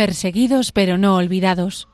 Perseguidos 0.00 0.72
pero 0.72 0.96
no 0.96 1.16
olvidados. 1.16 1.86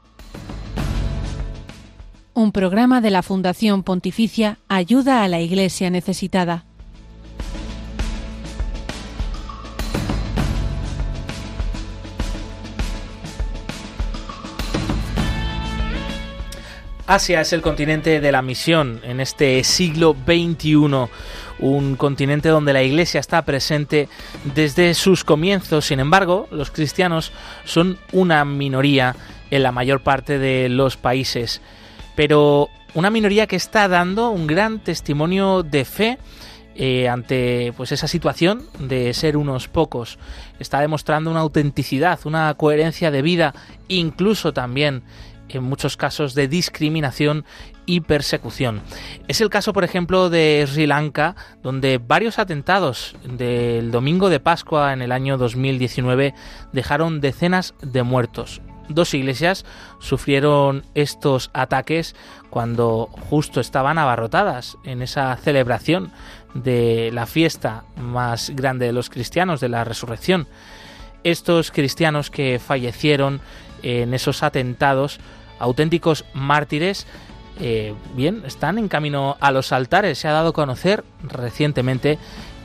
Un 2.35 2.53
programa 2.53 3.01
de 3.01 3.11
la 3.11 3.25
Fundación 3.25 3.83
Pontificia 3.83 4.61
Ayuda 4.69 5.25
a 5.25 5.29
la 5.29 5.41
Iglesia 5.41 5.91
Necesitada. 5.91 6.67
Asia 17.09 17.41
es 17.41 17.53
el 17.53 17.63
continente 17.63 18.21
de 18.21 18.33
la 18.33 18.43
misión 18.43 19.01
en 19.03 19.21
este 19.21 19.63
siglo 19.65 20.15
XXI, 20.27 21.09
un 21.59 21.97
continente 21.97 22.49
donde 22.49 22.73
la 22.73 22.83
Iglesia 22.83 23.21
está 23.21 23.43
presente 23.43 24.09
desde 24.55 24.95
sus 24.95 25.25
comienzos. 25.25 25.87
Sin 25.87 26.01
embargo, 26.01 26.49
los 26.51 26.71
cristianos 26.71 27.33
son 27.65 27.99
una 28.13 28.45
minoría 28.45 29.17
en 29.51 29.63
la 29.63 29.73
mayor 29.73 30.01
parte 30.01 30.39
de 30.39 30.69
los 30.69 30.97
países, 30.97 31.61
pero 32.15 32.69
una 32.95 33.11
minoría 33.11 33.47
que 33.47 33.57
está 33.57 33.89
dando 33.89 34.31
un 34.31 34.47
gran 34.47 34.81
testimonio 34.81 35.63
de 35.63 35.85
fe 35.85 36.19
eh, 36.75 37.09
ante 37.09 37.73
pues 37.77 37.93
esa 37.93 38.07
situación 38.07 38.67
de 38.79 39.15
ser 39.15 39.37
unos 39.37 39.67
pocos. 39.67 40.19
Está 40.59 40.81
demostrando 40.81 41.31
una 41.31 41.41
autenticidad, 41.41 42.21
una 42.25 42.53
coherencia 42.55 43.11
de 43.11 43.23
vida, 43.23 43.55
incluso 43.89 44.53
también 44.53 45.03
en 45.49 45.63
muchos 45.63 45.97
casos 45.97 46.35
de 46.35 46.49
discriminación 46.49 47.45
y 47.87 48.01
persecución. 48.01 48.81
Es 49.29 49.41
el 49.41 49.51
caso, 49.51 49.73
por 49.73 49.85
ejemplo, 49.85 50.29
de 50.29 50.65
Sri 50.69 50.87
Lanka, 50.87 51.37
donde 51.63 51.99
varios 51.99 52.39
atentados 52.39 53.17
del 53.25 53.91
domingo 53.91 54.29
de 54.29 54.41
Pascua 54.41 54.93
en 54.93 55.03
el 55.03 55.13
año 55.13 55.39
2019 55.39 56.35
dejaron 56.73 57.21
decenas 57.21 57.75
de 57.83 58.03
muertos. 58.03 58.61
Dos 58.89 59.15
iglesias 59.15 59.65
sufrieron 59.99 60.85
estos 60.95 61.51
ataques 61.53 62.15
cuando 62.51 63.09
justo 63.29 63.61
estaban 63.61 63.99
abarrotadas 63.99 64.79
en 64.85 65.03
esa 65.03 65.37
celebración 65.37 66.13
de 66.55 67.11
la 67.13 67.27
fiesta 67.27 67.85
más 67.97 68.51
grande 68.51 68.87
de 68.87 68.93
los 68.93 69.11
cristianos, 69.11 69.61
de 69.61 69.69
la 69.69 69.85
resurrección. 69.85 70.47
Estos 71.25 71.73
cristianos 71.73 72.31
que 72.31 72.61
fallecieron 72.65 73.41
en 73.83 74.15
esos 74.15 74.43
atentados, 74.43 75.19
auténticos 75.59 76.25
mártires, 76.35 77.07
eh, 77.61 77.95
bien, 78.15 78.43
están 78.47 78.79
en 78.79 78.89
camino 78.89 79.37
a 79.41 79.51
los 79.51 79.73
altares. 79.73 80.19
Se 80.19 80.29
ha 80.29 80.33
dado 80.33 80.51
a 80.51 80.53
conocer 80.53 81.05
recientemente 81.23 82.19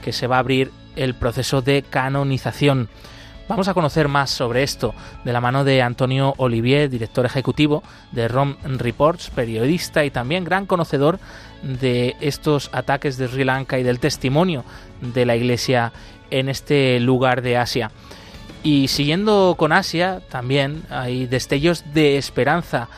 que 0.03 0.11
se 0.11 0.27
va 0.27 0.37
a 0.37 0.39
abrir 0.39 0.71
el 0.95 1.15
proceso 1.15 1.61
de 1.61 1.83
canonización. 1.83 2.89
Vamos 3.47 3.67
a 3.67 3.73
conocer 3.73 4.07
más 4.07 4.29
sobre 4.29 4.63
esto 4.63 4.93
de 5.25 5.33
la 5.33 5.41
mano 5.41 5.63
de 5.63 5.81
Antonio 5.81 6.33
Olivier, 6.37 6.89
director 6.89 7.25
ejecutivo 7.25 7.83
de 8.11 8.27
ROM 8.27 8.55
Reports, 8.63 9.29
periodista 9.29 10.05
y 10.05 10.09
también 10.09 10.45
gran 10.45 10.65
conocedor 10.65 11.19
de 11.61 12.15
estos 12.21 12.69
ataques 12.71 13.17
de 13.17 13.27
Sri 13.27 13.43
Lanka 13.43 13.77
y 13.77 13.83
del 13.83 13.99
testimonio 13.99 14.63
de 15.01 15.25
la 15.25 15.35
Iglesia 15.35 15.91
en 16.29 16.47
este 16.47 16.99
lugar 17.01 17.41
de 17.41 17.57
Asia. 17.57 17.91
Y 18.63 18.89
siguiendo 18.89 19.55
con 19.57 19.71
Asia, 19.71 20.21
también 20.29 20.83
hay 20.89 21.25
destellos 21.25 21.83
de 21.93 22.17
esperanza 22.17 22.89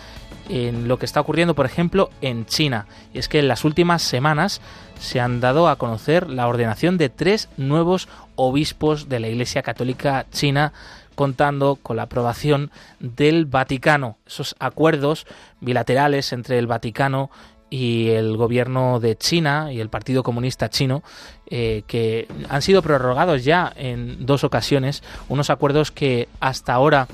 en 0.50 0.90
lo 0.90 1.00
que 1.00 1.06
está 1.06 1.22
ocurriendo, 1.22 1.56
por 1.56 1.66
ejemplo, 1.66 2.10
en 2.22 2.46
China. 2.46 2.86
Y 3.14 3.20
es 3.20 3.30
que 3.30 3.40
en 3.40 3.48
las 3.48 3.64
últimas 3.64 4.02
semanas 4.02 4.62
se 5.00 5.22
han 5.22 5.40
dado 5.40 5.70
a 5.70 5.78
conocer 5.78 6.30
la 6.30 6.48
ordenación 6.48 6.98
de 6.98 7.10
tres 7.10 7.50
nuevos 7.56 8.10
obispos 8.36 9.08
de 9.08 9.22
la 9.22 9.30
Iglesia 9.30 9.62
Católica 9.62 10.26
China 10.32 10.74
contando 11.16 11.78
con 11.82 11.96
la 11.96 12.04
aprobación 12.04 12.72
del 13.00 13.46
Vaticano. 13.46 14.18
Esos 14.26 14.56
acuerdos 14.60 15.26
bilaterales 15.62 16.34
entre 16.34 16.58
el 16.58 16.68
Vaticano 16.68 17.30
y 17.30 17.53
el 17.74 18.38
gobierno 18.38 19.00
de 19.00 19.16
China 19.16 19.74
y 19.74 19.80
el 19.80 19.90
Partido 19.90 20.22
Comunista 20.22 20.70
Chino, 20.70 21.02
eh, 21.48 21.84
que 21.88 22.28
han 22.48 22.62
sido 22.62 22.84
prorrogados 22.84 23.44
ya 23.44 23.74
en 23.76 24.28
dos 24.28 24.44
ocasiones, 24.44 25.02
unos 25.28 25.50
acuerdos 25.50 25.92
que 25.92 26.30
hasta 26.40 26.74
ahora 26.74 27.08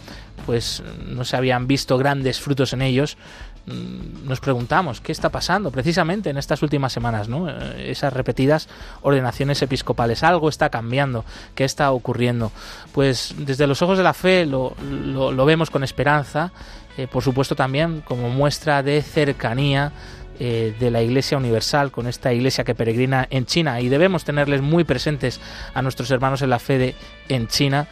pues 0.45 0.83
no 1.05 1.23
se 1.23 1.37
habían 1.37 1.65
visto 1.65 1.97
grandes 1.97 2.41
frutos 2.41 2.73
en 2.73 2.81
ellos. 2.81 3.17
Mm, 3.67 4.27
nos 4.27 4.41
preguntamos 4.41 4.99
qué 4.99 5.13
está 5.13 5.29
pasando 5.29 5.71
precisamente 5.71 6.29
en 6.29 6.37
estas 6.37 6.61
últimas 6.61 6.91
semanas, 6.91 7.29
¿no? 7.29 7.49
Eh, 7.49 7.91
esas 7.91 8.11
repetidas 8.11 8.67
ordenaciones 9.01 9.61
episcopales. 9.61 10.23
Algo 10.23 10.49
está 10.49 10.69
cambiando, 10.69 11.23
¿qué 11.55 11.63
está 11.63 11.91
ocurriendo? 11.91 12.51
Pues 12.91 13.33
desde 13.37 13.65
los 13.65 13.81
ojos 13.81 13.97
de 13.97 14.03
la 14.03 14.13
fe 14.13 14.45
lo, 14.45 14.75
lo, 14.81 15.45
vemos 15.45 15.69
con 15.69 15.85
esperanza, 15.85 16.51
eh, 16.97 17.07
por 17.07 17.23
supuesto 17.23 17.55
también 17.55 18.01
como 18.01 18.29
muestra 18.29 18.83
de 18.83 19.01
cercanía 19.01 19.93
eh, 20.39 20.73
de 20.79 20.91
la 20.91 21.01
Iglesia 21.01 21.37
Universal, 21.37 21.91
con 21.91 22.07
esta 22.07 22.33
Iglesia 22.33 22.63
que 22.63 22.75
peregrina 22.75 23.27
en 23.29 23.45
China 23.45 23.81
y 23.81 23.89
debemos 23.89 24.23
tenerles 24.23 24.61
muy 24.61 24.83
presentes 24.83 25.39
a 25.73 25.81
nuestros 25.81 26.09
hermanos 26.11 26.41
en 26.41 26.49
la 26.49 26.59
fe 26.59 26.77
de, 26.77 26.95
en 27.27 27.47
China 27.47 27.87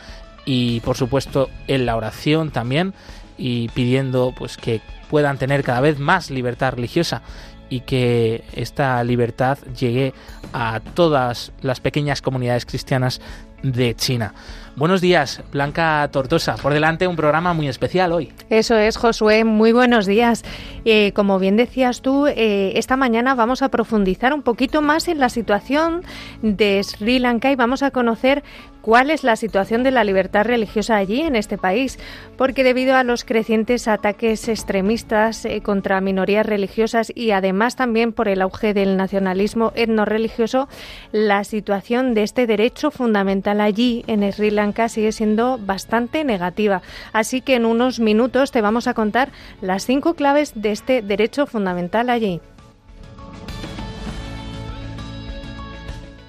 y 0.46 0.80
por 0.80 0.96
supuesto 0.96 1.50
en 1.68 1.86
la 1.86 1.96
oración 1.96 2.52
también 2.52 2.94
y 3.38 3.68
pidiendo 3.70 4.34
pues 4.38 4.58
que 4.58 4.82
puedan 5.10 5.38
tener 5.38 5.64
cada 5.64 5.82
vez 5.82 6.00
más 6.00 6.30
libertad 6.30 6.74
religiosa 6.74 7.22
y 7.70 7.82
que 7.82 8.44
esta 8.54 9.04
libertad 9.04 9.58
llegue 9.78 10.14
a 10.54 10.80
todas 10.80 11.52
las 11.62 11.80
pequeñas 11.80 12.22
comunidades 12.22 12.66
cristianas 12.66 13.20
de 13.62 13.96
China. 13.96 14.34
Buenos 14.78 15.02
días, 15.02 15.42
Blanca 15.52 16.08
Tortosa. 16.12 16.56
Por 16.56 16.72
delante 16.72 17.08
un 17.08 17.16
programa 17.16 17.52
muy 17.54 17.68
especial 17.68 18.14
hoy. 18.14 18.32
Eso 18.52 18.78
es, 18.78 18.96
Josué. 18.96 19.44
Muy 19.44 19.72
buenos 19.72 20.06
días. 20.06 20.44
Eh, 20.86 21.14
como 21.16 21.40
bien 21.40 21.58
decías 21.58 22.04
tú, 22.04 22.28
eh, 22.28 22.74
esta 22.76 22.96
mañana 22.96 23.34
vamos 23.34 23.64
a 23.64 23.70
profundizar 23.70 24.36
un 24.36 24.44
poquito 24.44 24.84
más 24.84 25.08
en 25.08 25.18
la 25.18 25.30
situación 25.30 26.04
de 26.44 26.84
Sri 26.84 27.18
Lanka 27.18 27.50
y 27.50 27.56
vamos 27.56 27.82
a 27.82 27.90
conocer 27.90 28.44
cuál 28.88 29.12
es 29.12 29.26
la 29.26 29.36
situación 29.36 29.84
de 29.84 29.92
la 29.92 30.06
libertad 30.06 30.46
religiosa 30.46 30.96
allí 30.96 31.20
en 31.20 31.36
este 31.36 31.58
país, 31.58 32.00
porque 32.38 32.64
debido 32.64 32.96
a 32.96 33.04
los 33.04 33.26
crecientes 33.26 33.86
ataques 33.90 34.48
extremistas 34.48 35.44
eh, 35.44 35.60
contra 35.60 36.00
minorías 36.00 36.46
religiosas 36.46 37.12
y 37.14 37.32
además 37.32 37.76
también 37.76 38.14
por 38.14 38.30
el 38.30 38.42
auge 38.42 38.74
del 38.74 38.96
nacionalismo 38.96 39.74
etno-religioso, 39.76 40.70
la 41.12 41.44
situación 41.44 42.14
de 42.14 42.24
este 42.24 42.48
derecho 42.48 42.90
fundamental 42.90 43.60
allí 43.60 44.06
en 44.08 44.32
Sri 44.32 44.52
Lanka 44.52 44.88
sigue 44.88 45.12
siendo 45.12 45.58
bastante 45.58 46.24
negativa. 46.24 46.82
Así 47.12 47.42
que 47.42 47.56
en 47.56 47.66
unos 47.66 48.00
minutos 48.00 48.52
te 48.52 48.62
vamos 48.62 48.88
a 48.88 48.94
contar 48.94 49.34
las 49.60 49.86
cinco 49.86 50.14
claves 50.14 50.54
de 50.56 50.72
este 50.72 51.02
derecho 51.02 51.46
fundamental 51.46 52.10
allí. 52.10 52.40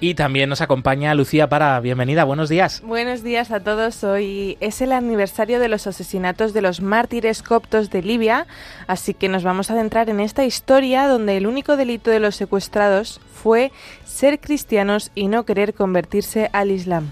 Y 0.01 0.13
también 0.13 0.49
nos 0.49 0.61
acompaña 0.61 1.13
Lucía 1.13 1.49
Para. 1.49 1.79
Bienvenida, 1.81 2.23
buenos 2.23 2.47
días. 2.47 2.81
Buenos 2.85 3.21
días 3.21 3.51
a 3.51 3.59
todos. 3.59 4.03
Hoy 4.05 4.57
es 4.61 4.81
el 4.81 4.93
aniversario 4.93 5.59
de 5.59 5.67
los 5.67 5.87
asesinatos 5.87 6.53
de 6.53 6.61
los 6.61 6.79
mártires 6.79 7.43
coptos 7.43 7.89
de 7.89 8.01
Libia, 8.01 8.47
así 8.87 9.13
que 9.13 9.27
nos 9.27 9.43
vamos 9.43 9.69
a 9.69 9.73
adentrar 9.73 10.09
en 10.09 10.21
esta 10.21 10.45
historia 10.45 11.07
donde 11.07 11.35
el 11.35 11.47
único 11.47 11.75
delito 11.75 12.11
de 12.11 12.21
los 12.21 12.37
secuestrados 12.37 13.19
fue 13.33 13.73
ser 14.05 14.39
cristianos 14.39 15.11
y 15.15 15.27
no 15.27 15.43
querer 15.43 15.73
convertirse 15.73 16.49
al 16.53 16.71
Islam. 16.71 17.11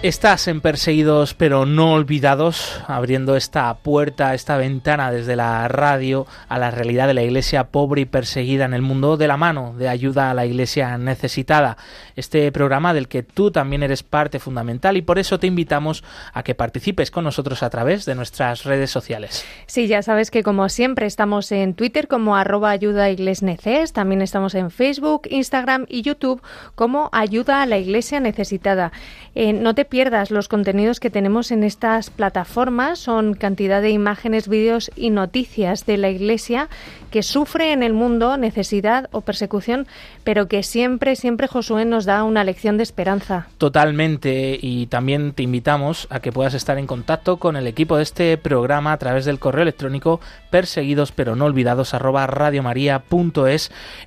Estás 0.00 0.46
en 0.46 0.60
Perseguidos 0.60 1.34
pero 1.34 1.66
no 1.66 1.94
olvidados, 1.94 2.80
abriendo 2.86 3.34
esta 3.34 3.74
puerta, 3.78 4.32
esta 4.32 4.56
ventana 4.56 5.10
desde 5.10 5.34
la 5.34 5.66
radio 5.66 6.24
a 6.48 6.56
la 6.56 6.70
realidad 6.70 7.08
de 7.08 7.14
la 7.14 7.24
iglesia 7.24 7.64
pobre 7.64 8.02
y 8.02 8.04
perseguida 8.04 8.64
en 8.64 8.74
el 8.74 8.82
mundo 8.82 9.16
de 9.16 9.26
la 9.26 9.36
mano 9.36 9.74
de 9.76 9.88
ayuda 9.88 10.30
a 10.30 10.34
la 10.34 10.46
iglesia 10.46 10.96
necesitada. 10.98 11.78
Este 12.14 12.52
programa 12.52 12.94
del 12.94 13.08
que 13.08 13.24
tú 13.24 13.50
también 13.50 13.82
eres 13.82 14.04
parte 14.04 14.38
fundamental 14.38 14.96
y 14.96 15.02
por 15.02 15.18
eso 15.18 15.40
te 15.40 15.48
invitamos 15.48 16.04
a 16.32 16.44
que 16.44 16.54
participes 16.54 17.10
con 17.10 17.24
nosotros 17.24 17.64
a 17.64 17.70
través 17.70 18.04
de 18.04 18.14
nuestras 18.14 18.62
redes 18.62 18.92
sociales. 18.92 19.44
Sí, 19.66 19.88
ya 19.88 20.02
sabes 20.02 20.30
que 20.30 20.44
como 20.44 20.68
siempre 20.68 21.06
estamos 21.06 21.50
en 21.50 21.74
Twitter 21.74 22.06
como 22.06 22.36
arroba 22.36 22.70
ayuda 22.70 23.08
neces, 23.08 23.92
también 23.92 24.22
estamos 24.22 24.54
en 24.54 24.70
Facebook, 24.70 25.22
Instagram 25.28 25.86
y 25.88 26.02
YouTube 26.02 26.40
como 26.76 27.10
ayuda 27.10 27.62
a 27.62 27.66
la 27.66 27.78
iglesia 27.78 28.20
necesitada. 28.20 28.92
Eh, 29.34 29.52
no 29.52 29.74
te 29.74 29.87
pierdas 29.88 30.30
los 30.30 30.48
contenidos 30.48 31.00
que 31.00 31.10
tenemos 31.10 31.50
en 31.50 31.64
estas 31.64 32.10
plataformas. 32.10 32.98
Son 32.98 33.34
cantidad 33.34 33.82
de 33.82 33.90
imágenes, 33.90 34.48
vídeos 34.48 34.90
y 34.96 35.10
noticias 35.10 35.86
de 35.86 35.96
la 35.96 36.10
Iglesia 36.10 36.68
que 37.10 37.22
sufre 37.22 37.72
en 37.72 37.82
el 37.82 37.92
mundo 37.92 38.36
necesidad 38.36 39.08
o 39.12 39.20
persecución, 39.20 39.86
pero 40.24 40.48
que 40.48 40.62
siempre, 40.62 41.16
siempre 41.16 41.46
Josué 41.46 41.84
nos 41.84 42.04
da 42.04 42.24
una 42.24 42.44
lección 42.44 42.76
de 42.76 42.82
esperanza. 42.82 43.48
Totalmente. 43.58 44.58
Y 44.60 44.86
también 44.86 45.32
te 45.32 45.42
invitamos 45.42 46.06
a 46.10 46.20
que 46.20 46.32
puedas 46.32 46.54
estar 46.54 46.78
en 46.78 46.86
contacto 46.86 47.38
con 47.38 47.56
el 47.56 47.66
equipo 47.66 47.96
de 47.96 48.02
este 48.02 48.36
programa 48.36 48.92
a 48.92 48.98
través 48.98 49.24
del 49.24 49.38
correo 49.38 49.62
electrónico 49.62 50.20
perseguidos 50.50 51.12
pero 51.12 51.36
no 51.36 51.44
olvidados. 51.44 51.94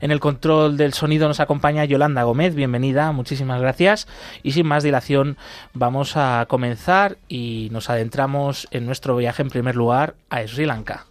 En 0.01 0.11
el 0.11 0.19
control 0.19 0.77
del 0.77 0.93
sonido 0.93 1.27
nos 1.27 1.39
acompaña 1.39 1.85
Yolanda 1.85 2.23
Gómez. 2.23 2.55
Bienvenida, 2.55 3.11
muchísimas 3.11 3.61
gracias. 3.61 4.07
Y 4.43 4.51
sin 4.53 4.67
más 4.67 4.83
dilación, 4.83 5.37
vamos 5.73 6.17
a 6.17 6.45
comenzar 6.47 7.17
y 7.27 7.69
nos 7.71 7.89
adentramos 7.89 8.67
en 8.71 8.85
nuestro 8.85 9.15
viaje 9.15 9.41
en 9.41 9.49
primer 9.49 9.75
lugar 9.75 10.15
a 10.29 10.45
Sri 10.47 10.65
Lanka. 10.65 11.10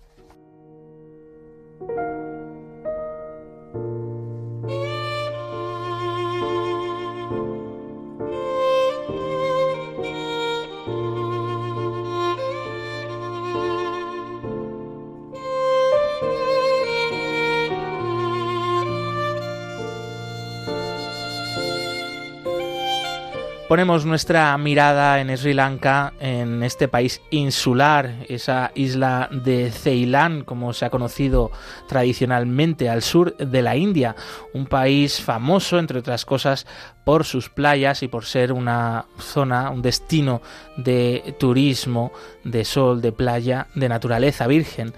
Ponemos 23.71 24.05
nuestra 24.05 24.59
mirada 24.59 25.21
en 25.21 25.39
Sri 25.39 25.55
Lanka, 25.55 26.13
en 26.19 26.65
este 26.65 26.89
país 26.89 27.23
insular, 27.31 28.27
esa 28.29 28.73
isla 28.75 29.29
de 29.31 29.71
Ceilán, 29.71 30.43
como 30.43 30.73
se 30.73 30.87
ha 30.87 30.91
conocido 30.91 31.53
tradicionalmente 31.87 32.91
al 32.91 33.03
sur 33.03 33.37
de 33.37 33.63
la 33.63 33.77
India, 33.77 34.17
un 34.55 34.67
país 34.67 35.21
famoso, 35.21 35.79
entre 35.79 36.01
otras 36.01 36.25
cosas, 36.25 36.67
por 37.05 37.25
sus 37.25 37.49
playas 37.49 38.03
y 38.03 38.09
por 38.09 38.25
ser 38.25 38.53
una 38.53 39.07
zona, 39.21 39.71
un 39.71 39.83
destino 39.83 40.43
de 40.77 41.37
turismo, 41.39 42.11
de 42.43 42.65
sol, 42.65 43.01
de 43.01 43.13
playa, 43.13 43.69
de 43.77 43.89
naturaleza 43.89 44.49
virgen. 44.49 44.95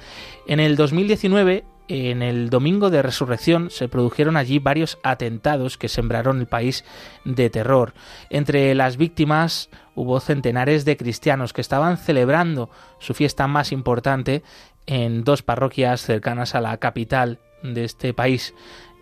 En 0.47 0.61
el 0.61 0.77
2019 0.77 1.65
en 1.93 2.23
el 2.23 2.49
domingo 2.49 2.89
de 2.89 3.03
resurrección 3.03 3.69
se 3.69 3.87
produjeron 3.87 4.39
allí 4.39 4.59
varios 4.59 4.99
atentados 5.03 5.77
que 5.77 5.89
sembraron 5.89 6.41
el 6.41 6.47
país 6.47 6.85
de 7.27 7.51
terror. 7.51 7.93
Entre 8.31 8.75
las 8.75 8.97
víctimas 8.97 9.69
hubo 9.95 10.19
centenares 10.19 10.87
de 10.87 10.97
cristianos 10.97 11.53
que 11.53 11.61
estaban 11.61 11.99
celebrando 11.99 12.71
su 12.99 13.13
fiesta 13.13 13.47
más 13.47 13.73
importante 13.73 14.43
en 14.87 15.23
dos 15.23 15.43
parroquias 15.43 16.01
cercanas 16.01 16.55
a 16.55 16.63
la 16.63 16.79
capital 16.79 17.41
de 17.63 17.85
este 17.85 18.15
país. 18.15 18.55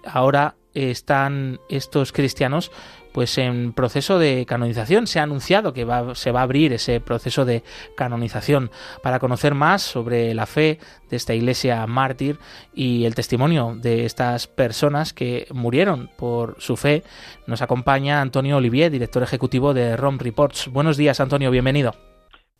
Ahora 0.04 0.56
están 0.74 1.60
estos 1.68 2.12
cristianos 2.12 2.70
pues 3.12 3.38
en 3.38 3.72
proceso 3.72 4.18
de 4.18 4.46
canonización. 4.46 5.06
Se 5.06 5.18
ha 5.20 5.24
anunciado 5.24 5.72
que 5.72 5.86
se 6.14 6.32
va 6.32 6.40
a 6.40 6.42
abrir 6.42 6.72
ese 6.72 7.00
proceso 7.00 7.44
de 7.44 7.62
canonización 7.96 8.70
para 9.02 9.18
conocer 9.18 9.54
más 9.54 9.82
sobre 9.82 10.34
la 10.34 10.46
fe 10.46 10.78
de 11.08 11.16
esta 11.16 11.34
iglesia 11.34 11.86
mártir 11.86 12.38
y 12.74 13.04
el 13.04 13.14
testimonio 13.14 13.74
de 13.76 14.04
estas 14.04 14.46
personas 14.46 15.12
que 15.12 15.46
murieron 15.52 16.10
por 16.16 16.56
su 16.58 16.76
fe. 16.76 17.02
Nos 17.46 17.62
acompaña 17.62 18.20
Antonio 18.20 18.56
Olivier, 18.56 18.90
director 18.90 19.22
ejecutivo 19.22 19.74
de 19.74 19.96
ROM 19.96 20.18
Reports. 20.18 20.68
Buenos 20.68 20.96
días, 20.96 21.20
Antonio, 21.20 21.50
bienvenido. 21.50 21.94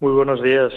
Muy 0.00 0.12
buenos 0.12 0.42
días, 0.42 0.72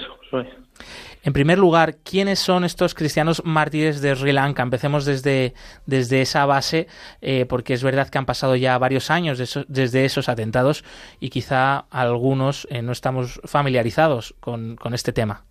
en 1.25 1.31
primer 1.31 1.57
lugar, 1.57 1.95
¿quiénes 2.03 2.39
son 2.39 2.65
estos 2.65 2.93
cristianos 2.93 3.43
mártires 3.45 4.01
de 4.01 4.13
Sri 4.13 4.33
Lanka? 4.33 4.61
Empecemos 4.61 5.05
desde, 5.05 5.53
desde 5.85 6.21
esa 6.21 6.45
base, 6.45 6.87
eh, 7.21 7.45
porque 7.47 7.73
es 7.73 7.81
verdad 7.81 8.09
que 8.09 8.17
han 8.17 8.25
pasado 8.25 8.57
ya 8.57 8.77
varios 8.77 9.09
años 9.09 9.65
desde 9.69 10.03
esos 10.03 10.27
atentados 10.27 10.83
y 11.21 11.29
quizá 11.29 11.85
algunos 11.91 12.67
eh, 12.69 12.81
no 12.81 12.91
estamos 12.91 13.39
familiarizados 13.45 14.35
con, 14.41 14.77
este 14.93 15.13
tema. 15.13 15.45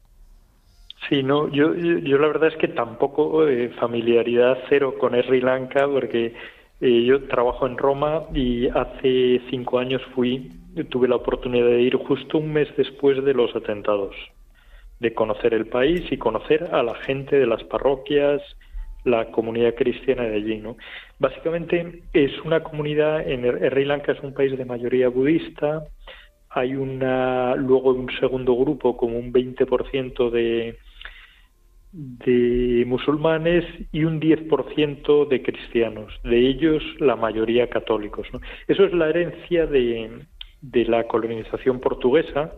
Sí, 1.09 1.23
no, 1.23 1.49
yo, 1.49 1.75
yo, 1.75 2.19
la 2.19 2.29
verdad 2.29 2.51
es 2.51 2.57
que 2.59 2.69
tampoco 2.69 3.49
eh, 3.49 3.71
familiaridad 3.81 4.59
cero 4.69 4.95
con 5.01 5.21
Sri 5.23 5.41
Lanka, 5.41 5.89
porque 5.89 6.35
yo 6.81 7.25
trabajo 7.29 7.67
en 7.67 7.79
Roma 7.79 8.25
y 8.35 8.69
hace 8.69 9.41
cinco 9.51 9.79
años 9.79 10.03
fui, 10.15 10.51
tuve 10.91 11.09
la 11.09 11.17
oportunidad 11.17 11.67
de 11.67 11.81
ir 11.81 11.97
justo 11.97 12.39
un 12.39 12.53
mes 12.53 12.69
después 12.77 13.25
de 13.25 13.35
los 13.35 13.55
atentados 13.55 14.15
de 15.03 15.13
conocer 15.13 15.53
el 15.53 15.67
país 15.67 16.01
y 16.11 16.17
conocer 16.17 16.71
a 16.73 16.83
la 16.83 16.95
gente 16.95 17.37
de 17.37 17.47
las 17.47 17.63
parroquias, 17.65 18.41
la 19.05 19.33
comunidad 19.33 19.75
cristiana 19.75 20.23
de 20.23 20.37
allí, 20.37 20.59
¿no? 20.59 20.77
Básicamente 21.19 22.03
es 22.13 22.33
una 22.45 22.63
comunidad 22.63 23.29
en 23.29 23.43
Sri 23.43 23.85
Lanka 23.85 24.13
es 24.13 24.21
un 24.21 24.33
país 24.33 24.57
de 24.57 24.65
mayoría 24.65 25.09
budista, 25.09 25.85
hay 26.51 26.75
una 26.77 27.57
luego 27.57 27.91
un 27.91 28.11
segundo 28.21 28.55
grupo 28.55 28.97
como 28.97 29.19
un 29.19 29.33
20% 29.33 30.31
de 30.31 30.79
de 31.93 32.85
musulmanes 32.87 33.67
y 33.93 34.05
un 34.05 34.19
10% 34.19 35.29
de 35.29 35.43
cristianos, 35.43 36.11
de 36.25 36.39
ellos 36.49 36.83
la 37.01 37.17
mayoría 37.17 37.69
católicos. 37.69 38.27
Eso 38.67 38.85
es 38.85 38.95
la 38.95 39.11
herencia 39.11 39.67
de, 39.67 40.25
de 40.63 40.85
la 40.87 41.05
colonización 41.07 41.81
portuguesa 41.81 42.53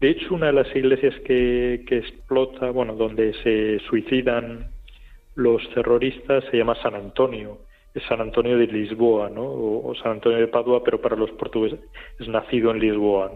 de 0.00 0.10
hecho, 0.10 0.34
una 0.34 0.46
de 0.46 0.52
las 0.54 0.74
iglesias 0.74 1.14
que, 1.26 1.84
explota, 1.90 2.70
bueno, 2.70 2.94
donde 2.94 3.34
se 3.42 3.78
suicidan 3.80 4.70
los 5.34 5.62
terroristas 5.74 6.44
se 6.50 6.56
llama 6.56 6.74
San 6.82 6.94
Antonio, 6.94 7.58
es 7.94 8.02
San 8.04 8.20
Antonio 8.20 8.56
de 8.56 8.66
Lisboa, 8.66 9.28
¿no? 9.28 9.42
O, 9.44 9.94
San 10.02 10.12
Antonio 10.12 10.38
de 10.38 10.48
Padua, 10.48 10.82
pero 10.82 11.00
para 11.00 11.16
los 11.16 11.30
portugueses 11.32 11.80
es 12.18 12.28
nacido 12.28 12.70
en 12.70 12.78
Lisboa. 12.78 13.32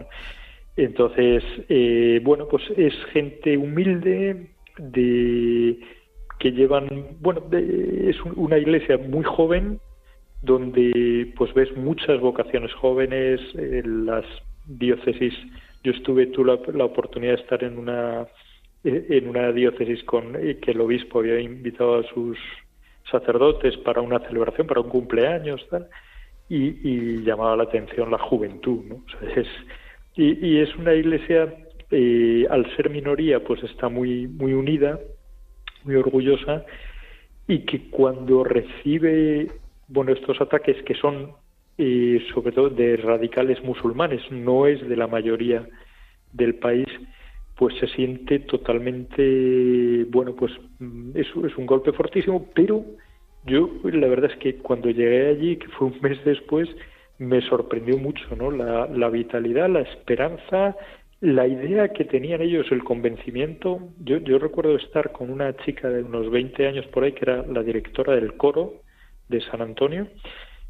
Entonces, 0.75 1.43
eh, 1.69 2.19
bueno, 2.23 2.47
pues 2.47 2.63
es 2.75 2.93
gente 3.13 3.57
humilde 3.57 4.47
de 4.77 5.79
que 6.39 6.51
llevan, 6.51 7.15
bueno, 7.21 7.43
es 7.51 8.19
una 8.35 8.57
iglesia 8.57 8.97
muy 8.97 9.23
joven 9.23 9.79
donde 10.41 11.31
pues 11.37 11.53
ves 11.53 11.75
muchas 11.77 12.19
vocaciones 12.19 12.73
jóvenes, 12.73 13.39
las 13.53 14.25
diócesis 14.65 15.33
yo 15.85 15.91
estuve, 15.91 16.25
tuve 16.27 16.57
la, 16.73 16.85
oportunidad 16.85 17.35
de 17.35 17.41
estar 17.41 17.63
en 17.63 17.77
una 17.77 18.27
eh, 18.83 19.05
en 19.09 19.29
una 19.29 19.51
diócesis 19.51 20.03
con 20.03 20.35
eh, 20.35 20.57
que 20.57 20.71
el 20.71 20.81
obispo 20.81 21.19
había 21.19 21.39
invitado 21.39 21.99
a 21.99 22.03
sus 22.03 22.37
sacerdotes 23.09 23.77
para 23.77 24.01
una 24.01 24.19
celebración, 24.19 24.65
para 24.65 24.81
un 24.81 24.89
cumpleaños, 24.89 25.63
y, 26.49 27.21
llamaba 27.23 27.55
la 27.55 27.63
atención 27.63 28.09
la 28.09 28.17
juventud, 28.17 28.83
¿no? 28.85 29.03
es, 29.35 29.47
y, 30.15 30.57
es 30.57 30.75
una 30.75 30.93
iglesia, 30.93 31.53
eh, 31.91 32.47
al 32.49 32.65
ser 32.75 32.89
minoría, 32.89 33.43
pues 33.43 33.63
está 33.63 33.89
muy, 33.89 34.27
muy 34.27 34.53
unida, 34.53 34.99
muy 35.83 35.95
orgullosa, 35.95 36.65
y 37.47 37.59
que 37.59 37.89
cuando 37.91 38.43
recibe, 38.43 39.51
bueno, 39.87 40.13
estos 40.13 40.41
ataques 40.41 40.81
que 40.83 40.95
son 40.95 41.31
y 41.77 42.19
sobre 42.33 42.51
todo 42.51 42.69
de 42.69 42.97
radicales 42.97 43.63
musulmanes, 43.63 44.21
no 44.31 44.67
es 44.67 44.87
de 44.87 44.95
la 44.95 45.07
mayoría 45.07 45.67
del 46.31 46.55
país, 46.55 46.87
pues 47.55 47.75
se 47.79 47.87
siente 47.87 48.39
totalmente, 48.39 50.05
bueno, 50.09 50.35
pues 50.35 50.51
mm, 50.79 51.11
es, 51.15 51.27
es 51.27 51.57
un 51.57 51.65
golpe 51.65 51.91
fortísimo, 51.93 52.49
pero 52.53 52.85
yo 53.45 53.69
la 53.83 54.07
verdad 54.07 54.31
es 54.31 54.37
que 54.37 54.55
cuando 54.57 54.89
llegué 54.89 55.27
allí, 55.29 55.57
que 55.57 55.67
fue 55.69 55.87
un 55.87 55.97
mes 56.01 56.23
después, 56.25 56.69
me 57.17 57.41
sorprendió 57.41 57.97
mucho, 57.97 58.35
¿no? 58.35 58.51
La, 58.51 58.87
la 58.87 59.09
vitalidad, 59.09 59.69
la 59.69 59.81
esperanza, 59.81 60.75
la 61.21 61.47
idea 61.47 61.89
que 61.89 62.03
tenían 62.03 62.41
ellos, 62.41 62.67
el 62.71 62.83
convencimiento. 62.83 63.79
Yo, 63.99 64.17
yo 64.17 64.37
recuerdo 64.37 64.75
estar 64.75 65.11
con 65.13 65.29
una 65.29 65.55
chica 65.57 65.89
de 65.89 66.03
unos 66.03 66.29
20 66.29 66.67
años 66.67 66.85
por 66.87 67.03
ahí, 67.03 67.13
que 67.13 67.23
era 67.23 67.45
la 67.45 67.63
directora 67.63 68.15
del 68.15 68.35
coro 68.35 68.81
de 69.29 69.41
San 69.41 69.61
Antonio, 69.61 70.07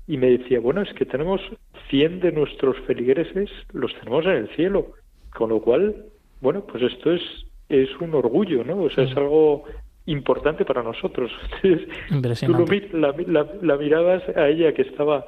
y 0.08 0.18
me 0.18 0.38
decía, 0.38 0.60
bueno, 0.60 0.82
es 0.82 0.94
que 0.94 1.06
tenemos 1.06 1.42
100 1.90 2.20
de 2.20 2.32
nuestros 2.32 2.78
feligreses, 2.86 3.50
los 3.74 3.94
tenemos 4.00 4.26
en 4.26 4.32
el 4.32 4.50
cielo, 4.56 4.94
con 5.34 5.50
lo 5.50 5.62
cual, 5.62 6.06
bueno, 6.42 6.66
pues 6.66 6.84
esto 6.84 7.12
es, 7.12 7.22
es 7.70 7.90
un 8.00 8.14
orgullo, 8.14 8.64
¿no? 8.64 8.84
O 8.84 8.90
sea, 8.90 9.04
es 9.04 9.16
mm. 9.16 9.20
algo 9.20 9.64
importante 10.06 10.66
para 10.66 10.84
nosotros. 10.84 11.32
Entonces, 12.12 12.48
tú 12.48 12.54
lo, 12.54 13.10
la, 13.28 13.48
la, 13.62 13.78
mirabas 13.78 14.24
a 14.36 14.48
ella 14.48 14.74
que 14.74 14.84
estaba, 14.84 15.26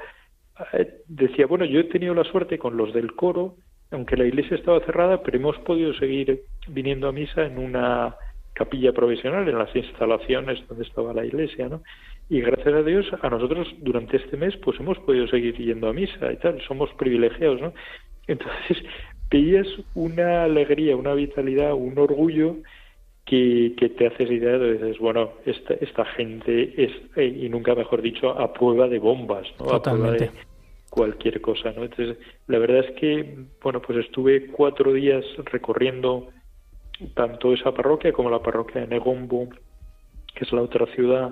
eh, 0.74 1.02
decía, 1.08 1.48
bueno, 1.48 1.66
yo 1.66 1.80
he 1.80 1.86
tenido 1.86 2.14
la 2.14 2.24
suerte 2.24 2.60
con 2.60 2.78
los 2.78 2.94
del 2.94 3.14
coro, 3.16 3.56
aunque 3.90 4.18
la 4.18 4.26
iglesia 4.26 4.58
estaba 4.58 4.80
cerrada, 4.82 5.24
pero 5.24 5.38
hemos 5.38 5.58
podido 5.60 5.94
seguir 5.96 6.42
viniendo 6.68 7.08
a 7.08 7.12
misa 7.12 7.46
en 7.46 7.58
una 7.58 8.16
capilla 8.58 8.92
provisional, 8.92 9.48
en 9.48 9.58
las 9.58 9.76
instalaciones 9.76 10.68
donde 10.68 10.84
estaba 10.84 11.14
la 11.14 11.26
iglesia, 11.26 11.70
¿no? 11.70 11.82
y 12.30 12.42
gracias 12.42 12.74
a 12.74 12.84
Dios 12.84 13.06
a 13.22 13.30
nosotros 13.30 13.68
durante 13.80 14.18
este 14.18 14.36
mes 14.38 14.56
pues 14.58 14.80
hemos 14.80 14.98
podido 15.00 15.28
seguir 15.28 15.56
yendo 15.58 15.88
a 15.88 15.94
misa 15.94 16.32
y 16.32 16.38
tal, 16.38 16.62
somos 16.68 16.90
privilegiados, 16.98 17.62
¿no? 17.62 17.74
Entonces 18.28 18.84
veías 19.32 19.68
una 19.96 20.44
alegría, 20.44 20.96
una 20.96 21.14
vitalidad, 21.14 21.74
un 21.74 21.98
orgullo 21.98 22.58
que, 23.26 23.74
que 23.78 23.90
te 23.90 24.08
haces 24.08 24.30
idea 24.30 24.58
de 24.58 24.74
dices, 24.74 25.00
bueno, 25.00 25.34
esta, 25.46 25.74
esta 25.76 26.06
gente 26.06 26.74
es, 26.82 26.92
eh, 27.16 27.26
y 27.26 27.50
nunca 27.50 27.76
mejor 27.76 28.02
dicho, 28.02 28.30
a 28.30 28.54
prueba 28.54 28.88
de 28.88 29.00
bombas, 29.00 29.48
¿no? 29.60 29.72
A 29.72 29.82
prueba 29.82 30.12
de 30.12 30.32
cualquier 30.90 31.42
cosa, 31.42 31.74
¿no? 31.74 31.84
Entonces, 31.84 32.18
la 32.48 32.58
verdad 32.58 32.86
es 32.86 32.92
que, 33.00 33.38
bueno, 33.62 33.82
pues 33.82 34.00
estuve 34.00 34.48
cuatro 34.48 34.94
días 34.94 35.26
recorriendo 35.46 36.30
tanto 37.14 37.54
esa 37.54 37.74
parroquia 37.74 38.12
como 38.12 38.30
la 38.30 38.42
parroquia 38.42 38.82
de 38.82 38.88
Negombo, 38.88 39.50
que 40.34 40.44
es 40.44 40.52
la 40.52 40.62
otra 40.62 40.86
ciudad 40.96 41.32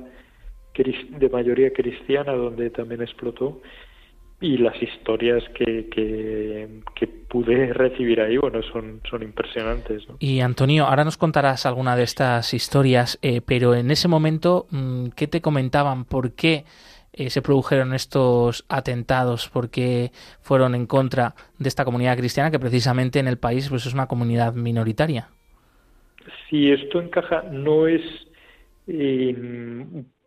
de 0.83 1.29
mayoría 1.29 1.71
cristiana 1.71 2.33
donde 2.33 2.69
también 2.69 3.01
explotó 3.01 3.61
y 4.41 4.57
las 4.57 4.75
historias 4.81 5.43
que, 5.55 5.87
que, 5.89 7.07
pude 7.29 7.73
recibir 7.73 8.21
ahí, 8.21 8.37
bueno, 8.37 8.61
son, 8.71 9.01
son 9.09 9.23
impresionantes. 9.23 10.03
Y 10.19 10.39
Antonio, 10.41 10.85
ahora 10.85 11.03
nos 11.03 11.17
contarás 11.17 11.65
alguna 11.65 11.95
de 11.95 12.03
estas 12.03 12.53
historias, 12.53 13.17
eh, 13.21 13.41
pero 13.45 13.75
en 13.75 13.91
ese 13.91 14.07
momento, 14.07 14.67
mm, 14.71 15.07
¿qué 15.15 15.27
te 15.27 15.41
comentaban? 15.41 16.05
¿Por 16.05 16.33
qué 16.33 16.65
eh, 17.13 17.29
se 17.29 17.41
produjeron 17.41 17.93
estos 17.93 18.65
atentados? 18.69 19.49
¿Por 19.49 19.69
qué 19.69 20.11
fueron 20.41 20.75
en 20.75 20.85
contra 20.85 21.35
de 21.57 21.69
esta 21.69 21.85
comunidad 21.85 22.17
cristiana 22.17 22.51
que 22.51 22.59
precisamente 22.59 23.19
en 23.19 23.27
el 23.27 23.37
país 23.37 23.69
pues, 23.69 23.85
es 23.85 23.93
una 23.93 24.07
comunidad 24.07 24.53
minoritaria? 24.53 25.29
Si 26.49 26.71
esto 26.71 27.01
encaja, 27.01 27.43
no 27.51 27.87
es, 27.87 28.01
eh, 28.87 29.35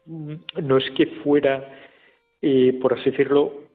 no 0.07 0.77
es 0.77 0.91
que 0.93 1.07
fuera, 1.23 1.69
por 2.81 2.95
así 2.95 3.11
decirlo, 3.11 3.69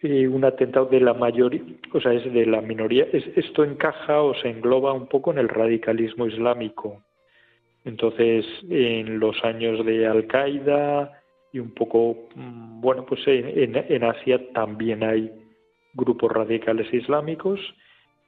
eh, 0.00 0.28
un 0.28 0.44
atentado 0.44 0.86
de 0.86 1.00
la 1.00 1.12
mayoría, 1.12 1.60
o 1.92 2.00
sea, 2.00 2.12
es 2.12 2.32
de 2.32 2.46
la 2.46 2.60
minoría. 2.60 3.04
esto 3.12 3.64
encaja 3.64 4.22
o 4.22 4.32
se 4.34 4.48
engloba 4.48 4.92
un 4.92 5.08
poco 5.08 5.32
en 5.32 5.38
el 5.38 5.48
radicalismo 5.48 6.26
islámico. 6.26 7.02
Entonces, 7.84 8.46
en 8.70 9.18
los 9.18 9.42
años 9.42 9.84
de 9.84 10.06
Al-Qaeda 10.06 11.20
y 11.52 11.58
un 11.58 11.72
poco, 11.74 12.28
mm, 12.36 12.80
bueno, 12.80 13.04
pues 13.06 13.26
en, 13.26 13.74
en 13.74 14.04
Asia 14.04 14.40
también 14.52 15.02
hay 15.02 15.32
grupos 15.94 16.30
radicales 16.30 16.92
islámicos 16.94 17.58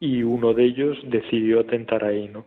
y 0.00 0.24
uno 0.24 0.54
de 0.54 0.64
ellos 0.64 0.98
decidió 1.04 1.60
atentar 1.60 2.02
ahí, 2.04 2.28
¿no? 2.28 2.46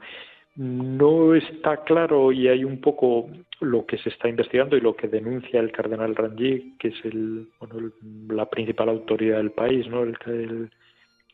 No 0.55 1.33
está 1.33 1.83
claro 1.83 2.31
y 2.31 2.47
hay 2.47 2.63
un 2.63 2.79
poco 2.79 3.27
lo 3.59 3.85
que 3.85 3.97
se 3.97 4.09
está 4.09 4.29
investigando 4.29 4.77
y 4.77 4.81
lo 4.81 4.95
que 4.95 5.07
denuncia 5.07 5.59
el 5.59 5.71
cardenal 5.71 6.15
Rangi, 6.15 6.75
que 6.77 6.89
es 6.89 7.05
el, 7.05 7.47
bueno, 7.59 7.91
la 8.29 8.47
principal 8.49 8.89
autoridad 8.89 9.37
del 9.37 9.51
país, 9.51 9.87
¿no? 9.87 10.03
El, 10.03 10.69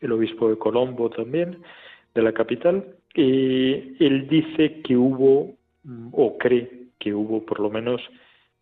el, 0.00 0.12
obispo 0.12 0.48
de 0.48 0.56
Colombo 0.56 1.10
también, 1.10 1.62
de 2.14 2.22
la 2.22 2.32
capital. 2.32 2.96
Y 3.14 4.02
él 4.02 4.26
dice 4.28 4.80
que 4.82 4.96
hubo, 4.96 5.54
o 6.12 6.38
cree 6.38 6.70
que 6.98 7.12
hubo 7.12 7.44
por 7.44 7.60
lo 7.60 7.68
menos, 7.68 8.00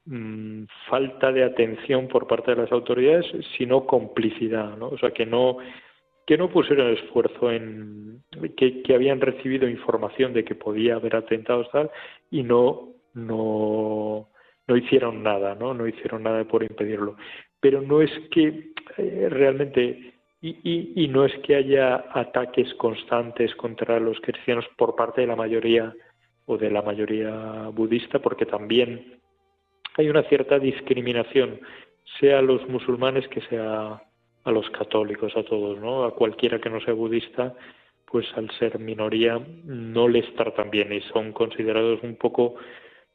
mm, 0.07 0.65
falta 0.89 1.31
de 1.31 1.45
atención 1.45 2.09
por 2.09 2.27
parte 2.27 2.53
de 2.53 2.63
las 2.63 2.73
autoridades, 2.73 3.27
sino 3.57 3.87
complicidad, 3.87 4.77
¿no? 4.77 4.89
O 4.89 4.99
sea, 4.99 5.13
que 5.13 5.27
no 5.27 5.59
que 6.29 6.37
no 6.37 6.51
pusieron 6.51 6.91
esfuerzo 6.91 7.51
en 7.51 8.23
que, 8.55 8.95
habían 8.95 9.19
recibido 9.19 9.67
información 9.67 10.35
de 10.35 10.45
que 10.45 10.55
podía 10.55 10.97
haber 10.97 11.17
atentados 11.17 11.71
tal 11.71 11.91
y 12.31 12.43
no 12.43 12.91
no 13.15 14.29
no 14.67 14.77
hicieron 14.77 15.23
nada 15.23 15.55
no 15.55 15.73
no 15.73 15.89
hicieron 15.89 16.23
nada 16.25 16.45
por 16.45 16.63
impedirlo. 16.63 17.17
Pero 17.61 17.81
no 17.81 18.03
es 18.03 18.11
que 18.31 18.73
eh, 18.99 19.29
realmente 19.31 20.13
y, 20.43 21.03
y, 21.03 21.09
no 21.09 21.25
es 21.25 21.33
que 21.39 21.57
haya 21.57 22.05
ataques 22.13 22.75
constantes 22.75 23.55
contra 23.57 23.99
los 23.99 24.21
cristianos 24.21 24.67
por 24.77 24.95
parte 24.95 25.23
de 25.23 25.27
la 25.27 25.35
mayoría 25.35 25.95
o 26.45 26.59
de 26.59 26.71
la 26.71 26.83
mayoría 26.83 27.71
budista 27.73 28.19
porque 28.19 28.45
también 28.45 29.19
hay 29.97 30.11
una 30.11 30.25
cierta 30.25 30.59
discriminación 30.59 31.59
sea 32.21 32.43
los 32.43 32.69
musulmanes 32.69 33.27
que 33.29 33.41
sea 33.49 34.03
a 34.49 34.53
los 34.53 34.69
católicos, 34.71 35.33
a 35.37 35.43
todos, 35.43 35.79
¿no? 35.79 36.05
A 36.05 36.15
cualquiera 36.15 36.59
que 36.59 36.71
no 36.71 36.81
sea 36.81 36.95
budista, 36.95 37.55
pues 38.11 38.27
al 38.37 38.51
ser 38.59 38.79
minoría 38.79 39.41
no 39.65 40.09
les 40.09 40.35
tratan 40.35 40.71
bien 40.71 40.93
y 40.93 41.01
son 41.13 41.33
considerados 41.33 42.01
un 42.03 42.17
poco 42.17 42.57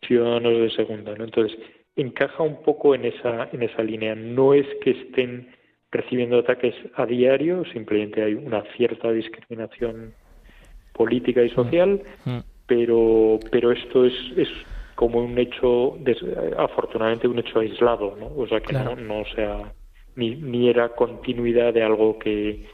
ciudadanos 0.08 0.54
de 0.54 0.70
segunda, 0.72 1.16
¿no? 1.16 1.24
Entonces, 1.24 1.58
encaja 1.96 2.44
un 2.44 2.62
poco 2.64 2.96
en 2.96 3.06
esa, 3.06 3.50
en 3.52 3.64
esa 3.64 3.84
línea. 3.84 4.16
No 4.16 4.54
es 4.54 4.68
que 4.82 4.92
estén 4.92 5.50
recibiendo 5.92 6.40
ataques 6.40 6.76
a 6.96 7.06
diario, 7.06 7.64
simplemente 7.72 8.24
hay 8.24 8.34
una 8.34 8.64
cierta 8.76 9.12
discriminación 9.12 10.14
política 10.94 11.44
y 11.44 11.50
social, 11.50 12.02
mm, 12.26 12.30
mm. 12.30 12.44
pero, 12.68 13.40
pero 13.52 13.72
esto 13.72 14.06
es, 14.06 14.14
es 14.38 14.50
como 14.96 15.20
un 15.20 15.38
hecho, 15.38 15.98
afortunadamente 16.58 17.28
un 17.28 17.40
hecho 17.40 17.60
aislado, 17.60 18.16
¿no? 18.20 18.32
O 18.36 18.48
sea, 18.48 18.60
que 18.60 18.74
no, 18.74 18.96
no 18.96 19.24
sea 19.36 19.74
ni, 20.16 20.36
ni 20.36 20.70
era 20.70 20.90
continuidad 20.90 21.74
de 21.74 21.84
algo 21.84 22.20
que, 22.20 22.66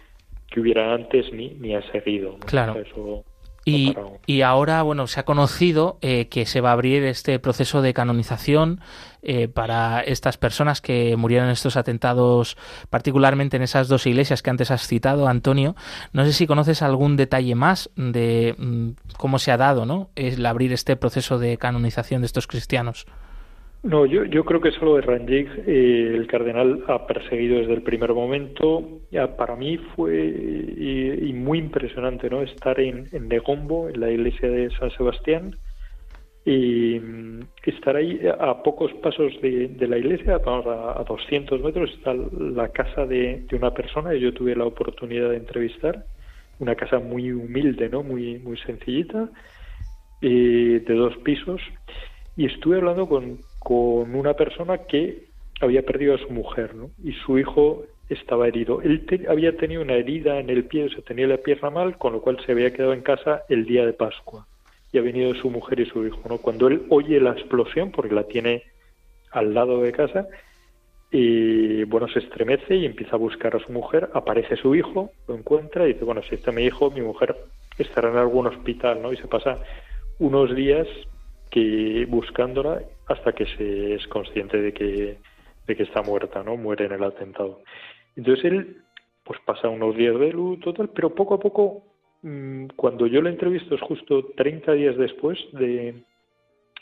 que 0.50 0.60
hubiera 0.60 0.94
antes 0.94 1.32
ni, 1.32 1.50
ni 1.52 1.76
ha 1.76 1.82
seguido. 1.92 2.38
Claro. 2.46 2.76
y, 3.66 3.96
y, 4.26 4.42
ahora, 4.42 4.82
bueno, 4.82 5.08
se 5.08 5.20
ha 5.20 5.26
conocido 5.26 5.98
eh, 6.02 6.28
que 6.28 6.46
se 6.46 6.62
va 6.62 6.70
a 6.70 6.74
abrir 6.74 7.04
este 7.04 7.40
proceso 7.40 7.82
de 7.82 7.94
canonización 7.94 8.82
eh, 9.22 9.48
para 9.48 10.02
estas 10.02 10.38
personas 10.38 10.82
que 10.82 11.16
murieron 11.18 11.48
en 11.48 11.54
estos 11.54 11.78
atentados, 11.78 12.58
particularmente 12.90 13.58
en 13.58 13.64
esas 13.64 13.88
dos 13.88 14.08
iglesias 14.08 14.42
que 14.42 14.50
antes 14.50 14.72
has 14.72 14.88
citado, 14.88 15.28
Antonio. 15.28 15.76
No 16.14 16.26
sé 16.26 16.34
si 16.34 16.48
conoces 16.48 16.82
algún 16.82 17.16
detalle 17.16 17.54
más 17.56 17.90
de 17.96 18.56
mm, 18.58 18.90
cómo 19.18 19.38
se 19.40 19.52
ha 19.52 19.58
dado, 19.58 19.86
¿no? 19.86 20.10
El 20.16 20.46
abrir 20.46 20.74
este 20.74 20.96
proceso 20.96 21.38
de 21.38 21.58
canonización 21.58 22.22
de 22.22 22.28
estos 22.28 22.48
cristianos. 22.48 23.06
No, 23.82 24.06
yo, 24.06 24.26
yo 24.26 24.44
creo 24.44 24.60
que 24.60 24.72
solo 24.72 24.96
de 24.96 25.02
Ranjik 25.02 25.48
eh, 25.66 26.14
el 26.14 26.28
cardenal 26.28 26.84
ha 26.88 27.08
perseguido 27.08 27.60
desde 27.60 27.74
el 27.74 27.82
primer 27.82 28.14
momento. 28.14 29.00
Ya, 29.10 29.38
para 29.38 29.56
mí 29.56 29.78
fue 29.96 30.18
y, 30.18 31.32
muy 31.34 31.60
impresionante 31.60 32.30
no 32.30 32.42
estar 32.42 32.78
en, 32.80 33.08
Negombo, 33.30 33.88
en 33.88 34.02
la 34.02 34.12
iglesia 34.12 34.50
de 34.50 34.70
San 34.72 34.92
Sebastián, 34.92 35.56
y 36.44 37.00
mm, 37.00 37.40
estar 37.66 37.96
ahí 37.96 38.20
a 38.38 38.62
pocos 38.64 38.92
pasos 38.96 39.32
de, 39.42 39.88
la 39.88 39.98
iglesia, 39.98 40.40
vamos 40.40 40.66
a, 40.68 41.00
a, 41.00 41.04
200 41.06 41.62
metros, 41.62 41.90
está 41.92 42.14
la 42.14 42.68
casa 42.70 43.06
de, 43.06 43.46
de, 43.50 43.56
una 43.56 43.72
persona. 43.72 44.10
Que 44.10 44.20
yo 44.20 44.34
tuve 44.34 44.58
la 44.58 44.66
oportunidad 44.66 45.30
de 45.30 45.38
entrevistar, 45.38 46.04
una 46.60 46.76
casa 46.76 47.00
muy 47.00 47.32
humilde, 47.32 47.88
no, 47.88 48.04
muy 48.04 48.40
muy 48.40 48.58
sencillita, 48.58 49.30
de 50.22 50.84
dos 50.86 51.16
pisos. 51.24 51.62
Y 52.36 52.46
estuve 52.46 52.78
hablando 52.78 53.08
con, 53.08 53.40
con 53.60 54.16
una 54.16 54.34
persona 54.34 54.80
que 54.80 55.26
había 55.62 55.84
perdido 55.84 56.16
a 56.16 56.18
su 56.18 56.30
mujer 56.30 56.76
¿no? 56.76 56.90
y 57.04 57.14
su 57.14 57.38
hijo 57.38 57.84
estaba 58.10 58.48
herido. 58.48 58.82
Él 58.82 59.06
había 59.30 59.56
tenido 59.56 59.82
una 59.82 59.94
herida 59.94 60.40
en 60.40 60.50
el 60.50 60.66
pie, 60.66 60.90
se 60.90 61.02
tenía 61.02 61.28
la 61.28 61.38
pierna 61.38 61.70
mal, 61.70 61.98
con 61.98 62.14
lo 62.14 62.22
cual 62.22 62.40
se 62.46 62.54
había 62.54 62.74
quedado 62.74 62.94
en 62.94 63.02
casa 63.02 63.44
el 63.50 63.66
día 63.66 63.86
de 63.86 63.94
Pascua. 63.94 64.48
Y 64.92 64.98
ha 64.98 65.02
venido 65.02 65.36
su 65.36 65.52
mujer 65.52 65.80
y 65.80 65.86
su 65.86 66.06
hijo. 66.06 66.22
¿no? 66.28 66.40
Cuando 66.40 66.68
él 66.68 66.84
oye 66.90 67.20
la 67.20 67.32
explosión, 67.32 67.92
porque 67.92 68.16
la 68.16 68.24
tiene 68.24 68.64
al 69.32 69.54
lado 69.54 69.82
de 69.82 69.92
casa, 69.92 70.28
y 71.12 71.84
bueno, 71.86 72.08
se 72.08 72.20
estremece 72.20 72.76
y 72.76 72.86
empieza 72.86 73.16
a 73.16 73.20
buscar 73.20 73.56
a 73.56 73.60
su 73.60 73.72
mujer, 73.72 74.10
aparece 74.14 74.56
su 74.56 74.76
hijo, 74.76 75.12
lo 75.28 75.36
encuentra 75.36 75.86
y 75.86 75.94
dice, 75.94 76.06
bueno, 76.06 76.22
si 76.24 76.36
está 76.36 76.52
mi 76.52 76.64
hijo, 76.64 76.92
mi 76.92 77.02
mujer 77.02 77.36
estará 77.78 78.10
en 78.10 78.18
algún 78.18 78.48
hospital, 78.48 79.02
¿no? 79.02 79.12
Y 79.12 79.18
se 79.18 79.28
pasa 79.28 79.60
unos 80.20 80.56
días 80.56 80.88
que 81.50 82.06
buscándola 82.08 82.82
hasta 83.08 83.34
que 83.34 83.46
se 83.46 83.96
es 83.96 84.08
consciente 84.08 84.62
de 84.62 84.74
que, 84.74 85.18
de 85.68 85.76
que 85.76 85.84
está 85.84 86.02
muerta, 86.02 86.44
¿no? 86.44 86.58
Muere 86.58 86.86
en 86.86 86.94
el 86.94 87.04
atentado. 87.04 87.62
Entonces 88.16 88.46
él 88.46 88.78
pues 89.24 89.40
pasa 89.46 89.70
unos 89.70 89.96
días 89.96 90.20
de 90.20 90.32
luto, 90.32 90.72
total, 90.74 90.90
pero 90.94 91.14
poco 91.14 91.36
a 91.36 91.40
poco, 91.40 91.84
mm, 92.24 92.68
cuando 92.76 93.06
yo 93.08 93.22
lo 93.22 93.30
entrevisto 93.30 93.76
es 93.76 93.82
justo 93.82 94.26
30 94.36 94.74
días 94.74 94.98
después 94.98 95.38
de, 95.54 96.04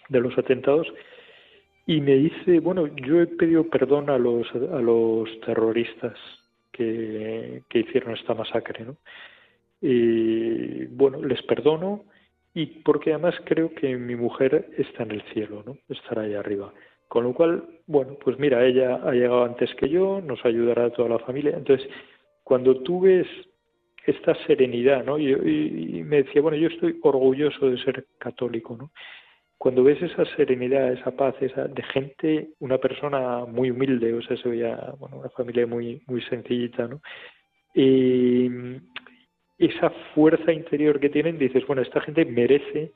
de 0.09 0.19
los 0.19 0.37
atentados, 0.37 0.87
y 1.85 2.01
me 2.01 2.15
dice, 2.15 2.59
bueno, 2.59 2.87
yo 2.87 3.21
he 3.21 3.27
pedido 3.27 3.69
perdón 3.69 4.09
a 4.09 4.17
los, 4.17 4.47
a 4.53 4.81
los 4.81 5.29
terroristas 5.41 6.17
que, 6.71 7.63
que 7.69 7.79
hicieron 7.79 8.13
esta 8.13 8.33
masacre, 8.33 8.85
¿no? 8.85 8.97
Y 9.81 10.85
bueno, 10.87 11.21
les 11.21 11.41
perdono, 11.43 12.05
y 12.57 12.65
porque 12.83 13.13
además 13.13 13.35
creo 13.45 13.71
que 13.75 13.95
mi 13.97 14.15
mujer 14.15 14.67
está 14.79 15.03
en 15.03 15.11
el 15.11 15.21
cielo, 15.31 15.61
¿no? 15.63 15.77
Estará 15.89 16.23
ahí 16.23 16.33
arriba. 16.33 16.73
Con 17.07 17.25
lo 17.25 17.33
cual, 17.35 17.63
bueno, 17.85 18.17
pues 18.19 18.39
mira, 18.39 18.65
ella 18.65 18.95
ha 18.95 19.11
llegado 19.11 19.43
antes 19.43 19.69
que 19.75 19.87
yo, 19.87 20.21
nos 20.21 20.43
ayudará 20.43 20.85
a 20.85 20.89
toda 20.89 21.07
la 21.07 21.19
familia. 21.19 21.55
Entonces, 21.55 21.87
cuando 22.43 22.81
tú 22.81 23.01
ves 23.01 23.27
esta 24.07 24.33
serenidad, 24.47 25.05
¿no? 25.05 25.19
Y, 25.19 25.33
y, 25.99 26.03
me 26.03 26.23
decía, 26.23 26.41
bueno, 26.41 26.57
yo 26.57 26.69
estoy 26.69 26.97
orgulloso 27.03 27.69
de 27.69 27.77
ser 27.77 28.07
católico, 28.17 28.75
¿no? 28.75 28.89
Cuando 29.59 29.83
ves 29.83 30.01
esa 30.01 30.25
serenidad, 30.35 30.93
esa 30.93 31.11
paz, 31.11 31.35
esa 31.41 31.67
de 31.67 31.83
gente, 31.83 32.49
una 32.59 32.79
persona 32.79 33.45
muy 33.45 33.69
humilde, 33.69 34.15
o 34.15 34.21
sea, 34.23 34.35
se 34.35 34.49
veía, 34.49 34.95
bueno, 34.97 35.19
una 35.19 35.29
familia 35.29 35.67
muy, 35.67 36.01
muy 36.07 36.23
sencillita, 36.23 36.87
¿no? 36.87 37.01
Y, 37.75 38.49
esa 39.59 39.89
fuerza 40.13 40.51
interior 40.51 40.99
que 40.99 41.09
tienen, 41.09 41.37
dices, 41.37 41.65
bueno, 41.65 41.81
esta 41.81 42.01
gente 42.01 42.25
merece 42.25 42.91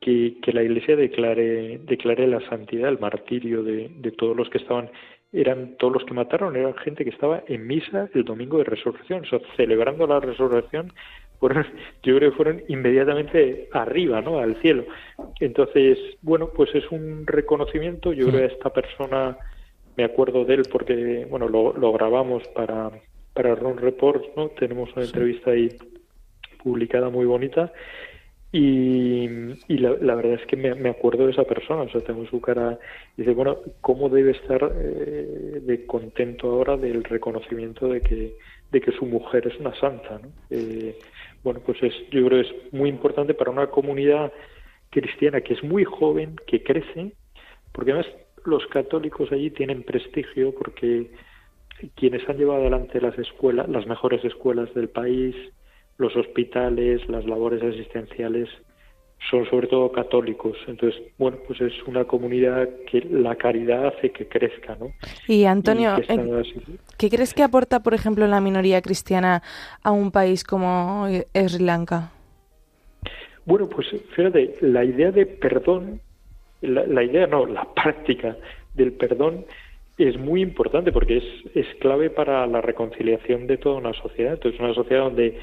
que, 0.00 0.52
la 0.52 0.62
Iglesia 0.62 0.96
declare, 0.96 1.78
declare 1.84 2.26
la 2.26 2.40
santidad, 2.48 2.88
el 2.88 2.98
martirio 2.98 3.62
de, 3.62 4.12
todos 4.16 4.36
los 4.36 4.48
que 4.48 4.58
estaban, 4.58 4.90
eran 5.32 5.76
todos 5.78 5.94
los 5.94 6.04
que 6.04 6.14
mataron, 6.14 6.56
eran 6.56 6.74
gente 6.76 7.04
que 7.04 7.10
estaba 7.10 7.42
en 7.48 7.66
misa 7.66 8.08
el 8.14 8.24
domingo 8.24 8.58
de 8.58 8.64
resurrección, 8.64 9.22
o 9.22 9.26
sea, 9.26 9.40
celebrando 9.56 10.06
la 10.06 10.20
resurrección, 10.20 10.92
fueron, 11.40 11.66
yo 12.02 12.16
creo 12.16 12.30
que 12.30 12.36
fueron 12.36 12.62
inmediatamente 12.68 13.68
arriba, 13.72 14.20
¿no? 14.20 14.38
Al 14.38 14.56
cielo. 14.62 14.84
Entonces, 15.40 15.98
bueno, 16.22 16.50
pues 16.54 16.74
es 16.74 16.90
un 16.90 17.26
reconocimiento, 17.26 18.12
yo 18.12 18.28
creo 18.28 18.48
que 18.48 18.54
esta 18.54 18.70
persona 18.70 19.36
me 19.96 20.04
acuerdo 20.04 20.44
de 20.44 20.54
él 20.54 20.62
porque, 20.70 21.26
bueno, 21.28 21.48
lo, 21.48 21.72
lo 21.72 21.92
grabamos 21.92 22.46
para, 22.54 22.92
para 23.38 23.54
Ron 23.54 23.76
Report, 23.76 24.34
¿no? 24.36 24.48
Tenemos 24.48 24.90
una 24.96 25.04
entrevista 25.04 25.52
ahí 25.52 25.68
publicada 26.60 27.08
muy 27.08 27.24
bonita 27.24 27.72
y, 28.50 29.28
y 29.68 29.78
la, 29.78 29.90
la, 30.00 30.16
verdad 30.16 30.40
es 30.40 30.46
que 30.46 30.56
me, 30.56 30.74
me, 30.74 30.88
acuerdo 30.88 31.24
de 31.24 31.30
esa 31.30 31.44
persona, 31.44 31.82
o 31.82 31.88
sea, 31.88 32.00
tengo 32.00 32.26
su 32.26 32.40
cara 32.40 32.80
y 33.16 33.22
dice, 33.22 33.34
bueno, 33.34 33.58
¿cómo 33.80 34.08
debe 34.08 34.32
estar 34.32 34.72
eh, 34.74 35.60
de 35.62 35.86
contento 35.86 36.50
ahora 36.50 36.76
del 36.76 37.04
reconocimiento 37.04 37.86
de 37.86 38.00
que, 38.00 38.34
de 38.72 38.80
que 38.80 38.90
su 38.90 39.06
mujer 39.06 39.46
es 39.46 39.56
una 39.60 39.72
santa? 39.78 40.18
¿no? 40.20 40.30
Eh, 40.50 40.98
bueno, 41.44 41.60
pues 41.64 41.80
es, 41.80 41.94
yo 42.10 42.26
creo 42.26 42.42
que 42.42 42.48
es 42.48 42.72
muy 42.72 42.88
importante 42.88 43.34
para 43.34 43.52
una 43.52 43.68
comunidad 43.68 44.32
cristiana 44.90 45.42
que 45.42 45.54
es 45.54 45.62
muy 45.62 45.84
joven, 45.84 46.34
que 46.44 46.64
crece, 46.64 47.12
porque 47.70 47.92
además 47.92 48.10
los 48.44 48.66
católicos 48.66 49.30
allí 49.30 49.50
tienen 49.50 49.84
prestigio 49.84 50.52
porque 50.52 51.08
quienes 51.94 52.28
han 52.28 52.38
llevado 52.38 52.60
adelante 52.60 53.00
las 53.00 53.18
escuelas, 53.18 53.68
las 53.68 53.86
mejores 53.86 54.24
escuelas 54.24 54.72
del 54.74 54.88
país, 54.88 55.34
los 55.96 56.14
hospitales, 56.16 57.08
las 57.08 57.24
labores 57.26 57.62
asistenciales, 57.62 58.48
son 59.30 59.48
sobre 59.50 59.66
todo 59.66 59.90
católicos. 59.90 60.56
Entonces, 60.66 61.00
bueno, 61.18 61.38
pues 61.46 61.60
es 61.60 61.72
una 61.86 62.04
comunidad 62.04 62.68
que 62.90 63.00
la 63.00 63.34
caridad 63.36 63.88
hace 63.88 64.10
que 64.10 64.28
crezca, 64.28 64.76
¿no? 64.76 64.92
Y 65.26 65.44
Antonio, 65.44 65.96
¿qué 66.96 67.10
crees 67.10 67.34
que 67.34 67.42
aporta, 67.42 67.80
por 67.82 67.94
ejemplo, 67.94 68.26
la 68.26 68.40
minoría 68.40 68.80
cristiana 68.80 69.42
a 69.82 69.90
un 69.90 70.12
país 70.12 70.44
como 70.44 71.08
Sri 71.34 71.64
Lanka? 71.64 72.12
Bueno, 73.44 73.68
pues 73.68 73.88
fíjate, 74.14 74.56
la 74.60 74.84
idea 74.84 75.10
de 75.10 75.26
perdón, 75.26 76.00
la, 76.60 76.86
la 76.86 77.02
idea 77.02 77.26
no, 77.26 77.46
la 77.46 77.66
práctica 77.74 78.36
del 78.74 78.92
perdón 78.92 79.44
es 79.98 80.18
muy 80.18 80.42
importante 80.42 80.92
porque 80.92 81.18
es, 81.18 81.56
es 81.56 81.66
clave 81.80 82.10
para 82.10 82.46
la 82.46 82.60
reconciliación 82.60 83.46
de 83.46 83.58
toda 83.58 83.76
una 83.76 83.92
sociedad. 83.94 84.34
Entonces, 84.34 84.60
una 84.60 84.74
sociedad 84.74 85.04
donde 85.04 85.38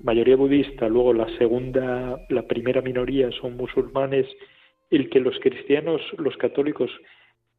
mayoría 0.00 0.36
budista, 0.36 0.88
luego 0.88 1.12
la 1.12 1.28
segunda, 1.38 2.20
la 2.28 2.42
primera 2.42 2.80
minoría 2.80 3.30
son 3.32 3.56
musulmanes, 3.56 4.26
el 4.90 5.10
que 5.10 5.20
los 5.20 5.38
cristianos, 5.40 6.00
los 6.18 6.36
católicos, 6.36 6.90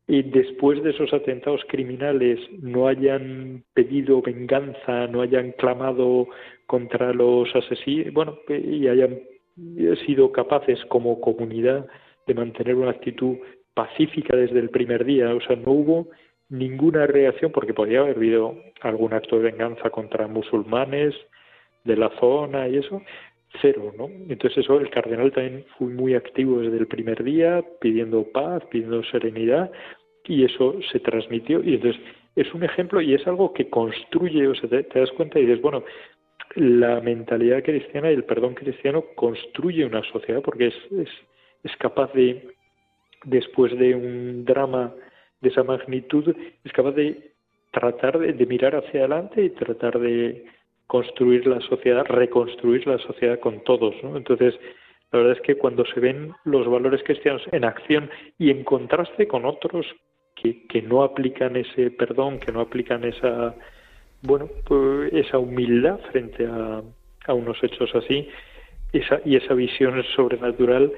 y 0.08 0.24
después 0.24 0.82
de 0.82 0.90
esos 0.90 1.14
atentados 1.14 1.62
criminales 1.68 2.40
no 2.60 2.88
hayan 2.88 3.64
pedido 3.74 4.22
venganza, 4.22 5.06
no 5.08 5.22
hayan 5.22 5.52
clamado 5.52 6.28
contra 6.66 7.14
los 7.14 7.54
asesinos, 7.56 8.14
bueno, 8.14 8.40
y 8.48 8.88
hayan 8.88 9.20
sido 10.06 10.32
capaces 10.32 10.84
como 10.86 11.20
comunidad 11.20 11.86
de 12.26 12.34
mantener 12.34 12.76
una 12.76 12.92
actitud 12.92 13.38
pacífica 13.74 14.36
desde 14.36 14.60
el 14.60 14.70
primer 14.70 15.06
día, 15.06 15.34
o 15.36 15.42
sea, 15.42 15.56
no 15.56 15.72
hubo 15.72 16.08
ninguna 16.50 17.08
reacción 17.08 17.52
porque 17.52 17.74
podía 17.74 18.00
haber 18.00 18.18
habido 18.18 18.58
algún 18.82 19.14
acto 19.14 19.38
de 19.38 19.52
venganza 19.52 19.90
contra 19.90 20.28
musulmanes, 20.28 21.16
de 21.84 21.96
la 21.96 22.10
zona 22.20 22.68
y 22.68 22.78
eso, 22.78 23.02
cero, 23.62 23.94
¿no? 23.98 24.10
Entonces 24.30 24.60
eso, 24.60 24.80
el 24.80 24.90
cardenal 24.90 25.32
también 25.32 25.66
fue 25.78 25.88
muy 25.88 26.14
activo 26.14 26.60
desde 26.60 26.78
el 26.78 26.88
primer 26.88 27.24
día, 27.24 27.64
pidiendo 27.80 28.24
paz, 28.32 28.64
pidiendo 28.70 29.04
serenidad, 29.06 29.72
y 30.26 30.44
eso 30.44 30.76
se 30.92 31.00
transmitió, 31.00 31.64
y 31.64 31.76
entonces 31.76 32.02
es 32.36 32.54
un 32.54 32.64
ejemplo 32.64 33.02
y 33.02 33.14
es 33.14 33.26
algo 33.28 33.54
que 33.54 33.70
construye, 33.70 34.48
o 34.48 34.56
sea, 34.56 34.70
te, 34.70 35.00
das 35.00 35.12
cuenta 35.12 35.40
y 35.40 35.46
dices, 35.46 35.62
bueno, 35.62 35.84
la 36.56 37.02
mentalidad 37.02 37.64
cristiana 37.64 38.12
y 38.12 38.16
el 38.16 38.24
perdón 38.24 38.56
cristiano 38.56 39.04
construye 39.16 39.86
una 39.86 40.04
sociedad 40.04 40.42
porque 40.42 40.68
es, 40.68 40.76
es, 40.92 41.10
es 41.64 41.76
capaz 41.78 42.14
de, 42.14 42.48
después 43.26 43.78
de 43.78 43.96
un 43.96 44.46
drama 44.46 44.94
de 45.42 45.50
esa 45.50 45.64
magnitud, 45.64 46.36
es 46.64 46.72
capaz 46.74 46.92
de 46.92 47.32
tratar 47.72 48.20
de 48.20 48.46
mirar 48.46 48.76
hacia 48.76 49.02
adelante 49.02 49.44
y 49.44 49.50
tratar 49.52 50.00
de, 50.00 50.46
construir 50.90 51.46
la 51.46 51.62
sociedad, 51.62 52.04
reconstruir 52.08 52.88
la 52.88 52.98
sociedad 52.98 53.40
con 53.40 53.64
todos. 53.64 53.94
¿no? 54.02 54.18
Entonces, 54.18 54.56
la 55.12 55.20
verdad 55.20 55.38
es 55.38 55.42
que 55.42 55.56
cuando 55.56 55.86
se 55.86 56.00
ven 56.00 56.34
los 56.46 56.68
valores 56.68 57.04
cristianos 57.04 57.44
en 57.52 57.64
acción 57.64 58.10
y 58.40 58.50
en 58.50 58.64
contraste 58.64 59.28
con 59.28 59.46
otros 59.46 59.86
que, 60.36 60.66
que 60.66 60.82
no 60.82 61.04
aplican 61.04 61.56
ese 61.56 61.92
perdón, 61.92 62.40
que 62.40 62.52
no 62.52 62.62
aplican 62.62 63.04
esa, 63.04 63.54
bueno, 64.24 64.50
pues 64.66 65.14
esa 65.14 65.38
humildad 65.38 66.00
frente 66.12 66.48
a, 66.48 66.82
a 67.28 67.34
unos 67.36 67.64
hechos 67.64 67.94
así, 67.94 68.28
esa, 68.92 69.22
y 69.24 69.36
esa 69.36 69.54
visión 69.54 70.04
sobrenatural, 70.16 70.92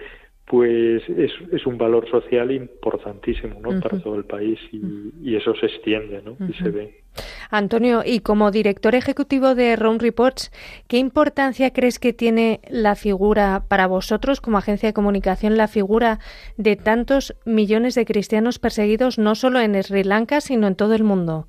pues 0.45 1.01
es, 1.09 1.31
es 1.51 1.65
un 1.65 1.77
valor 1.77 2.09
social 2.09 2.51
importantísimo 2.51 3.59
¿no? 3.61 3.79
para 3.79 3.99
todo 3.99 4.15
el 4.15 4.25
país 4.25 4.59
y, 4.71 4.81
y 5.23 5.35
eso 5.35 5.55
se 5.55 5.67
extiende 5.67 6.21
¿no? 6.21 6.35
y 6.47 6.53
se 6.53 6.69
ve. 6.69 7.01
Antonio, 7.49 8.03
y 8.05 8.21
como 8.21 8.51
director 8.51 8.95
ejecutivo 8.95 9.55
de 9.55 9.75
Round 9.75 10.01
Reports, 10.01 10.51
¿qué 10.87 10.97
importancia 10.97 11.73
crees 11.73 11.99
que 11.99 12.13
tiene 12.13 12.61
la 12.69 12.95
figura 12.95 13.63
para 13.67 13.87
vosotros 13.87 14.39
como 14.39 14.57
agencia 14.57 14.87
de 14.87 14.93
comunicación, 14.93 15.57
la 15.57 15.67
figura 15.67 16.19
de 16.57 16.75
tantos 16.75 17.35
millones 17.45 17.95
de 17.95 18.05
cristianos 18.05 18.59
perseguidos 18.59 19.19
no 19.19 19.35
solo 19.35 19.59
en 19.59 19.81
Sri 19.83 20.03
Lanka, 20.03 20.41
sino 20.41 20.67
en 20.67 20.75
todo 20.75 20.95
el 20.95 21.03
mundo? 21.03 21.47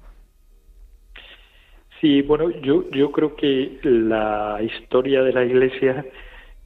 Sí, 2.01 2.23
bueno, 2.23 2.51
yo, 2.51 2.91
yo 2.91 3.13
creo 3.13 3.37
que 3.37 3.79
la 3.85 4.59
historia 4.61 5.23
de 5.23 5.33
la 5.33 5.45
Iglesia 5.45 6.05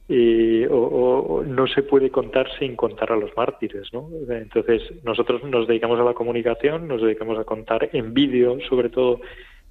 eh, 0.09 0.67
o, 0.71 1.43
no 1.45 1.67
se 1.67 1.83
puede 1.83 2.09
contar 2.09 2.47
sin 2.57 2.75
contar 2.75 3.11
a 3.11 3.17
los 3.17 3.35
mártires, 3.35 3.91
¿no? 3.91 4.09
Entonces 4.29 4.81
nosotros 5.03 5.43
nos 5.43 5.67
dedicamos 5.67 5.99
a 5.99 6.03
la 6.03 6.13
comunicación, 6.13 6.87
nos 6.87 7.01
dedicamos 7.01 7.37
a 7.37 7.43
contar 7.43 7.89
en 7.91 8.13
vídeo, 8.13 8.57
sobre 8.69 8.89
todo 8.89 9.19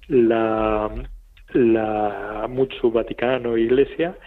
la, 0.07 0.89
la 1.53 2.47
mucho 2.49 2.91
Vaticano 2.91 3.57
Iglesia 3.57 4.17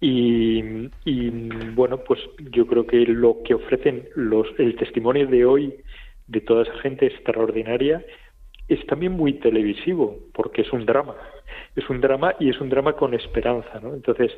y, 0.00 0.88
y, 1.04 1.30
bueno 1.74 1.98
pues 1.98 2.20
yo 2.50 2.66
creo 2.66 2.86
que 2.86 2.98
lo 3.06 3.42
que 3.42 3.54
ofrecen 3.54 4.08
los 4.14 4.46
el 4.58 4.76
testimonio 4.76 5.26
de 5.26 5.44
hoy 5.44 5.74
de 6.28 6.40
toda 6.40 6.62
esa 6.62 6.74
gente 6.78 7.06
extraordinaria 7.06 8.04
es 8.68 8.84
también 8.86 9.12
muy 9.12 9.34
televisivo 9.34 10.18
porque 10.34 10.62
es 10.62 10.72
un 10.72 10.86
drama 10.86 11.16
es 11.74 11.88
un 11.90 12.00
drama 12.00 12.34
y 12.38 12.50
es 12.50 12.60
un 12.60 12.68
drama 12.68 12.92
con 12.92 13.12
esperanza 13.12 13.80
¿no? 13.82 13.92
entonces 13.92 14.30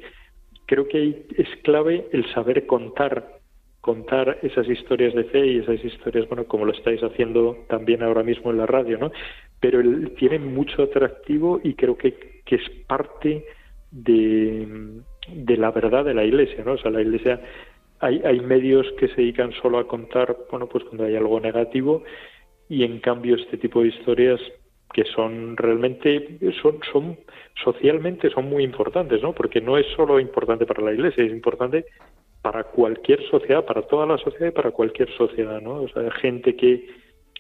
creo 0.71 0.87
que 0.87 1.27
es 1.37 1.49
clave 1.65 2.07
el 2.13 2.25
saber 2.33 2.65
contar 2.65 3.41
contar 3.81 4.39
esas 4.43 4.69
historias 4.69 5.15
de 5.15 5.25
fe 5.25 5.45
y 5.45 5.59
esas 5.59 5.85
historias, 5.85 6.29
bueno, 6.29 6.45
como 6.45 6.65
lo 6.65 6.73
estáis 6.73 7.01
haciendo 7.03 7.65
también 7.69 8.05
ahora 8.05 8.23
mismo 8.23 8.53
en 8.53 8.59
la 8.59 8.67
radio, 8.67 8.99
¿no? 8.99 9.11
Pero 9.59 9.81
tiene 10.17 10.39
mucho 10.39 10.83
atractivo 10.83 11.61
y 11.65 11.75
creo 11.75 11.97
que, 11.97 12.43
que 12.45 12.57
es 12.57 12.71
parte 12.87 13.45
de, 13.91 15.01
de 15.35 15.57
la 15.57 15.73
verdad 15.73 16.05
de 16.05 16.15
la 16.15 16.25
Iglesia, 16.25 16.63
¿no? 16.65 16.75
O 16.75 16.79
sea, 16.79 16.93
la 16.93 17.03
Iglesia, 17.03 17.41
hay, 17.99 18.21
hay 18.25 18.39
medios 18.41 18.87
que 18.99 19.09
se 19.09 19.23
dedican 19.23 19.51
solo 19.63 19.79
a 19.79 19.89
contar, 19.89 20.37
bueno, 20.53 20.69
pues 20.69 20.85
cuando 20.85 21.07
hay 21.07 21.17
algo 21.17 21.41
negativo 21.41 22.05
y 22.69 22.85
en 22.85 23.01
cambio 23.01 23.35
este 23.35 23.57
tipo 23.57 23.83
de 23.83 23.89
historias 23.89 24.41
que 24.93 25.05
son 25.05 25.57
realmente 25.57 26.39
son 26.63 26.81
son 26.93 27.19
socialmente 27.63 28.31
son 28.31 28.49
muy 28.49 28.65
importantes 28.65 29.23
no 29.23 29.33
porque 29.33 29.61
no 29.61 29.79
es 29.79 29.87
solo 29.95 30.19
importante 30.19 30.67
para 30.67 30.83
la 30.83 30.93
iglesia 30.93 31.25
es 31.25 31.33
importante 31.33 31.85
para 32.43 32.65
cualquier 32.65 33.23
sociedad 33.29 33.65
para 33.65 33.83
toda 33.83 34.07
la 34.07 34.19
sociedad 34.19 34.49
y 34.49 34.53
para 34.53 34.71
cualquier 34.73 35.11
sociedad 35.17 35.61
no 35.61 35.83
o 35.83 35.89
sea 35.89 36.11
gente 36.13 36.57
que 36.57 36.89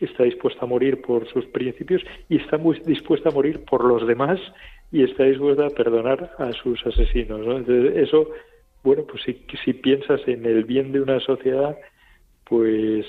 está 0.01 0.25
dispuesta 0.25 0.65
a 0.65 0.69
morir 0.69 1.03
por 1.03 1.29
sus 1.29 1.45
principios 1.47 2.03
y 2.29 2.37
está 2.37 2.57
muy 2.57 2.81
dispuesta 2.87 3.29
a 3.29 3.33
morir 3.33 3.65
por 3.65 3.85
los 3.85 4.07
demás 4.07 4.41
y 4.93 5.03
está 5.03 5.25
dispuesta 5.25 5.67
a 5.67 5.71
perdonar 5.71 6.33
a 6.39 6.53
sus 6.53 6.85
asesinos 6.87 7.41
¿no? 7.41 7.59
entonces 7.59 7.97
eso 7.97 8.31
bueno 8.85 9.05
pues 9.05 9.23
si, 9.25 9.45
si 9.65 9.73
piensas 9.75 10.21
en 10.27 10.47
el 10.47 10.65
bien 10.65 10.93
de 10.93 11.01
una 11.01 11.21
sociedad 11.21 11.77
pues 12.45 13.07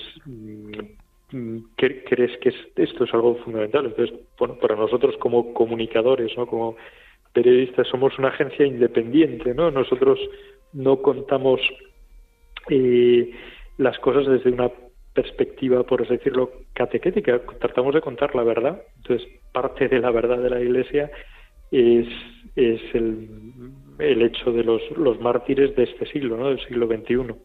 crees 1.76 2.38
que 2.40 2.54
esto 2.76 3.04
es 3.04 3.14
algo 3.14 3.36
fundamental. 3.38 3.86
Entonces, 3.86 4.18
bueno, 4.38 4.56
para 4.56 4.76
nosotros 4.76 5.16
como 5.18 5.54
comunicadores, 5.54 6.36
¿no? 6.38 6.46
como 6.46 6.76
periodistas, 7.34 7.88
somos 7.88 8.18
una 8.20 8.30
agencia 8.30 8.66
independiente, 8.66 9.54
¿no? 9.54 9.72
Nosotros 9.72 10.20
no 10.74 11.02
contamos 11.02 11.62
eh, 12.70 13.32
las 13.78 13.98
cosas 14.00 14.28
desde 14.28 14.52
una 14.52 14.70
perspectiva, 15.14 15.84
por 15.84 16.02
así 16.02 16.18
decirlo, 16.18 16.52
catequética. 16.74 17.42
Tratamos 17.60 17.94
de 17.94 18.02
contar 18.02 18.36
la 18.36 18.44
verdad. 18.44 18.82
Entonces, 18.98 19.28
parte 19.54 19.88
de 19.88 20.00
la 20.00 20.12
verdad 20.12 20.40
de 20.40 20.50
la 20.50 20.62
Iglesia 20.62 21.10
es, 21.72 22.08
es 22.56 22.82
el, 22.94 23.30
el 24.00 24.22
hecho 24.22 24.52
de 24.52 24.64
los, 24.64 24.82
los 24.98 25.20
mártires 25.22 25.76
de 25.76 25.84
este 25.84 26.06
siglo, 26.08 26.38
¿no? 26.38 26.50
Del 26.50 26.60
siglo 26.66 26.88
XXI. 26.88 27.36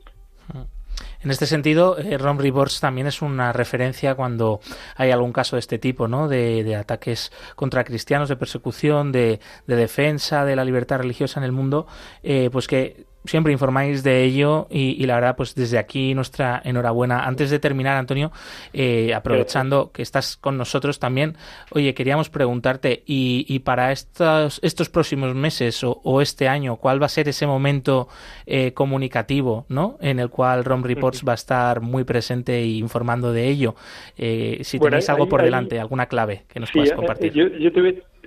En 1.23 1.31
este 1.31 1.47
sentido, 1.47 1.99
eh, 1.99 2.19
Ron 2.19 2.39
Reports 2.39 2.81
también 2.81 3.07
es 3.07 3.23
una 3.23 3.53
referencia 3.53 4.15
cuando 4.15 4.61
hay 4.97 5.11
algún 5.11 5.33
caso 5.33 5.57
de 5.57 5.61
este 5.61 5.79
tipo, 5.79 6.09
¿no? 6.09 6.29
De, 6.29 6.77
ataques 6.77 7.33
contra 7.55 7.85
cristianos, 7.85 8.29
de 8.29 8.37
persecución, 8.37 9.13
de, 9.13 9.41
defensa 9.67 10.45
de 10.45 10.57
la 10.57 10.65
libertad 10.65 10.99
religiosa 10.99 11.41
en 11.41 11.45
el 11.45 11.53
mundo, 11.53 11.87
eh, 12.23 12.51
pues 12.53 12.67
que 12.67 13.07
siempre 13.27 13.53
informáis 13.53 14.03
de 14.03 14.25
ello 14.25 14.67
y, 14.71 15.05
la 15.07 15.17
verdad, 15.17 15.37
pues 15.37 15.55
desde 15.55 15.79
aquí 15.79 16.15
nuestra 16.15 16.61
enhorabuena. 16.65 17.25
Antes 17.25 17.51
de 17.51 17.59
terminar, 17.59 17.97
Antonio, 17.97 18.33
eh, 18.73 19.15
aprovechando 19.15 19.91
que 19.93 20.03
estás 20.03 20.37
con 20.37 20.57
nosotros 20.57 20.99
también, 20.99 21.37
oye, 21.71 21.95
queríamos 21.95 22.29
preguntarte, 22.29 23.03
y, 23.07 23.59
para 23.61 23.93
estos, 23.93 24.61
estos 24.63 24.89
próximos 24.89 25.35
meses 25.35 25.81
o, 25.83 26.21
este 26.21 26.49
año, 26.49 26.77
¿cuál 26.77 27.01
va 27.01 27.07
a 27.07 27.11
ser 27.11 27.29
ese 27.29 27.47
momento 27.47 28.09
eh, 28.47 28.73
comunicativo 28.73 29.67
¿no? 29.69 29.97
en 30.01 30.19
el 30.19 30.31
cual 30.31 30.65
ROM 30.65 30.83
Reports 30.83 31.23
va 31.27 31.33
a 31.33 31.35
estar 31.35 31.81
muy 31.81 32.05
presente 32.05 32.59
e 32.59 32.67
informando 32.67 33.33
de 33.33 33.49
ello? 33.49 33.75
Eh, 34.17 34.61
si 34.63 34.79
tenéis 34.79 35.09
algo 35.09 35.29
por 35.29 35.43
delante, 35.43 35.79
alguna 35.79 36.07
clave 36.07 36.45
que 36.49 36.61
nos 36.61 36.71
puedas 36.71 36.93
compartir. 36.93 37.33
Yo, 37.33 37.49
yo 37.49 37.71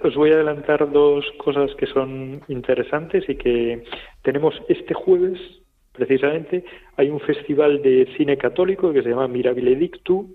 os 0.08 0.16
voy 0.16 0.32
a 0.32 0.36
adelantar 0.36 0.92
dos 0.92 1.26
cosas 1.38 1.74
que 1.76 1.86
son 1.88 2.42
interesantes 2.48 3.28
y 3.28 3.36
que 3.36 3.84
tenemos 4.24 4.56
este 4.68 4.94
jueves, 4.94 5.40
precisamente, 5.94 6.64
hay 6.98 7.10
un 7.10 7.20
festival 7.20 7.82
de 7.82 8.08
cine 8.18 8.38
católico 8.38 8.94
que 8.94 9.04
se 9.04 9.10
llama 9.10 9.28
Mirabile 9.28 9.76
Dictu, 9.76 10.34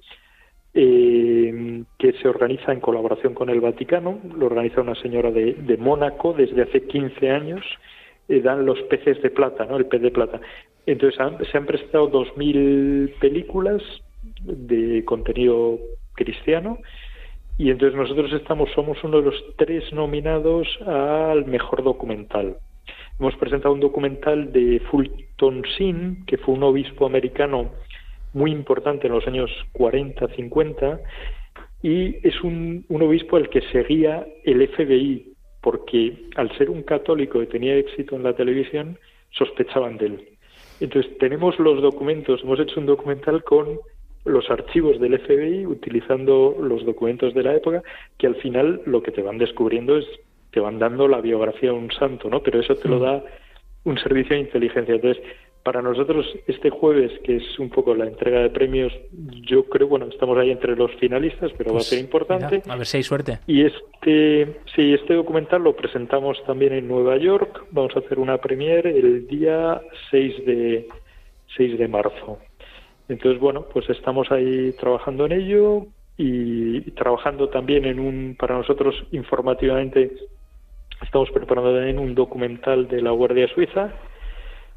eh, 0.75 1.85
que 1.99 2.13
se 2.15 2.29
organiza 2.29 2.73
en 2.73 2.81
colaboración 2.81 3.35
con 3.35 3.49
el 3.49 3.61
Vaticano, 3.61 4.21
lo 4.37 4.47
organiza 4.47 4.81
una 4.81 4.97
señora 4.97 5.31
de, 5.31 5.77
Mónaco 5.79 6.33
desde 6.33 6.63
hace 6.63 6.83
15 6.83 7.31
años, 7.31 7.65
eh, 8.29 8.41
dan 8.41 8.67
los 8.67 8.81
peces 8.83 9.23
de 9.23 9.31
plata, 9.31 9.65
¿no? 9.67 9.77
El 9.77 9.87
pez 9.87 10.03
de 10.03 10.11
plata. 10.11 10.41
Entonces 10.87 11.21
se 11.51 11.57
han 11.57 11.67
prestado 11.67 12.11
2.000 12.11 13.19
películas 13.21 13.83
de 14.43 15.05
contenido 15.05 15.79
cristiano 16.15 16.79
y 17.57 17.71
entonces 17.71 17.97
nosotros 17.97 18.33
estamos 18.33 18.71
somos 18.75 19.03
uno 19.05 19.19
de 19.19 19.31
los 19.31 19.45
tres 19.57 19.93
nominados 19.93 20.67
al 20.87 21.47
mejor 21.47 21.83
documental. 21.83 22.57
Hemos 23.19 23.37
presentado 23.37 23.73
un 23.73 23.81
documental 23.81 24.53
de 24.53 24.81
Fulton 24.91 25.63
Sheen, 25.63 26.25
que 26.27 26.37
fue 26.37 26.55
un 26.55 26.65
obispo 26.65 27.07
americano 27.07 27.71
muy 28.33 28.51
importante 28.51 29.07
en 29.07 29.13
los 29.13 29.27
años 29.29 29.51
40, 29.73 30.27
50, 30.35 31.01
y 31.83 32.27
es 32.27 32.43
un, 32.43 32.85
un 32.89 33.03
obispo 33.03 33.37
al 33.37 33.49
que 33.49 33.61
seguía 33.71 34.27
el 34.45 34.67
FBI, 34.69 35.33
porque 35.63 36.27
al 36.35 36.51
ser 36.59 36.71
un 36.71 36.83
católico 36.83 37.39
que 37.39 37.47
tenía 37.47 37.77
éxito 37.77 38.17
en 38.17 38.25
la 38.25 38.35
televisión, 38.35 38.99
sospechaban 39.31 39.97
de 39.97 40.07
él. 40.07 40.29
Entonces 40.81 41.17
tenemos 41.19 41.59
los 41.61 41.81
documentos, 41.81 42.43
hemos 42.43 42.59
hecho 42.59 42.81
un 42.81 42.87
documental 42.87 43.45
con 43.45 43.79
los 44.25 44.51
archivos 44.51 44.99
del 45.01 45.19
FBI 45.19 45.67
utilizando 45.67 46.57
los 46.61 46.85
documentos 46.85 47.35
de 47.35 47.43
la 47.43 47.55
época 47.55 47.83
que 48.19 48.27
al 48.27 48.37
final 48.37 48.81
lo 48.87 49.03
que 49.03 49.11
te 49.11 49.23
van 49.23 49.39
descubriendo 49.39 49.99
es 49.99 50.07
te 50.51 50.61
van 50.61 50.79
dando 50.79 51.09
la 51.09 51.21
biografía 51.21 51.71
de 51.71 51.77
un 51.77 51.91
santo, 51.91 52.31
¿no? 52.31 52.41
Pero 52.41 52.61
eso 52.61 52.77
te 52.77 52.89
lo 52.89 52.99
mm. 52.99 53.03
da 53.03 53.25
un 53.85 53.99
servicio 53.99 54.37
de 54.37 54.43
inteligencia. 54.43 54.95
Entonces, 54.95 55.23
para 55.65 55.83
nosotros 55.83 56.27
este 56.47 56.71
jueves, 56.71 57.11
que 57.25 57.37
es 57.37 57.59
un 57.59 57.71
poco 57.71 57.95
la 57.95 58.07
entrega 58.07 58.41
de 58.41 58.51
premios, 58.51 58.93
yo 59.49 59.65
creo, 59.65 59.89
bueno, 59.89 60.07
estamos 60.07 60.39
ahí 60.39 60.51
entre 60.51 60.77
los 60.77 60.93
finalistas, 60.97 61.51
pero 61.57 61.71
va 61.71 61.77
a 61.77 61.79
pues 61.79 61.87
ser 61.87 61.99
importante. 61.99 62.63
a 62.69 62.77
ver 62.77 62.87
si 62.87 62.99
hay 62.99 63.03
suerte. 63.03 63.41
Y 63.47 63.63
este, 63.63 64.61
sí, 64.77 64.95
este 64.95 65.15
documental 65.15 65.65
lo 65.65 65.75
presentamos 65.75 66.43
también 66.45 66.75
en 66.75 66.87
Nueva 66.87 67.17
York. 67.17 67.65
Vamos 67.71 67.97
a 67.97 68.01
hacer 68.01 68.19
una 68.19 68.39
premiere 68.39 68.97
el 68.97 69.27
día 69.27 69.81
6 70.11 70.47
de 70.47 70.89
6 71.57 71.79
de 71.79 71.89
marzo. 71.89 72.39
Entonces, 73.09 73.41
bueno, 73.41 73.67
pues 73.73 73.89
estamos 73.91 74.31
ahí 74.33 74.73
trabajando 74.73 75.27
en 75.27 75.33
ello 75.33 75.87
y 76.17 76.81
trabajando 76.93 77.49
también 77.49 77.85
en 77.85 77.99
un, 77.99 78.37
para 78.39 78.57
nosotros 78.57 78.95
informativamente, 79.13 80.13
estamos 81.03 81.31
preparando 81.31 81.75
también 81.75 81.99
un 81.99 82.15
documental 82.15 82.89
de 82.89 83.03
la 83.03 83.11
Guardia 83.11 83.49
Suiza, 83.49 83.93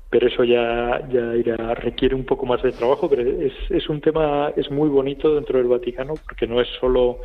pero 0.09 0.27
eso 0.27 0.43
ya, 0.43 1.07
ya 1.09 1.35
irá, 1.35 1.75
requiere 1.75 2.15
un 2.15 2.25
poco 2.25 2.45
más 2.45 2.61
de 2.63 2.71
trabajo, 2.71 3.09
pero 3.09 3.21
es, 3.21 3.53
es 3.69 3.87
un 3.89 4.01
tema, 4.01 4.51
es 4.55 4.71
muy 4.71 4.89
bonito 4.89 5.35
dentro 5.35 5.57
del 5.57 5.67
Vaticano, 5.67 6.15
porque 6.25 6.47
no 6.47 6.61
es 6.61 6.67
solo 6.79 7.19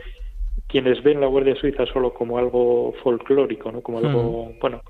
quienes 0.66 1.02
ven 1.02 1.20
la 1.20 1.26
Guardia 1.26 1.54
Suiza 1.56 1.86
solo 1.86 2.12
como 2.12 2.38
algo 2.38 2.94
folclórico, 3.02 3.70
¿no? 3.70 3.82
Como 3.82 3.98
algo, 3.98 4.52
mm. 4.52 4.58
bueno, 4.58 4.82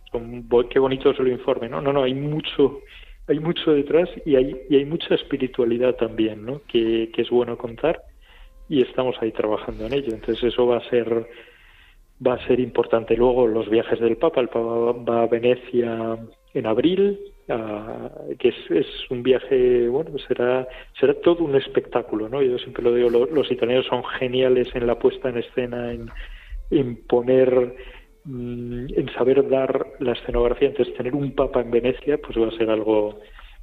qué 0.70 0.79
bonito 0.79 1.11
es 1.11 1.18
el 1.18 1.29
informe, 1.29 1.68
¿no? 1.68 1.81
No, 1.81 1.92
no, 1.92 2.03
hay 2.03 2.14
mucho, 2.14 2.81
hay 3.28 3.38
mucho 3.38 3.72
detrás 3.72 4.08
y 4.24 4.37
hay, 4.37 4.56
y 4.68 4.76
hay 4.76 4.85
mucha 4.85 5.14
espiritualidad 5.14 5.94
también, 5.96 6.44
¿no? 6.44 6.62
Que, 6.66 7.11
es 7.16 7.30
bueno 7.30 7.56
contar 7.56 8.02
y 8.68 8.82
estamos 8.82 9.16
ahí 9.20 9.32
trabajando 9.32 9.87
en 9.87 9.94
ello. 9.94 10.12
Entonces 10.12 10.42
eso 10.44 10.66
va 10.66 10.78
a 10.78 10.90
ser 10.90 11.26
va 12.24 12.35
a 12.35 12.46
ser 12.46 12.61
importante. 12.61 13.16
Luego 13.16 13.46
los 13.46 13.68
viajes 13.68 13.98
del 14.00 14.16
Papa, 14.16 14.40
el 14.40 14.48
Papa 14.48 14.92
va 14.92 15.22
a 15.22 15.26
Venecia 15.26 16.18
en 16.54 16.66
abril, 16.66 17.18
que 18.38 18.48
es, 18.48 18.70
es, 18.70 18.87
un 19.11 19.22
viaje, 19.22 19.88
bueno, 19.88 20.11
será, 20.28 20.68
será 20.98 21.14
todo 21.14 21.44
un 21.44 21.56
espectáculo, 21.56 22.28
¿no? 22.28 22.40
Yo 22.40 22.58
siempre 22.58 22.85
lo 22.85 22.94
digo, 22.94 23.11
los 23.11 23.50
italianos 23.50 23.87
son 23.87 24.04
geniales 24.04 24.68
en 24.74 24.87
la 24.87 24.98
puesta 24.98 25.30
en 25.30 25.38
escena, 25.38 25.92
en, 25.92 26.11
en 26.70 26.96
poner 27.06 27.74
Mm, 28.24 28.87
en 28.94 29.12
saber 29.14 29.48
dar 29.48 29.87
la 29.98 30.12
escenografía. 30.12 30.68
Entonces, 30.68 30.94
tener 30.94 31.14
un 31.14 31.32
papa 31.32 31.61
en 31.61 31.70
Venecia, 31.70 32.18
pues 32.18 32.38
va 32.38 32.48
a 32.48 32.56
ser 32.56 32.70
algo, 32.70 33.18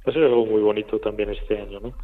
va 0.06 0.10
a 0.10 0.12
ser 0.12 0.24
algo 0.24 0.44
muy 0.44 0.60
bonito 0.60 0.98
también 0.98 1.30
este 1.30 1.58
año, 1.58 1.80
¿no? 1.80 1.94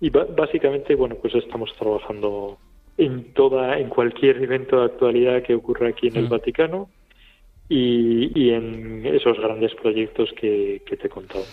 Y 0.00 0.10
básicamente, 0.10 0.94
bueno, 0.96 1.14
pues 1.14 1.34
estamos 1.34 1.72
trabajando 1.78 2.58
en 2.98 3.32
toda, 3.32 3.78
en 3.78 3.88
cualquier 3.88 4.42
evento 4.42 4.78
de 4.78 4.86
actualidad 4.86 5.42
que 5.42 5.54
ocurra 5.54 5.88
aquí 5.88 6.08
en 6.08 6.16
el 6.16 6.24
mm. 6.24 6.30
Vaticano 6.30 6.88
y, 7.68 8.50
en 8.50 9.06
esos 9.06 9.38
grandes 9.38 9.74
proyectos 9.74 10.30
que, 10.38 10.82
te 10.86 11.06
he 11.06 11.10
contado. 11.10 11.44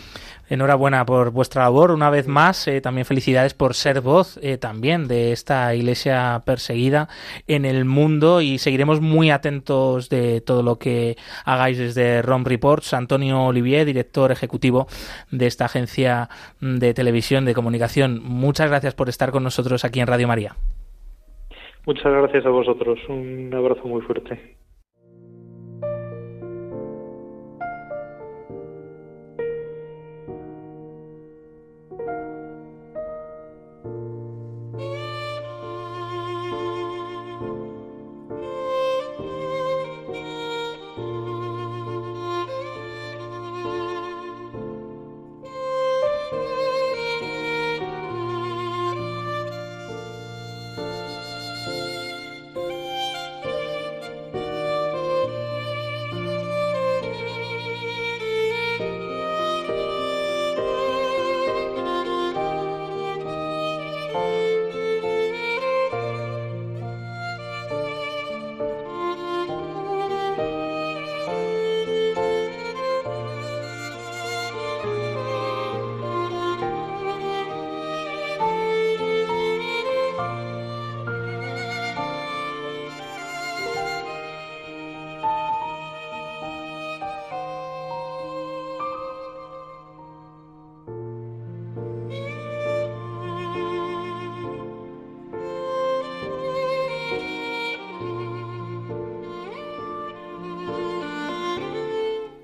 Enhorabuena 0.49 1.05
por 1.05 1.31
vuestra 1.31 1.63
labor 1.63 1.91
una 1.91 2.09
vez 2.09 2.27
más. 2.27 2.67
Eh, 2.67 2.81
también 2.81 3.05
felicidades 3.05 3.53
por 3.53 3.73
ser 3.73 4.01
voz 4.01 4.37
eh, 4.43 4.57
también 4.57 5.07
de 5.07 5.31
esta 5.31 5.73
iglesia 5.73 6.41
perseguida 6.45 7.07
en 7.47 7.63
el 7.63 7.85
mundo 7.85 8.41
y 8.41 8.57
seguiremos 8.57 8.99
muy 8.99 9.31
atentos 9.31 10.09
de 10.09 10.41
todo 10.41 10.61
lo 10.63 10.77
que 10.77 11.15
hagáis 11.45 11.77
desde 11.77 12.21
ROM 12.21 12.43
Reports. 12.43 12.93
Antonio 12.93 13.45
Olivier, 13.45 13.85
director 13.85 14.31
ejecutivo 14.31 14.87
de 15.31 15.47
esta 15.47 15.65
agencia 15.65 16.27
de 16.59 16.93
televisión 16.93 17.45
de 17.45 17.53
comunicación. 17.53 18.21
Muchas 18.21 18.69
gracias 18.69 18.93
por 18.93 19.07
estar 19.07 19.31
con 19.31 19.43
nosotros 19.43 19.85
aquí 19.85 20.01
en 20.01 20.07
Radio 20.07 20.27
María. 20.27 20.55
Muchas 21.85 22.11
gracias 22.11 22.45
a 22.45 22.49
vosotros. 22.49 22.99
Un 23.07 23.51
abrazo 23.55 23.87
muy 23.87 24.01
fuerte. 24.01 24.60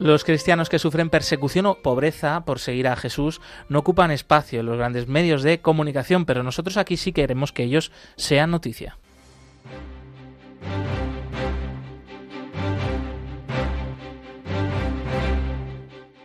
Los 0.08 0.24
cristianos 0.24 0.70
que 0.70 0.80
sufren 0.80 1.10
persecución 1.10 1.66
o 1.66 1.80
pobreza 1.80 2.46
por 2.46 2.60
seguir 2.60 2.88
a 2.88 2.96
Jesús 2.96 3.42
no 3.68 3.80
ocupan 3.80 4.10
espacio 4.10 4.62
en 4.62 4.66
los 4.66 4.78
grandes 4.78 5.10
medios 5.10 5.44
de 5.44 5.60
comunicación, 5.60 6.26
pero 6.26 6.44
nosotros 6.44 6.78
aquí 6.78 6.96
sí 6.96 7.12
queremos 7.12 7.52
que 7.52 7.64
ellos 7.64 7.92
sean 8.16 8.52
noticia. 8.52 8.98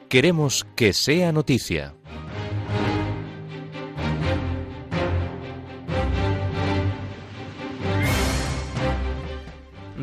Queremos 0.09 0.65
que 0.77 0.93
sea 0.93 1.33
noticia. 1.33 1.95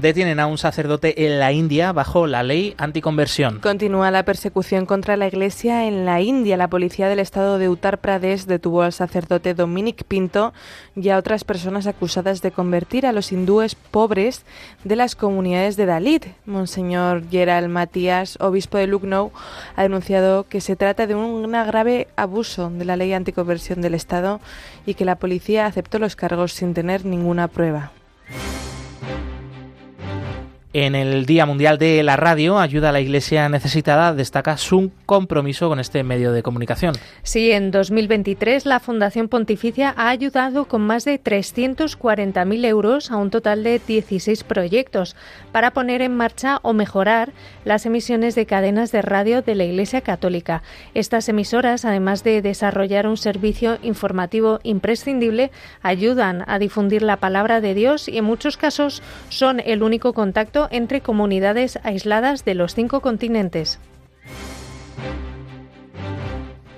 Detienen 0.01 0.39
a 0.39 0.47
un 0.47 0.57
sacerdote 0.57 1.25
en 1.25 1.39
la 1.39 1.51
India 1.51 1.91
bajo 1.91 2.27
la 2.27 2.43
ley 2.43 2.75
anticonversión. 2.77 3.59
Continúa 3.59 4.11
la 4.11 4.23
persecución 4.23 4.85
contra 4.85 5.17
la 5.17 5.27
Iglesia 5.27 5.85
en 5.87 6.05
la 6.05 6.21
India. 6.21 6.57
La 6.57 6.67
policía 6.67 7.07
del 7.07 7.19
estado 7.19 7.57
de 7.57 7.69
Uttar 7.69 7.99
Pradesh 7.99 8.45
detuvo 8.45 8.81
al 8.81 8.93
sacerdote 8.93 9.53
Dominic 9.53 10.03
Pinto 10.03 10.53
y 10.95 11.09
a 11.09 11.17
otras 11.17 11.43
personas 11.43 11.87
acusadas 11.87 12.41
de 12.41 12.51
convertir 12.51 13.05
a 13.05 13.11
los 13.11 13.31
hindúes 13.31 13.75
pobres 13.75 14.43
de 14.83 14.95
las 14.95 15.15
comunidades 15.15 15.75
de 15.75 15.85
Dalit. 15.85 16.25
Monseñor 16.45 17.23
Gerald 17.29 17.69
Matías, 17.69 18.37
obispo 18.41 18.77
de 18.77 18.87
Lucknow, 18.87 19.31
ha 19.75 19.83
denunciado 19.83 20.45
que 20.47 20.61
se 20.61 20.75
trata 20.75 21.07
de 21.07 21.15
un 21.15 21.49
grave 21.51 22.07
abuso 22.15 22.69
de 22.69 22.85
la 22.85 22.95
ley 22.95 23.13
anticonversión 23.13 23.81
del 23.81 23.93
Estado 23.93 24.39
y 24.85 24.93
que 24.93 25.05
la 25.05 25.17
policía 25.17 25.65
aceptó 25.65 25.99
los 25.99 26.15
cargos 26.15 26.53
sin 26.53 26.73
tener 26.73 27.05
ninguna 27.05 27.47
prueba. 27.47 27.91
En 30.71 30.93
el 30.93 31.25
Día 31.25 31.47
Mundial 31.47 31.79
de 31.79 32.03
la 32.03 32.15
Radio, 32.15 32.59
Ayuda 32.59 32.89
a 32.89 32.91
la 32.91 32.99
Iglesia 33.01 33.49
Necesitada 33.49 34.13
destaca 34.13 34.55
su 34.55 34.91
compromiso 35.07 35.67
con 35.67 35.79
este 35.79 36.03
medio 36.03 36.31
de 36.31 36.43
comunicación. 36.43 36.93
Sí, 37.23 37.51
en 37.51 37.71
2023 37.71 38.67
la 38.67 38.79
Fundación 38.79 39.29
Pontificia 39.29 39.95
ha 39.97 40.09
ayudado 40.09 40.65
con 40.65 40.81
más 40.81 41.05
de 41.05 41.19
340.000 41.19 42.65
euros 42.65 43.09
a 43.09 43.17
un 43.17 43.31
total 43.31 43.63
de 43.63 43.79
16 43.79 44.43
proyectos 44.43 45.15
para 45.51 45.71
poner 45.71 46.01
en 46.01 46.15
marcha 46.15 46.59
o 46.61 46.73
mejorar 46.73 47.31
las 47.65 47.85
emisiones 47.85 48.35
de 48.35 48.45
cadenas 48.45 48.91
de 48.91 49.01
radio 49.01 49.41
de 49.41 49.55
la 49.55 49.65
Iglesia 49.65 50.01
Católica. 50.01 50.63
Estas 50.93 51.29
emisoras, 51.29 51.85
además 51.85 52.23
de 52.23 52.41
desarrollar 52.41 53.07
un 53.07 53.17
servicio 53.17 53.77
informativo 53.81 54.59
imprescindible, 54.63 55.51
ayudan 55.81 56.43
a 56.47 56.59
difundir 56.59 57.01
la 57.01 57.17
palabra 57.17 57.61
de 57.61 57.73
Dios 57.73 58.07
y 58.07 58.17
en 58.17 58.25
muchos 58.25 58.57
casos 58.57 59.01
son 59.29 59.59
el 59.59 59.83
único 59.83 60.13
contacto 60.13 60.67
entre 60.71 61.01
comunidades 61.01 61.79
aisladas 61.83 62.45
de 62.45 62.55
los 62.55 62.75
cinco 62.75 63.01
continentes. 63.01 63.79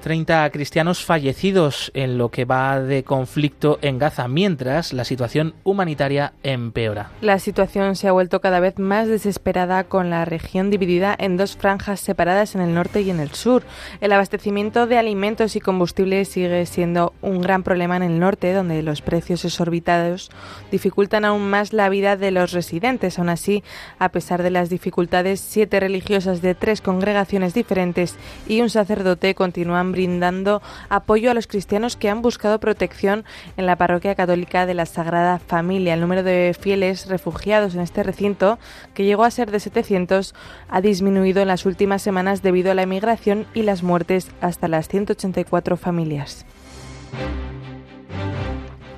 30 0.01 0.49
cristianos 0.49 1.05
fallecidos 1.05 1.91
en 1.93 2.17
lo 2.17 2.29
que 2.29 2.45
va 2.45 2.81
de 2.81 3.03
conflicto 3.03 3.79
en 3.81 3.99
Gaza, 3.99 4.27
mientras 4.27 4.93
la 4.93 5.05
situación 5.05 5.53
humanitaria 5.63 6.33
empeora. 6.43 7.11
La 7.21 7.39
situación 7.39 7.95
se 7.95 8.07
ha 8.07 8.11
vuelto 8.11 8.41
cada 8.41 8.59
vez 8.59 8.79
más 8.79 9.07
desesperada 9.07 9.85
con 9.85 10.09
la 10.09 10.25
región 10.25 10.69
dividida 10.69 11.15
en 11.17 11.37
dos 11.37 11.55
franjas 11.55 11.99
separadas 11.99 12.55
en 12.55 12.61
el 12.61 12.73
norte 12.73 13.01
y 13.01 13.09
en 13.09 13.19
el 13.19 13.31
sur. 13.31 13.63
El 14.01 14.11
abastecimiento 14.11 14.87
de 14.87 14.97
alimentos 14.97 15.55
y 15.55 15.61
combustibles 15.61 16.29
sigue 16.29 16.65
siendo 16.65 17.13
un 17.21 17.41
gran 17.41 17.63
problema 17.63 17.95
en 17.95 18.03
el 18.03 18.19
norte, 18.19 18.53
donde 18.53 18.81
los 18.81 19.01
precios 19.01 19.45
exorbitados 19.45 20.31
dificultan 20.71 21.25
aún 21.25 21.49
más 21.49 21.73
la 21.73 21.89
vida 21.89 22.17
de 22.17 22.31
los 22.31 22.51
residentes. 22.51 23.19
Aún 23.19 23.29
así, 23.29 23.63
a 23.99 24.09
pesar 24.09 24.43
de 24.43 24.49
las 24.49 24.69
dificultades, 24.69 25.39
siete 25.39 25.79
religiosas 25.79 26.41
de 26.41 26.55
tres 26.55 26.81
congregaciones 26.81 27.53
diferentes 27.53 28.15
y 28.47 28.61
un 28.61 28.69
sacerdote 28.69 29.35
continúan 29.35 29.90
brindando 29.91 30.61
apoyo 30.89 31.31
a 31.31 31.33
los 31.33 31.47
cristianos 31.47 31.95
que 31.95 32.09
han 32.09 32.21
buscado 32.21 32.59
protección 32.59 33.25
en 33.57 33.65
la 33.65 33.75
parroquia 33.75 34.15
católica 34.15 34.65
de 34.65 34.73
la 34.73 34.85
Sagrada 34.85 35.39
Familia. 35.39 35.93
El 35.93 36.01
número 36.01 36.23
de 36.23 36.55
fieles 36.59 37.07
refugiados 37.07 37.75
en 37.75 37.81
este 37.81 38.03
recinto, 38.03 38.59
que 38.93 39.05
llegó 39.05 39.23
a 39.23 39.31
ser 39.31 39.51
de 39.51 39.59
700, 39.59 40.33
ha 40.69 40.81
disminuido 40.81 41.41
en 41.41 41.47
las 41.47 41.65
últimas 41.65 42.01
semanas 42.01 42.41
debido 42.41 42.71
a 42.71 42.75
la 42.75 42.83
emigración 42.83 43.45
y 43.53 43.63
las 43.63 43.83
muertes 43.83 44.29
hasta 44.41 44.67
las 44.67 44.87
184 44.87 45.77
familias 45.77 46.45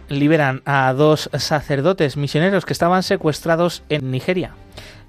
liberan 0.10 0.62
a 0.66 0.94
dos 0.94 1.30
sacerdotes 1.34 2.18
misioneros 2.18 2.66
que 2.66 2.74
estaban 2.74 3.04
secuestrados 3.04 3.84
en 3.90 4.12
Nigeria. 4.12 4.54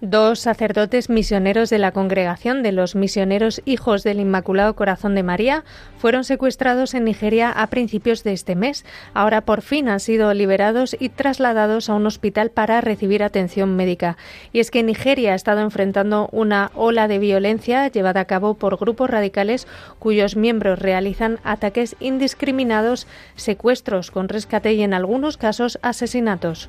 Dos 0.01 0.41
sacerdotes 0.41 1.09
misioneros 1.09 1.71
de 1.71 1.79
la 1.79 1.93
Congregación 1.93 2.63
de 2.63 2.73
los 2.73 2.95
Misioneros 2.95 3.63
Hijos 3.65 4.03
del 4.03 4.21
Inmaculado 4.21 4.77
Corazón 4.77 5.15
de 5.15 5.23
María 5.23 5.65
fueron 5.97 6.25
secuestrados 6.25 6.93
en 6.93 7.05
Nigeria 7.05 7.51
a 7.51 7.69
principios 7.69 8.23
de 8.23 8.35
este 8.35 8.55
mes. 8.55 8.85
Ahora 9.15 9.41
por 9.47 9.63
fin 9.63 9.89
han 9.89 10.01
sido 10.01 10.35
liberados 10.35 10.95
y 10.99 11.09
trasladados 11.09 11.89
a 11.89 11.95
un 11.95 12.07
hospital 12.07 12.51
para 12.51 12.83
recibir 12.83 13.23
atención 13.23 13.77
médica. 13.77 14.19
Y 14.53 14.61
es 14.61 14.71
que 14.71 14.83
Nigeria 14.83 15.33
ha 15.33 15.37
estado 15.37 15.63
enfrentando 15.63 16.29
una 16.33 16.71
ola 16.75 17.09
de 17.09 17.19
violencia 17.19 17.89
llevada 17.89 18.21
a 18.21 18.27
cabo 18.27 18.55
por 18.55 18.77
grupos 18.77 19.09
radicales 19.09 19.67
cuyos 19.99 20.37
miembros 20.37 20.81
realizan 20.81 21.39
ataques 21.45 21.97
indiscriminados, 21.99 23.07
secuestros 23.37 24.11
con 24.11 24.29
rescate 24.29 24.75
y 24.75 24.83
en 24.83 24.93
algunos 24.93 25.39
casos 25.39 25.79
asesinatos. 25.81 26.69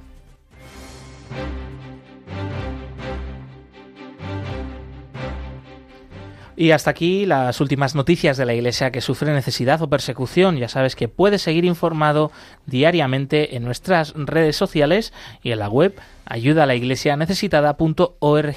Y 6.58 6.72
hasta 6.72 6.90
aquí 6.90 7.26
las 7.26 7.60
últimas 7.60 7.96
noticias 7.96 8.38
de 8.38 8.46
la 8.46 8.54
Iglesia 8.54 8.90
que 8.92 9.02
sufre 9.02 9.34
necesidad 9.34 9.82
o 9.82 9.90
persecución. 9.90 10.56
Ya 10.58 10.70
sabes 10.70 10.96
que 10.96 11.10
puedes 11.10 11.42
seguir 11.42 11.66
informado 11.66 12.32
diariamente 12.66 13.58
en 13.58 13.64
nuestras 13.64 14.14
redes 14.16 14.56
sociales 14.56 15.12
y 15.44 15.52
en 15.52 15.60
la 15.60 15.68
web 15.68 16.00
ayudalaiglesianecesitada.org. 16.26 18.56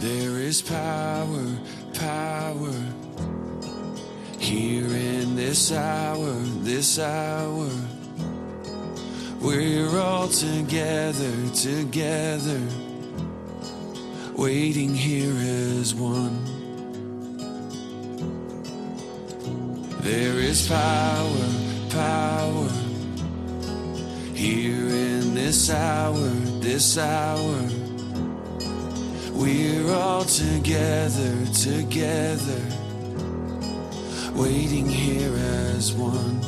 There 0.00 0.36
is 0.36 0.60
power, 0.60 1.46
power 1.94 2.81
here 4.52 4.84
in 4.84 5.34
this 5.34 5.72
hour, 5.72 6.30
this 6.60 6.98
hour. 6.98 7.70
We're 9.40 9.98
all 9.98 10.28
together, 10.28 11.32
together, 11.54 12.60
waiting 14.34 14.94
here 14.94 15.34
as 15.80 15.94
one. 15.94 16.44
There 20.02 20.38
is 20.38 20.68
power, 20.68 21.48
power 21.88 22.68
here 24.34 24.88
in 25.08 25.34
this 25.34 25.70
hour, 25.70 26.28
this 26.60 26.98
hour. 26.98 27.58
We're 29.32 29.94
all 29.94 30.24
together, 30.24 31.46
together 31.54 32.81
waiting 34.34 34.86
here 34.86 35.34
as 35.76 35.92
one. 35.92 36.40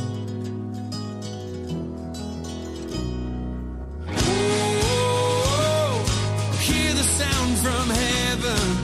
Oh, 4.87 6.05
hear 6.61 6.93
the 6.95 7.03
sound 7.03 7.59
from 7.59 7.91
heaven. 7.91 8.84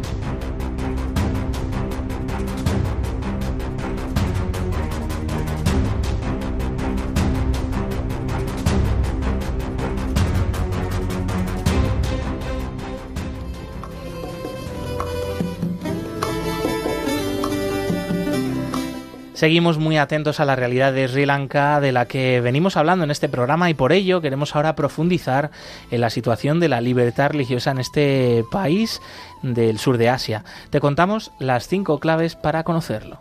Seguimos 19.41 19.79
muy 19.79 19.97
atentos 19.97 20.39
a 20.39 20.45
la 20.45 20.55
realidad 20.55 20.93
de 20.93 21.07
Sri 21.07 21.25
Lanka 21.25 21.81
de 21.81 21.91
la 21.91 22.05
que 22.05 22.41
venimos 22.41 22.77
hablando 22.77 23.05
en 23.05 23.09
este 23.09 23.27
programa 23.27 23.71
y 23.71 23.73
por 23.73 23.91
ello 23.91 24.21
queremos 24.21 24.55
ahora 24.55 24.75
profundizar 24.75 25.49
en 25.89 25.99
la 25.99 26.11
situación 26.11 26.59
de 26.59 26.69
la 26.69 26.79
libertad 26.79 27.31
religiosa 27.31 27.71
en 27.71 27.79
este 27.79 28.43
país 28.51 29.01
del 29.41 29.79
sur 29.79 29.97
de 29.97 30.09
Asia. 30.09 30.43
Te 30.69 30.79
contamos 30.79 31.31
las 31.39 31.67
cinco 31.67 31.99
claves 31.99 32.35
para 32.35 32.63
conocerlo. 32.63 33.17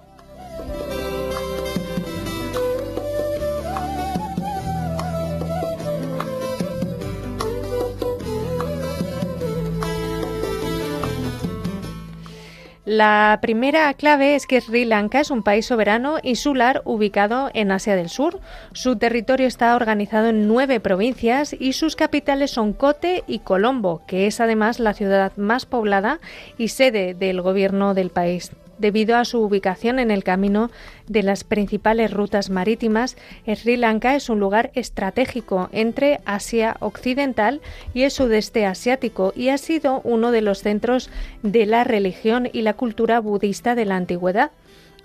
La 12.93 13.39
primera 13.41 13.95
clave 13.95 14.35
es 14.35 14.49
que 14.49 14.61
Sri 14.61 14.85
Lanka 14.85 15.21
es 15.21 15.31
un 15.31 15.45
país 15.45 15.65
soberano 15.65 16.17
insular 16.25 16.83
ubicado 16.85 17.49
en 17.55 17.71
Asia 17.71 17.95
del 17.95 18.09
Sur. 18.09 18.41
Su 18.73 18.97
territorio 18.97 19.47
está 19.47 19.77
organizado 19.77 20.27
en 20.27 20.49
nueve 20.49 20.81
provincias 20.81 21.55
y 21.57 21.75
sus 21.75 21.95
capitales 21.95 22.51
son 22.51 22.73
Kotte 22.73 23.23
y 23.29 23.39
Colombo, 23.39 24.03
que 24.09 24.27
es 24.27 24.41
además 24.41 24.81
la 24.81 24.93
ciudad 24.93 25.31
más 25.37 25.67
poblada 25.67 26.19
y 26.59 26.67
sede 26.67 27.15
del 27.15 27.43
gobierno 27.43 27.95
del 27.95 28.11
país. 28.11 28.51
Debido 28.81 29.17
a 29.17 29.27
su 29.27 29.43
ubicación 29.43 29.99
en 29.99 30.11
el 30.11 30.25
camino 30.25 30.71
de 31.07 31.23
las 31.23 31.45
principales 31.45 32.11
rutas 32.11 32.49
marítimas, 32.49 33.19
Sri 33.47 33.77
Lanka 33.77 34.17
es 34.17 34.31
un 34.31 34.41
lugar 34.41 34.71
estratégico 34.75 35.69
entre 35.71 36.21
Asia 36.25 36.79
Occidental 36.81 37.61
y 37.93 38.05
el 38.05 38.11
sudeste 38.11 38.65
asiático 38.65 39.35
y 39.37 39.51
ha 39.51 39.59
sido 39.59 40.01
uno 40.03 40.31
de 40.31 40.41
los 40.41 40.63
centros 40.63 41.11
de 41.43 41.67
la 41.67 41.85
religión 41.85 42.49
y 42.51 42.63
la 42.63 42.73
cultura 42.73 43.21
budista 43.21 43.75
de 43.75 43.85
la 43.85 43.97
antigüedad. 43.97 44.51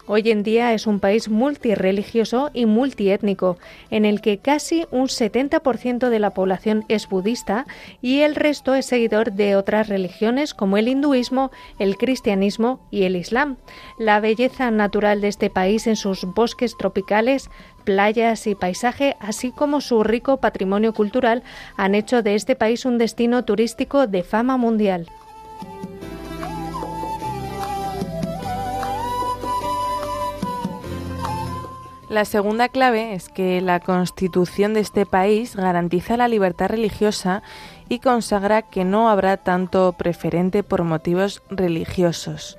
Hoy 0.07 0.29
en 0.29 0.43
día 0.43 0.73
es 0.73 0.85
un 0.85 0.99
país 0.99 1.29
multireligioso 1.29 2.51
y 2.53 2.67
multiétnico, 2.67 3.57
en 3.89 4.05
el 4.05 4.21
que 4.21 4.37
casi 4.37 4.85
un 4.91 5.07
70% 5.07 6.09
de 6.09 6.19
la 6.19 6.29
población 6.29 6.85
es 6.89 7.09
budista 7.09 7.65
y 8.03 8.19
el 8.19 8.35
resto 8.35 8.75
es 8.75 8.85
seguidor 8.85 9.31
de 9.31 9.55
otras 9.55 9.89
religiones 9.89 10.53
como 10.53 10.77
el 10.77 10.89
hinduismo, 10.89 11.49
el 11.79 11.97
cristianismo 11.97 12.79
y 12.91 13.03
el 13.03 13.15
islam. 13.15 13.57
La 13.97 14.19
belleza 14.19 14.69
natural 14.69 15.21
de 15.21 15.29
este 15.29 15.49
país 15.49 15.87
en 15.87 15.95
sus 15.95 16.23
bosques 16.23 16.77
tropicales, 16.77 17.49
playas 17.83 18.45
y 18.45 18.53
paisaje, 18.53 19.15
así 19.19 19.51
como 19.51 19.81
su 19.81 20.03
rico 20.03 20.37
patrimonio 20.37 20.93
cultural, 20.93 21.41
han 21.77 21.95
hecho 21.95 22.21
de 22.21 22.35
este 22.35 22.55
país 22.55 22.85
un 22.85 22.99
destino 22.99 23.43
turístico 23.43 24.05
de 24.05 24.21
fama 24.21 24.55
mundial. 24.57 25.07
La 32.07 32.23
segunda 32.23 32.69
clave 32.69 33.15
es 33.15 33.29
que 33.29 33.61
la 33.61 33.79
constitución 33.79 34.75
de 34.75 34.79
este 34.79 35.07
país 35.07 35.55
garantiza 35.55 36.17
la 36.17 36.27
libertad 36.27 36.69
religiosa 36.69 37.41
y 37.89 37.97
consagra 37.97 38.61
que 38.61 38.85
no 38.85 39.09
habrá 39.09 39.37
tanto 39.37 39.91
preferente 39.93 40.61
por 40.61 40.83
motivos 40.83 41.41
religiosos. 41.49 42.57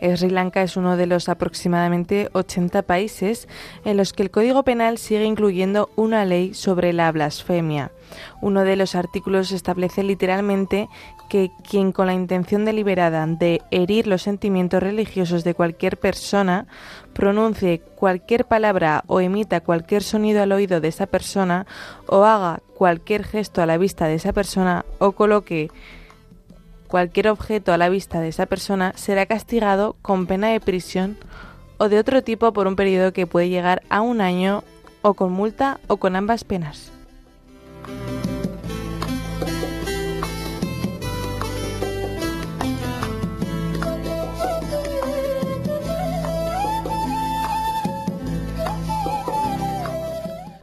Sri 0.00 0.30
Lanka 0.30 0.62
es 0.62 0.76
uno 0.76 0.96
de 0.96 1.06
los 1.06 1.28
aproximadamente 1.28 2.28
80 2.32 2.82
países 2.82 3.48
en 3.84 3.96
los 3.96 4.12
que 4.12 4.24
el 4.24 4.32
Código 4.32 4.64
Penal 4.64 4.98
sigue 4.98 5.24
incluyendo 5.24 5.90
una 5.94 6.24
ley 6.24 6.54
sobre 6.54 6.92
la 6.92 7.10
blasfemia. 7.12 7.92
Uno 8.40 8.64
de 8.64 8.76
los 8.76 8.94
artículos 8.96 9.52
establece 9.52 10.02
literalmente 10.02 10.88
que 11.28 11.50
quien 11.68 11.92
con 11.92 12.06
la 12.06 12.14
intención 12.14 12.64
deliberada 12.64 13.26
de 13.26 13.62
herir 13.70 14.06
los 14.06 14.22
sentimientos 14.22 14.82
religiosos 14.82 15.44
de 15.44 15.54
cualquier 15.54 15.98
persona 15.98 16.66
pronuncie 17.12 17.80
cualquier 17.80 18.46
palabra 18.46 19.04
o 19.06 19.20
emita 19.20 19.60
cualquier 19.60 20.02
sonido 20.02 20.42
al 20.42 20.52
oído 20.52 20.80
de 20.80 20.88
esa 20.88 21.06
persona 21.06 21.66
o 22.06 22.24
haga 22.24 22.60
cualquier 22.74 23.24
gesto 23.24 23.62
a 23.62 23.66
la 23.66 23.78
vista 23.78 24.06
de 24.06 24.14
esa 24.14 24.32
persona 24.32 24.84
o 24.98 25.12
coloque 25.12 25.70
cualquier 26.88 27.28
objeto 27.28 27.72
a 27.72 27.78
la 27.78 27.88
vista 27.88 28.20
de 28.20 28.28
esa 28.28 28.46
persona 28.46 28.92
será 28.96 29.26
castigado 29.26 29.96
con 30.02 30.26
pena 30.26 30.48
de 30.48 30.60
prisión 30.60 31.16
o 31.76 31.88
de 31.88 31.98
otro 31.98 32.22
tipo 32.22 32.52
por 32.52 32.66
un 32.66 32.76
periodo 32.76 33.12
que 33.12 33.26
puede 33.26 33.48
llegar 33.48 33.82
a 33.88 34.00
un 34.00 34.20
año 34.20 34.64
o 35.02 35.14
con 35.14 35.32
multa 35.32 35.78
o 35.86 35.98
con 35.98 36.16
ambas 36.16 36.44
penas. 36.44 36.97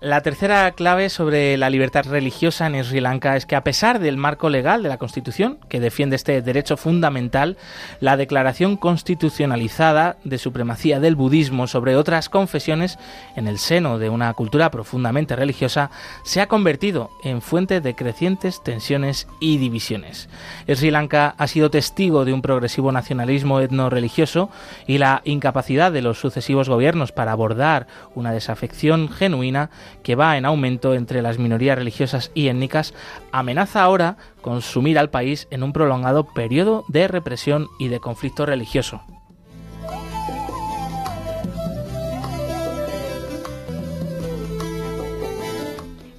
La 0.05 0.21
tercera 0.21 0.71
clave 0.73 1.09
sobre 1.09 1.57
la 1.57 1.71
libertad 1.71 2.05
religiosa 2.05 2.67
en 2.67 2.83
Sri 2.83 2.99
Lanka 2.99 3.35
es 3.35 3.47
que 3.47 3.55
a 3.55 3.63
pesar 3.63 3.97
del 3.97 4.17
marco 4.17 4.51
legal 4.51 4.83
de 4.83 4.89
la 4.89 4.99
Constitución, 4.99 5.57
que 5.67 5.79
defiende 5.79 6.15
este 6.15 6.43
derecho 6.43 6.77
fundamental, 6.77 7.57
la 8.01 8.15
declaración 8.15 8.77
constitucionalizada 8.77 10.17
de 10.23 10.37
supremacía 10.37 10.99
del 10.99 11.15
budismo 11.15 11.65
sobre 11.65 11.95
otras 11.95 12.29
confesiones 12.29 12.99
en 13.35 13.47
el 13.47 13.57
seno 13.57 13.97
de 13.97 14.09
una 14.09 14.31
cultura 14.35 14.69
profundamente 14.69 15.35
religiosa 15.35 15.89
se 16.23 16.39
ha 16.39 16.45
convertido 16.45 17.09
en 17.23 17.41
fuente 17.41 17.81
de 17.81 17.95
crecientes 17.95 18.61
tensiones 18.61 19.27
y 19.39 19.57
divisiones. 19.57 20.29
Sri 20.67 20.91
Lanka 20.91 21.33
ha 21.35 21.47
sido 21.47 21.71
testigo 21.71 22.25
de 22.25 22.33
un 22.33 22.43
progresivo 22.43 22.91
nacionalismo 22.91 23.59
etno-religioso 23.59 24.51
y 24.85 24.99
la 24.99 25.23
incapacidad 25.25 25.91
de 25.91 26.03
los 26.03 26.19
sucesivos 26.19 26.69
gobiernos 26.69 27.11
para 27.11 27.31
abordar 27.31 27.87
una 28.13 28.31
desafección 28.31 29.09
genuina 29.09 29.71
que 30.05 30.13
va 30.13 30.37
en 30.37 30.45
aumento 30.45 30.93
entre 30.93 31.23
las 31.23 31.39
minorías 31.39 31.75
religiosas 31.75 32.29
y 32.35 32.47
étnicas, 32.47 32.93
amenaza 33.31 33.81
ahora 33.81 34.17
con 34.43 34.61
sumir 34.61 34.99
al 34.99 35.09
país 35.09 35.47
en 35.49 35.63
un 35.63 35.73
prolongado 35.73 36.27
periodo 36.31 36.85
de 36.89 37.07
represión 37.07 37.67
y 37.79 37.87
de 37.87 37.99
conflicto 37.99 38.45
religioso. 38.45 39.01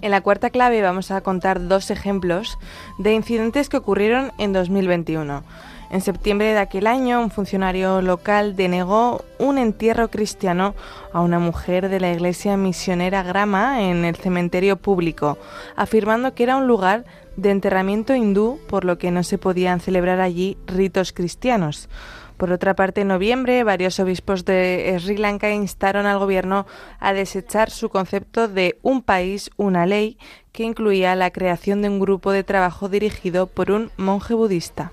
En 0.03 0.11
la 0.11 0.21
cuarta 0.21 0.51
clave 0.51 0.83
vamos 0.83 1.13
a 1.13 1.21
contar 1.21 1.69
dos 1.69 1.93
ejemplos 1.93 2.59
de 2.99 3.13
incidentes 3.15 3.69
que 3.69 3.77
ocurrieron 3.77 4.33
en 4.39 4.53
2021. 4.53 5.45
En 5.89 6.01
septiembre 6.01 6.53
de 6.53 6.59
aquel 6.59 6.87
año, 6.89 7.21
un 7.21 7.31
funcionario 7.31 8.03
local 8.03 8.57
denegó 8.57 9.25
un 9.39 9.57
entierro 9.57 10.09
cristiano 10.09 10.75
a 11.13 11.21
una 11.21 11.39
mujer 11.39 11.89
de 11.89 12.01
la 12.01 12.13
iglesia 12.13 12.57
misionera 12.57 13.23
Grama 13.23 13.83
en 13.83 14.05
el 14.05 14.17
cementerio 14.17 14.77
público, 14.77 15.39
afirmando 15.77 16.35
que 16.35 16.43
era 16.43 16.57
un 16.57 16.67
lugar 16.67 17.05
de 17.37 17.51
enterramiento 17.51 18.15
hindú, 18.15 18.59
por 18.69 18.85
lo 18.85 18.99
que 18.99 19.13
no 19.13 19.23
se 19.23 19.39
podían 19.39 19.79
celebrar 19.79 20.21
allí 20.21 20.57
ritos 20.67 21.13
cristianos. 21.13 21.89
Por 22.37 22.53
otra 22.53 22.75
parte, 22.75 23.03
en 23.03 23.09
noviembre, 23.09 23.65
varios 23.65 23.99
obispos 23.99 24.45
de 24.45 24.95
Sri 25.01 25.17
Lanka 25.17 25.51
instaron 25.53 26.05
al 26.05 26.19
gobierno 26.19 26.67
a 26.99 27.15
desechar 27.15 27.71
su 27.71 27.89
concepto 27.89 28.49
de 28.49 28.79
un 28.83 29.03
país, 29.03 29.51
una 29.57 29.87
ley, 29.87 30.19
que 30.53 30.65
incluía 30.65 31.15
la 31.15 31.31
creación 31.31 31.81
de 31.81 31.89
un 31.89 32.01
grupo 32.01 32.33
de 32.33 32.45
trabajo 32.45 32.89
dirigido 32.89 33.47
por 33.47 33.71
un 33.71 33.91
monje 33.97 34.35
budista. 34.35 34.93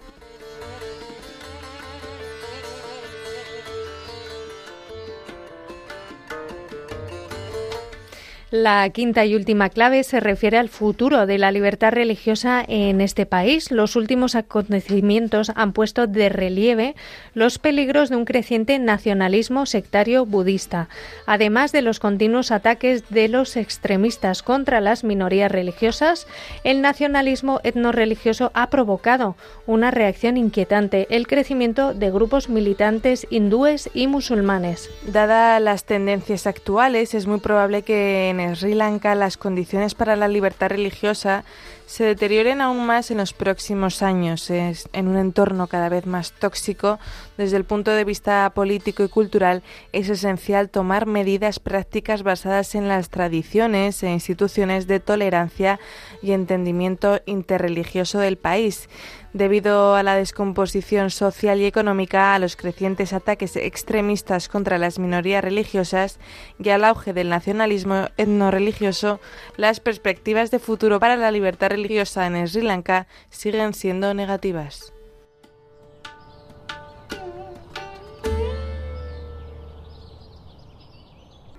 La 8.54 8.88
quinta 8.92 9.26
y 9.26 9.34
última 9.34 9.70
clave 9.70 10.04
se 10.04 10.20
refiere 10.20 10.60
al 10.60 10.70
futuro 10.70 11.26
de 11.26 11.40
la 11.40 11.52
libertad 11.52 11.92
religiosa 11.92 12.64
en 12.68 13.02
este 13.02 13.26
país. 13.26 13.72
Los 13.72 13.96
últimos 13.96 14.36
acontecimientos 14.36 15.52
han 15.56 15.74
puesto 15.74 16.06
de 16.06 16.30
relieve 16.30 16.94
los 17.34 17.58
peligros 17.58 18.12
de 18.12 18.16
un 18.16 18.26
creciente 18.26 18.78
nacionalismo 18.78 19.66
sectario 19.66 20.28
budista, 20.28 20.88
además 21.26 21.72
de 21.72 21.82
los 21.82 22.00
continuos 22.00 22.52
ataques 22.52 23.10
de 23.10 23.28
los 23.28 23.58
extremistas 23.58 24.44
contra 24.44 24.82
las 24.82 25.04
minorías 25.04 25.52
religiosas. 25.52 26.28
El 26.64 26.82
nacionalismo 26.82 27.60
etnorreligioso 27.64 28.52
ha 28.54 28.70
provocado 28.70 29.36
una 29.66 29.90
reacción 29.90 30.38
inquietante, 30.38 31.08
el 31.10 31.26
crecimiento 31.26 31.96
de 31.96 32.12
grupos 32.12 32.50
militantes 32.50 33.26
hindúes 33.32 33.90
y 33.96 34.06
musulmanes. 34.06 34.92
Dadas 35.08 35.60
las 35.60 35.86
tendencias 35.86 36.46
actuales, 36.46 37.16
es 37.16 37.26
muy 37.26 37.40
probable 37.40 37.82
que 37.82 38.30
en 38.30 38.43
Sri 38.56 38.74
Lanka 38.74 39.16
las 39.16 39.38
condiciones 39.38 39.96
para 39.96 40.16
la 40.16 40.28
libertad 40.28 40.70
religiosa 40.70 41.44
se 41.86 42.04
deterioren 42.04 42.62
aún 42.62 42.86
más 42.86 43.12
en 43.12 43.18
los 43.18 43.34
próximos 43.34 44.02
años, 44.02 44.50
en 44.50 45.08
un 45.08 45.18
entorno 45.18 45.68
cada 45.68 45.90
vez 45.90 46.06
más 46.06 46.32
tóxico. 46.32 47.00
Desde 47.38 47.58
el 47.58 47.66
punto 47.66 47.92
de 47.92 48.04
vista 48.04 48.50
político 48.56 49.04
y 49.04 49.10
cultural, 49.10 49.64
es 49.92 50.10
esencial 50.10 50.70
tomar 50.70 51.06
medidas 51.06 51.60
prácticas 51.60 52.24
basadas 52.24 52.76
en 52.76 52.88
las 52.88 53.10
tradiciones 53.10 54.02
e 54.02 54.10
instituciones 54.10 54.88
de 54.88 55.00
tolerancia 55.00 55.80
y 56.22 56.32
entendimiento 56.32 57.22
interreligioso 57.26 58.20
del 58.20 58.38
país 58.38 58.90
debido 59.34 59.96
a 59.96 60.04
la 60.04 60.16
descomposición 60.16 61.10
social 61.10 61.60
y 61.60 61.66
económica, 61.66 62.34
a 62.34 62.40
los 62.40 62.56
crecientes 62.56 63.14
ataques 63.14 63.56
extremistas 63.56 64.48
contra 64.48 64.78
las 64.78 65.00
minorías 65.00 65.44
religiosas 65.44 66.20
y 66.60 66.70
al 66.70 66.86
auge 66.86 67.14
del 67.14 67.30
nacionalismo 67.30 68.08
etnorreligioso, 68.18 69.20
las 69.58 69.80
perspectivas 69.80 70.52
de 70.52 70.60
futuro 70.60 71.00
para 71.00 71.18
la 71.18 71.32
libertad 71.32 71.70
religiosa 71.70 72.28
en 72.28 72.48
Sri 72.48 72.62
Lanka 72.62 73.08
siguen 73.30 73.74
siendo 73.74 74.14
negativas. 74.14 74.93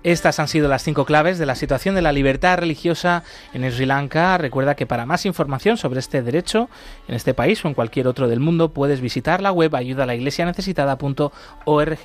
Estas 0.05 0.39
han 0.39 0.47
sido 0.47 0.69
las 0.69 0.83
cinco 0.83 1.03
claves 1.03 1.37
de 1.39 1.47
la 1.47 1.55
situación 1.55 1.95
de 1.95 2.03
la 2.03 2.11
libertad 2.11 2.59
religiosa 2.59 3.23
en 3.53 3.71
Sri 3.71 3.87
Lanka. 3.87 4.37
Recuerda 4.37 4.75
que 4.75 4.85
para 4.85 5.07
más 5.07 5.25
información 5.25 5.77
sobre 5.77 5.99
este 5.99 6.21
derecho 6.21 6.69
en 7.07 7.15
este 7.15 7.33
país 7.33 7.65
o 7.65 7.69
en 7.69 7.73
cualquier 7.73 8.07
otro 8.07 8.27
del 8.27 8.39
mundo 8.39 8.71
puedes 8.71 9.01
visitar 9.01 9.41
la 9.41 9.51
web 9.51 9.75
ayudalaiglesianecesitada.org. 9.75 11.99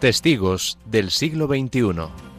Testigos 0.00 0.78
del 0.84 1.12
siglo 1.12 1.46
XXI. 1.46 2.29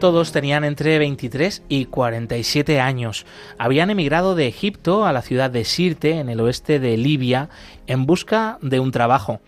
Todos 0.00 0.32
tenían 0.32 0.64
entre 0.64 0.98
23 0.98 1.62
y 1.68 1.84
47 1.84 2.80
años. 2.80 3.26
Habían 3.58 3.90
emigrado 3.90 4.34
de 4.34 4.48
Egipto 4.48 5.04
a 5.04 5.12
la 5.12 5.20
ciudad 5.20 5.50
de 5.50 5.66
Sirte, 5.66 6.20
en 6.20 6.30
el 6.30 6.40
oeste 6.40 6.80
de 6.80 6.96
Libia, 6.96 7.50
en 7.86 8.06
busca 8.06 8.58
de 8.62 8.80
un 8.80 8.92
trabajo. 8.92 9.40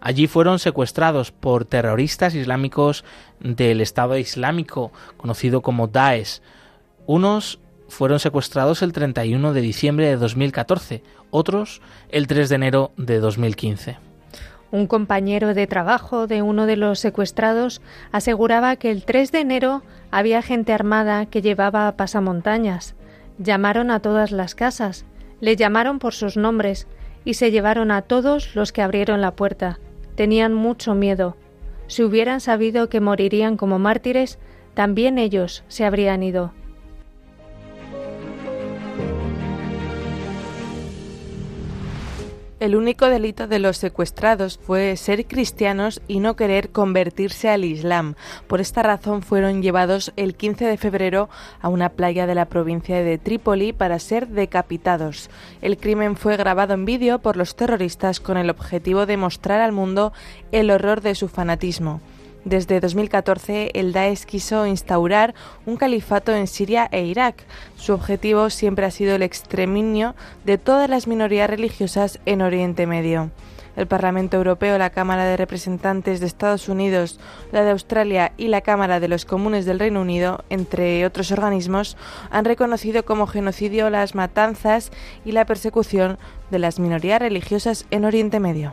Allí 0.00 0.26
fueron 0.26 0.58
secuestrados 0.58 1.30
por 1.30 1.66
terroristas 1.66 2.34
islámicos 2.34 3.04
del 3.38 3.80
Estado 3.80 4.18
Islámico, 4.18 4.90
conocido 5.16 5.62
como 5.62 5.86
Daesh. 5.86 6.40
Unos 7.06 7.60
fueron 7.86 8.18
secuestrados 8.18 8.82
el 8.82 8.92
31 8.92 9.52
de 9.52 9.60
diciembre 9.60 10.06
de 10.08 10.16
2014, 10.16 11.04
otros 11.30 11.80
el 12.08 12.26
3 12.26 12.48
de 12.48 12.54
enero 12.56 12.90
de 12.96 13.20
2015. 13.20 14.11
Un 14.72 14.86
compañero 14.86 15.52
de 15.52 15.66
trabajo 15.66 16.26
de 16.26 16.40
uno 16.40 16.64
de 16.64 16.76
los 16.76 16.98
secuestrados 16.98 17.82
aseguraba 18.10 18.76
que 18.76 18.90
el 18.90 19.04
3 19.04 19.30
de 19.30 19.40
enero 19.40 19.82
había 20.10 20.40
gente 20.40 20.72
armada 20.72 21.26
que 21.26 21.42
llevaba 21.42 21.94
pasamontañas. 21.94 22.94
Llamaron 23.36 23.90
a 23.90 24.00
todas 24.00 24.32
las 24.32 24.54
casas, 24.54 25.04
le 25.40 25.56
llamaron 25.56 25.98
por 25.98 26.14
sus 26.14 26.38
nombres 26.38 26.86
y 27.22 27.34
se 27.34 27.50
llevaron 27.50 27.90
a 27.90 28.00
todos 28.00 28.56
los 28.56 28.72
que 28.72 28.80
abrieron 28.80 29.20
la 29.20 29.36
puerta. 29.36 29.78
Tenían 30.14 30.54
mucho 30.54 30.94
miedo. 30.94 31.36
Si 31.86 32.02
hubieran 32.02 32.40
sabido 32.40 32.88
que 32.88 33.02
morirían 33.02 33.58
como 33.58 33.78
mártires, 33.78 34.38
también 34.72 35.18
ellos 35.18 35.64
se 35.68 35.84
habrían 35.84 36.22
ido. 36.22 36.54
El 42.62 42.76
único 42.76 43.06
delito 43.08 43.48
de 43.48 43.58
los 43.58 43.76
secuestrados 43.76 44.56
fue 44.56 44.96
ser 44.96 45.26
cristianos 45.26 46.00
y 46.06 46.20
no 46.20 46.36
querer 46.36 46.70
convertirse 46.70 47.48
al 47.48 47.64
Islam. 47.64 48.14
Por 48.46 48.60
esta 48.60 48.84
razón 48.84 49.22
fueron 49.22 49.62
llevados 49.62 50.12
el 50.14 50.36
15 50.36 50.66
de 50.66 50.76
febrero 50.76 51.28
a 51.60 51.68
una 51.68 51.88
playa 51.88 52.24
de 52.24 52.36
la 52.36 52.44
provincia 52.44 53.02
de 53.02 53.18
Trípoli 53.18 53.72
para 53.72 53.98
ser 53.98 54.28
decapitados. 54.28 55.28
El 55.60 55.76
crimen 55.76 56.14
fue 56.14 56.36
grabado 56.36 56.74
en 56.74 56.84
vídeo 56.84 57.18
por 57.18 57.36
los 57.36 57.56
terroristas 57.56 58.20
con 58.20 58.36
el 58.36 58.48
objetivo 58.48 59.06
de 59.06 59.16
mostrar 59.16 59.60
al 59.60 59.72
mundo 59.72 60.12
el 60.52 60.70
horror 60.70 61.00
de 61.00 61.16
su 61.16 61.26
fanatismo. 61.26 62.00
Desde 62.44 62.80
2014, 62.80 63.70
el 63.74 63.92
Daesh 63.92 64.24
quiso 64.24 64.66
instaurar 64.66 65.32
un 65.64 65.76
califato 65.76 66.34
en 66.34 66.48
Siria 66.48 66.88
e 66.90 67.04
Irak. 67.04 67.44
Su 67.76 67.92
objetivo 67.92 68.50
siempre 68.50 68.84
ha 68.84 68.90
sido 68.90 69.14
el 69.14 69.22
exterminio 69.22 70.16
de 70.44 70.58
todas 70.58 70.90
las 70.90 71.06
minorías 71.06 71.48
religiosas 71.48 72.18
en 72.26 72.42
Oriente 72.42 72.86
Medio. 72.86 73.30
El 73.76 73.86
Parlamento 73.86 74.36
Europeo, 74.36 74.76
la 74.76 74.90
Cámara 74.90 75.24
de 75.24 75.36
Representantes 75.36 76.18
de 76.18 76.26
Estados 76.26 76.68
Unidos, 76.68 77.20
la 77.52 77.62
de 77.62 77.70
Australia 77.70 78.32
y 78.36 78.48
la 78.48 78.60
Cámara 78.60 78.98
de 78.98 79.08
los 79.08 79.24
Comunes 79.24 79.64
del 79.64 79.78
Reino 79.78 80.00
Unido, 80.00 80.44
entre 80.50 81.06
otros 81.06 81.30
organismos, 81.30 81.96
han 82.30 82.44
reconocido 82.44 83.04
como 83.04 83.28
genocidio 83.28 83.88
las 83.88 84.16
matanzas 84.16 84.90
y 85.24 85.30
la 85.30 85.46
persecución 85.46 86.18
de 86.50 86.58
las 86.58 86.80
minorías 86.80 87.20
religiosas 87.20 87.86
en 87.92 88.04
Oriente 88.04 88.40
Medio. 88.40 88.72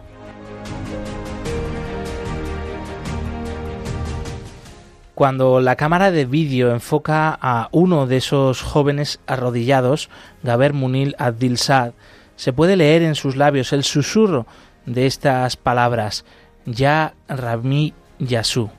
Cuando 5.19 5.59
la 5.59 5.75
cámara 5.75 6.11
de 6.11 6.23
vídeo 6.23 6.71
enfoca 6.71 7.37
a 7.41 7.67
uno 7.73 8.07
de 8.07 8.15
esos 8.15 8.61
jóvenes 8.61 9.19
arrodillados, 9.27 10.09
Gaber 10.43 10.71
Munil 10.71 11.13
Abdilsad, 11.19 11.91
se 12.37 12.53
puede 12.53 12.77
leer 12.77 13.01
en 13.01 13.15
sus 13.15 13.35
labios 13.35 13.73
el 13.73 13.83
susurro 13.83 14.47
de 14.85 15.07
estas 15.07 15.57
palabras, 15.57 16.23
Ya 16.65 17.15
Rami 17.27 17.93
Yasu, 18.19 18.69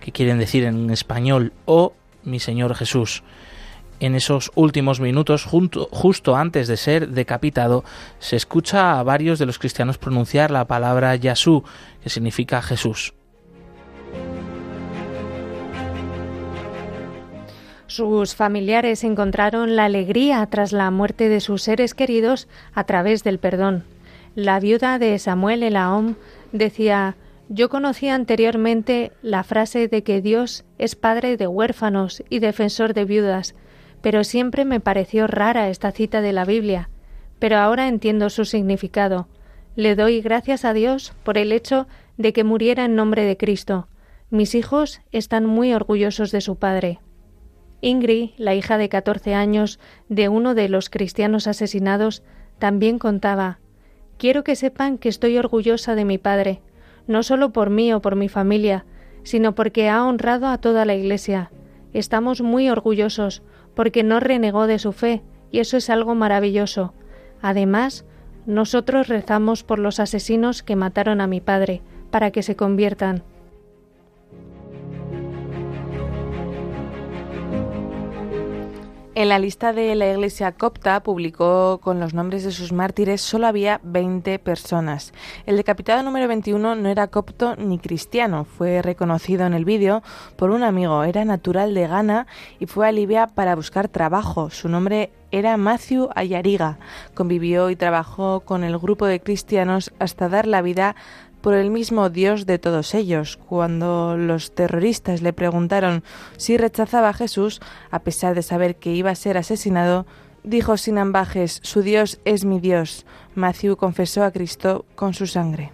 que 0.00 0.10
quieren 0.10 0.40
decir 0.40 0.64
en 0.64 0.90
español, 0.90 1.52
oh 1.66 1.92
mi 2.24 2.40
Señor 2.40 2.74
Jesús. 2.74 3.22
en 4.00 4.16
esos 4.16 4.50
últimos 4.56 4.98
minutos, 4.98 5.44
justo 5.44 6.34
antes 6.34 6.66
de 6.66 6.76
ser 6.78 7.10
decapitado, 7.10 7.84
se 8.18 8.34
escucha 8.34 8.98
a 8.98 9.04
varios 9.04 9.38
de 9.38 9.46
los 9.46 9.60
cristianos 9.60 9.98
pronunciar 9.98 10.50
la 10.50 10.66
palabra 10.66 11.14
Yasú, 11.14 11.62
que 12.02 12.10
significa 12.10 12.60
Jesús. 12.60 13.14
Sus 17.96 18.34
familiares 18.34 19.04
encontraron 19.04 19.74
la 19.74 19.86
alegría 19.86 20.46
tras 20.50 20.72
la 20.72 20.90
muerte 20.90 21.30
de 21.30 21.40
sus 21.40 21.62
seres 21.62 21.94
queridos 21.94 22.46
a 22.74 22.84
través 22.84 23.24
del 23.24 23.38
perdón. 23.38 23.84
La 24.34 24.60
viuda 24.60 24.98
de 24.98 25.18
Samuel 25.18 25.62
Elaom 25.62 26.16
decía 26.52 27.16
Yo 27.48 27.70
conocía 27.70 28.14
anteriormente 28.14 29.12
la 29.22 29.44
frase 29.44 29.88
de 29.88 30.02
que 30.02 30.20
Dios 30.20 30.66
es 30.76 30.94
padre 30.94 31.38
de 31.38 31.46
huérfanos 31.46 32.22
y 32.28 32.40
defensor 32.40 32.92
de 32.92 33.06
viudas, 33.06 33.54
pero 34.02 34.24
siempre 34.24 34.66
me 34.66 34.78
pareció 34.78 35.26
rara 35.26 35.70
esta 35.70 35.90
cita 35.90 36.20
de 36.20 36.34
la 36.34 36.44
Biblia. 36.44 36.90
Pero 37.38 37.56
ahora 37.56 37.88
entiendo 37.88 38.28
su 38.28 38.44
significado. 38.44 39.26
Le 39.74 39.94
doy 39.94 40.20
gracias 40.20 40.66
a 40.66 40.74
Dios 40.74 41.14
por 41.22 41.38
el 41.38 41.50
hecho 41.50 41.86
de 42.18 42.34
que 42.34 42.44
muriera 42.44 42.84
en 42.84 42.94
nombre 42.94 43.22
de 43.22 43.38
Cristo. 43.38 43.88
Mis 44.28 44.54
hijos 44.54 45.00
están 45.12 45.46
muy 45.46 45.72
orgullosos 45.72 46.30
de 46.30 46.42
su 46.42 46.56
padre. 46.56 46.98
Ingrid, 47.86 48.30
la 48.36 48.56
hija 48.56 48.78
de 48.78 48.88
catorce 48.88 49.36
años 49.36 49.78
de 50.08 50.28
uno 50.28 50.56
de 50.56 50.68
los 50.68 50.90
cristianos 50.90 51.46
asesinados, 51.46 52.24
también 52.58 52.98
contaba 52.98 53.60
Quiero 54.18 54.42
que 54.42 54.56
sepan 54.56 54.98
que 54.98 55.08
estoy 55.08 55.38
orgullosa 55.38 55.94
de 55.94 56.04
mi 56.04 56.18
padre, 56.18 56.62
no 57.06 57.22
solo 57.22 57.52
por 57.52 57.70
mí 57.70 57.92
o 57.92 58.02
por 58.02 58.16
mi 58.16 58.28
familia, 58.28 58.86
sino 59.22 59.54
porque 59.54 59.88
ha 59.88 60.04
honrado 60.04 60.48
a 60.48 60.58
toda 60.58 60.84
la 60.84 60.96
Iglesia. 60.96 61.52
Estamos 61.92 62.40
muy 62.40 62.68
orgullosos, 62.68 63.44
porque 63.76 64.02
no 64.02 64.18
renegó 64.18 64.66
de 64.66 64.80
su 64.80 64.90
fe, 64.90 65.22
y 65.52 65.60
eso 65.60 65.76
es 65.76 65.88
algo 65.88 66.16
maravilloso. 66.16 66.92
Además, 67.40 68.04
nosotros 68.46 69.06
rezamos 69.06 69.62
por 69.62 69.78
los 69.78 70.00
asesinos 70.00 70.64
que 70.64 70.74
mataron 70.74 71.20
a 71.20 71.28
mi 71.28 71.40
padre, 71.40 71.82
para 72.10 72.32
que 72.32 72.42
se 72.42 72.56
conviertan. 72.56 73.22
En 79.16 79.30
la 79.30 79.38
lista 79.38 79.72
de 79.72 79.94
la 79.94 80.12
Iglesia 80.12 80.52
copta 80.52 81.02
publicó 81.02 81.80
con 81.82 81.98
los 81.98 82.12
nombres 82.12 82.44
de 82.44 82.52
sus 82.52 82.70
mártires 82.72 83.22
solo 83.22 83.46
había 83.46 83.80
20 83.82 84.38
personas. 84.40 85.14
El 85.46 85.56
decapitado 85.56 86.02
número 86.02 86.28
21 86.28 86.74
no 86.74 86.88
era 86.90 87.06
copto 87.06 87.56
ni 87.56 87.78
cristiano, 87.78 88.44
fue 88.44 88.82
reconocido 88.82 89.46
en 89.46 89.54
el 89.54 89.64
vídeo 89.64 90.02
por 90.36 90.50
un 90.50 90.62
amigo, 90.62 91.02
era 91.02 91.24
natural 91.24 91.72
de 91.72 91.86
Ghana 91.86 92.26
y 92.58 92.66
fue 92.66 92.88
a 92.88 92.92
Libia 92.92 93.26
para 93.28 93.56
buscar 93.56 93.88
trabajo. 93.88 94.50
Su 94.50 94.68
nombre 94.68 95.12
era 95.30 95.56
Matthew 95.56 96.10
Ayariga. 96.14 96.78
Convivió 97.14 97.70
y 97.70 97.76
trabajó 97.76 98.40
con 98.40 98.64
el 98.64 98.78
grupo 98.78 99.06
de 99.06 99.20
cristianos 99.20 99.92
hasta 99.98 100.28
dar 100.28 100.46
la 100.46 100.62
vida 100.62 100.94
por 101.46 101.54
el 101.54 101.70
mismo 101.70 102.10
Dios 102.10 102.44
de 102.44 102.58
todos 102.58 102.92
ellos. 102.92 103.36
Cuando 103.36 104.16
los 104.16 104.52
terroristas 104.52 105.22
le 105.22 105.32
preguntaron 105.32 106.02
si 106.36 106.56
rechazaba 106.56 107.10
a 107.10 107.12
Jesús, 107.12 107.60
a 107.92 108.00
pesar 108.00 108.34
de 108.34 108.42
saber 108.42 108.74
que 108.74 108.92
iba 108.92 109.12
a 109.12 109.14
ser 109.14 109.38
asesinado, 109.38 110.06
dijo 110.42 110.76
sin 110.76 110.98
ambajes, 110.98 111.60
su 111.62 111.82
Dios 111.82 112.18
es 112.24 112.44
mi 112.44 112.58
Dios. 112.58 113.06
Matthew 113.36 113.76
confesó 113.76 114.24
a 114.24 114.32
Cristo 114.32 114.86
con 114.96 115.14
su 115.14 115.28
sangre. 115.28 115.70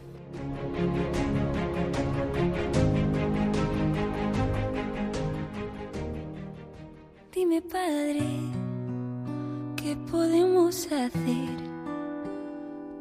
Dime, 7.32 7.62
Padre, 7.62 8.20
¿qué 9.76 9.96
podemos 10.10 10.84
hacer? 10.88 11.48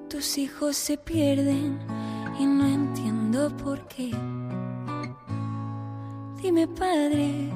Tus 0.07 0.37
hijos 0.37 0.77
se 0.77 0.97
pierden 0.97 1.77
y 2.39 2.45
no 2.45 2.65
entiendo 2.65 3.49
por 3.57 3.79
qué. 3.87 4.11
Dime, 6.41 6.67
Padre, 6.67 7.49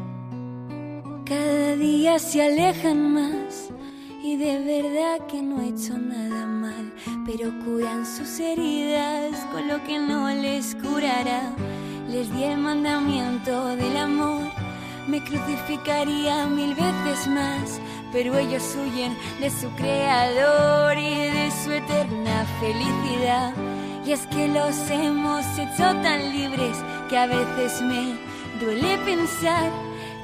cada 1.25 1.75
día 1.75 2.19
se 2.19 2.43
alejan 2.43 3.13
más 3.13 3.69
y 4.23 4.37
de 4.37 4.59
verdad 4.59 5.25
que 5.27 5.41
no 5.41 5.61
he 5.61 5.69
hecho 5.69 5.97
nada 5.97 6.45
mal, 6.45 6.93
pero 7.25 7.51
curan 7.63 8.05
sus 8.05 8.39
heridas 8.39 9.35
con 9.51 9.67
lo 9.67 9.83
que 9.83 9.99
no 9.99 10.29
les 10.29 10.75
curará. 10.75 11.55
Les 12.09 12.31
di 12.35 12.43
el 12.43 12.57
mandamiento 12.57 13.75
del 13.75 13.97
amor, 13.97 14.43
me 15.07 15.23
crucificaría 15.23 16.45
mil 16.47 16.75
veces 16.75 17.27
más, 17.27 17.79
pero 18.11 18.37
ellos 18.37 18.75
huyen 18.75 19.15
de 19.39 19.49
su 19.49 19.69
creador 19.71 20.97
y 20.97 21.31
de 21.31 21.51
su 21.63 21.71
eterna 21.71 22.45
felicidad. 22.59 23.53
Y 24.05 24.11
es 24.11 24.27
que 24.27 24.47
los 24.47 24.89
hemos 24.91 25.43
hecho 25.57 25.83
tan 26.03 26.31
libres 26.31 26.77
que 27.09 27.17
a 27.17 27.25
veces 27.25 27.81
me 27.81 28.15
duele 28.59 28.97
pensar 28.99 29.71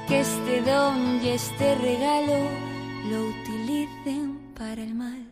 que 0.06 0.20
este 0.20 0.62
don 0.62 1.20
y 1.20 1.30
este 1.30 1.74
regalo 1.74 2.48
lo 3.10 3.24
utilicen 3.26 4.38
para 4.56 4.82
el 4.82 4.94
mal. 4.94 5.26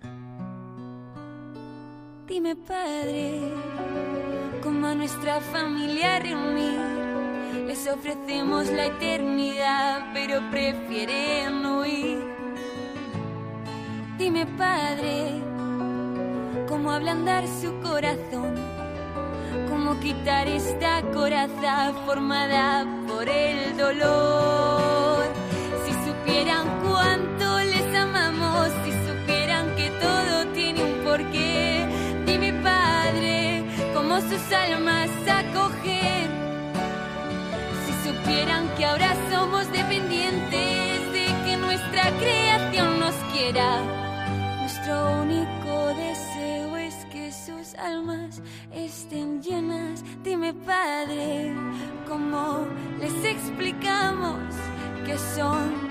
Dime, 2.27 2.57
Padre, 2.57 3.41
cómo 4.63 4.89
a 4.89 4.95
nuestra 4.95 5.41
familia 5.41 6.19
reunir. 6.19 7.01
Les 7.67 7.87
ofrecemos 7.87 8.69
la 8.69 8.87
eternidad, 8.87 10.11
pero 10.13 10.41
prefieren 10.51 11.65
huir. 11.65 12.19
Dime, 14.19 14.45
Padre, 14.47 15.50
cómo 16.71 16.93
ablandar 16.93 17.45
su 17.49 17.75
corazón, 17.81 18.55
cómo 19.69 19.99
quitar 19.99 20.47
esta 20.47 21.03
coraza 21.13 21.93
formada 22.07 22.87
por 23.09 23.29
el 23.29 23.77
dolor. 23.77 25.25
Si 25.85 25.93
supieran 26.09 26.65
cuánto 26.87 27.59
les 27.59 27.95
amamos, 27.97 28.69
si 28.85 28.93
supieran 28.93 29.75
que 29.75 29.91
todo 30.01 30.47
tiene 30.55 30.85
un 30.85 31.05
porqué, 31.05 31.85
dime 32.25 32.53
Padre, 32.63 33.65
cómo 33.93 34.21
sus 34.21 34.53
almas 34.53 35.11
acogen. 35.27 36.31
Si 37.85 38.09
supieran 38.09 38.69
que 38.77 38.85
ahora 38.85 39.13
somos 39.29 39.71
dependientes 39.73 41.13
de 41.13 41.27
que 41.45 41.57
nuestra 41.57 42.05
creación 42.21 43.01
nos 43.01 43.15
quiera, 43.33 43.83
nuestro 44.61 45.21
único 45.23 45.60
almas 47.81 48.43
estén 48.73 49.43
llenas. 49.43 50.05
Dime, 50.23 50.53
Padre, 50.53 51.55
¿cómo 52.09 52.67
les 53.01 53.25
explicamos 53.25 54.39
que 55.07 55.17
son 55.35 55.89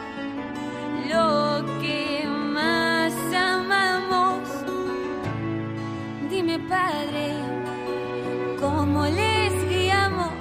lo 1.09 1.65
que 1.81 2.27
más 2.27 3.13
amamos? 3.33 4.47
Dime, 6.29 6.59
Padre, 6.59 7.33
¿cómo 8.59 9.05
les 9.05 9.53
guiamos 9.69 10.33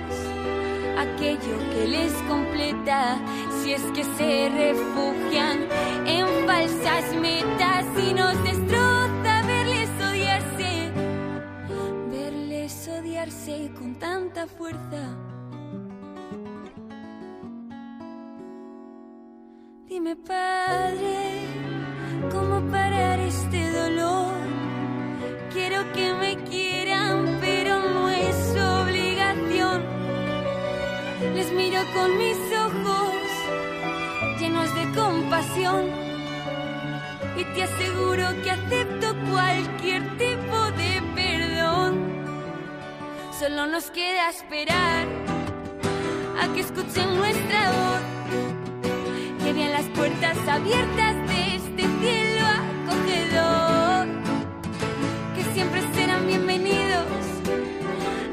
aquello 0.98 1.56
que 1.72 1.88
les 1.88 2.12
completa? 2.28 3.18
Si 3.62 3.72
es 3.72 3.82
que 3.94 4.04
se 4.04 4.50
refugian 4.50 5.58
en 6.06 6.26
falsas 6.46 7.14
metas 7.16 7.84
y 8.06 8.14
nos 8.14 8.36
destrozan 13.02 13.68
con 13.74 13.94
tanta 13.94 14.46
fuerza. 14.46 15.16
Dime, 19.88 20.16
Padre, 20.16 21.46
¿cómo 22.32 22.60
parar 22.70 23.18
este 23.20 23.70
dolor? 23.72 24.32
Quiero 25.52 25.80
que 25.92 26.12
me 26.14 26.36
quieran, 26.44 27.38
pero 27.40 27.78
no 27.80 28.08
es 28.08 28.36
obligación. 28.82 29.82
Les 31.34 31.52
miro 31.52 31.80
con 31.94 32.18
mis 32.18 32.38
ojos 32.66 33.14
llenos 34.40 34.74
de 34.74 35.00
compasión 35.00 35.84
y 37.36 37.44
te 37.54 37.62
aseguro 37.62 38.24
que 38.42 38.50
acepto 38.50 39.14
cualquier 39.30 40.02
tipo 40.16 40.70
de. 40.76 41.17
Solo 43.38 43.68
nos 43.68 43.88
queda 43.92 44.30
esperar 44.30 45.06
a 46.42 46.52
que 46.54 46.60
escuchen 46.60 47.16
nuestra 47.16 47.70
voz, 47.70 48.00
que 49.44 49.52
vean 49.52 49.70
las 49.70 49.84
puertas 49.90 50.36
abiertas 50.48 51.14
de 51.28 51.54
este 51.54 51.84
cielo 52.00 52.46
acogedor, 52.88 54.08
que 55.36 55.44
siempre 55.54 55.82
serán 55.94 56.26
bienvenidos 56.26 57.06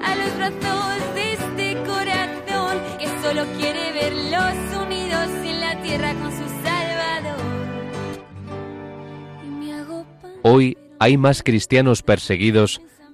a 0.03 0.15
los 0.15 0.37
brazos 0.37 1.13
de 1.13 1.33
este 1.33 1.75
corazón 1.85 2.79
que 2.97 3.07
solo 3.21 3.45
quiere 3.59 3.91
verlos 3.91 4.55
unidos 4.81 5.29
en 5.43 5.59
la 5.59 5.79
tierra 5.83 6.15
con 6.15 6.31
su 6.31 6.49
Salvador. 6.63 7.45
Hoy 10.41 10.79
hay 10.97 11.17
más 11.17 11.43
cristianos 11.43 12.01
perseguidos 12.01 12.81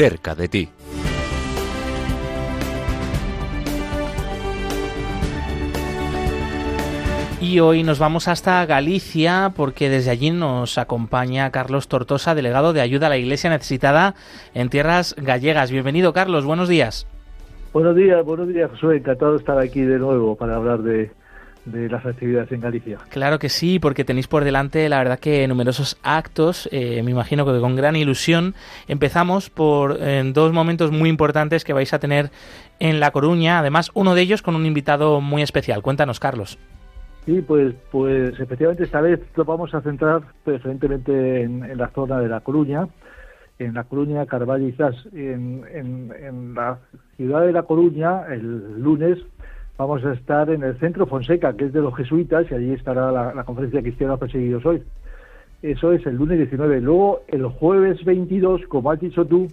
Cerca 0.00 0.34
de 0.34 0.48
ti. 0.48 0.68
Y 7.42 7.60
hoy 7.60 7.82
nos 7.82 7.98
vamos 7.98 8.26
hasta 8.26 8.64
Galicia 8.64 9.52
porque 9.54 9.90
desde 9.90 10.10
allí 10.10 10.30
nos 10.30 10.78
acompaña 10.78 11.50
Carlos 11.50 11.86
Tortosa, 11.86 12.34
delegado 12.34 12.72
de 12.72 12.80
ayuda 12.80 13.08
a 13.08 13.10
la 13.10 13.18
Iglesia 13.18 13.50
necesitada 13.50 14.14
en 14.54 14.70
tierras 14.70 15.14
gallegas. 15.18 15.70
Bienvenido, 15.70 16.14
Carlos. 16.14 16.46
Buenos 16.46 16.70
días. 16.70 17.06
Buenos 17.74 17.94
días, 17.94 18.24
buenos 18.24 18.48
días, 18.48 18.70
Soy 18.80 18.96
Encantado 18.96 19.32
de 19.32 19.38
estar 19.38 19.58
aquí 19.58 19.82
de 19.82 19.98
nuevo 19.98 20.34
para 20.34 20.56
hablar 20.56 20.82
de, 20.82 21.10
de 21.64 21.88
las 21.88 22.04
actividades 22.04 22.50
en 22.52 22.60
Galicia. 22.60 22.98
Claro 23.10 23.38
que 23.38 23.48
sí, 23.48 23.78
porque 23.78 24.04
tenéis 24.04 24.28
por 24.28 24.44
delante, 24.44 24.88
la 24.88 24.98
verdad 24.98 25.18
que 25.18 25.46
numerosos 25.46 25.98
actos, 26.02 26.68
eh, 26.72 27.02
me 27.02 27.10
imagino 27.10 27.44
que 27.44 27.60
con 27.60 27.76
gran 27.76 27.96
ilusión. 27.96 28.54
Empezamos 28.88 29.50
por 29.50 29.98
dos 30.32 30.52
momentos 30.52 30.90
muy 30.90 31.08
importantes 31.08 31.64
que 31.64 31.72
vais 31.72 31.92
a 31.92 31.98
tener 31.98 32.30
en 32.78 32.98
La 32.98 33.10
Coruña, 33.10 33.58
además 33.58 33.90
uno 33.94 34.14
de 34.14 34.22
ellos 34.22 34.42
con 34.42 34.56
un 34.56 34.66
invitado 34.66 35.20
muy 35.20 35.42
especial. 35.42 35.82
Cuéntanos, 35.82 36.18
Carlos. 36.18 36.58
Sí, 37.26 37.42
pues, 37.42 37.74
pues 37.90 38.38
efectivamente 38.40 38.84
esta 38.84 39.00
vez 39.00 39.20
lo 39.36 39.44
vamos 39.44 39.74
a 39.74 39.82
centrar 39.82 40.22
preferentemente 40.42 41.42
en, 41.42 41.76
la 41.76 41.88
zona 41.90 42.18
de 42.18 42.28
La 42.28 42.40
Coruña, 42.40 42.88
en 43.58 43.74
La 43.74 43.84
Coruña, 43.84 44.24
Carvalho 44.26 44.66
y 44.66 44.72
Zas. 44.72 44.96
En, 45.12 45.64
en 45.72 46.54
la 46.54 46.78
ciudad 47.16 47.42
de 47.42 47.52
La 47.52 47.64
Coruña, 47.64 48.24
el 48.30 48.80
lunes, 48.80 49.18
vamos 49.80 50.04
a 50.04 50.12
estar 50.12 50.50
en 50.50 50.62
el 50.62 50.78
Centro 50.78 51.06
Fonseca, 51.06 51.54
que 51.54 51.64
es 51.64 51.72
de 51.72 51.80
los 51.80 51.96
jesuitas, 51.96 52.46
y 52.50 52.54
allí 52.54 52.72
estará 52.72 53.10
la, 53.10 53.44
conferencia 53.44 53.80
cristiana 53.80 54.18
perseguidos 54.18 54.66
hoy. 54.66 54.82
Eso 55.62 55.92
es 55.92 56.04
el 56.04 56.16
lunes 56.16 56.36
19. 56.36 56.82
Luego, 56.82 57.22
el 57.28 57.46
jueves 57.46 58.04
22, 58.04 58.66
como 58.68 58.90
has 58.90 59.00
dicho 59.00 59.24
tú, 59.24 59.48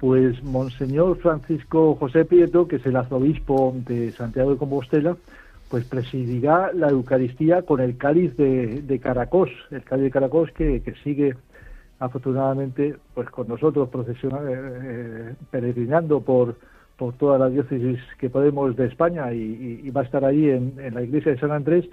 pues 0.00 0.42
Monseñor 0.42 1.18
Francisco 1.18 1.94
José 1.96 2.24
Prieto, 2.24 2.66
que 2.66 2.76
es 2.76 2.86
el 2.86 2.96
arzobispo 2.96 3.74
de 3.86 4.10
Santiago 4.12 4.52
de 4.52 4.56
Compostela, 4.56 5.18
pues 5.68 5.84
presidirá 5.84 6.72
la 6.72 6.88
Eucaristía 6.88 7.60
con 7.60 7.80
el 7.80 7.98
cáliz 7.98 8.34
de, 8.38 9.00
Caracos, 9.02 9.50
el 9.70 9.82
cáliz 9.82 10.04
de 10.04 10.10
Caracos 10.10 10.50
que, 10.52 10.82
sigue 11.04 11.36
afortunadamente 11.98 12.96
pues 13.12 13.28
con 13.28 13.48
nosotros 13.48 13.90
procesionando, 13.90 14.48
eh, 14.48 14.56
eh, 14.56 15.34
peregrinando 15.50 16.22
por, 16.22 16.56
por 16.98 17.14
toda 17.14 17.38
la 17.38 17.48
diócesis 17.48 18.00
que 18.18 18.28
podemos 18.28 18.76
de 18.76 18.86
España 18.86 19.32
y, 19.32 19.88
va 19.90 20.02
a 20.02 20.04
estar 20.04 20.24
ahí 20.24 20.50
en, 20.50 20.74
la 20.92 21.02
iglesia 21.02 21.32
de 21.32 21.38
San 21.38 21.52
Andrés 21.52 21.88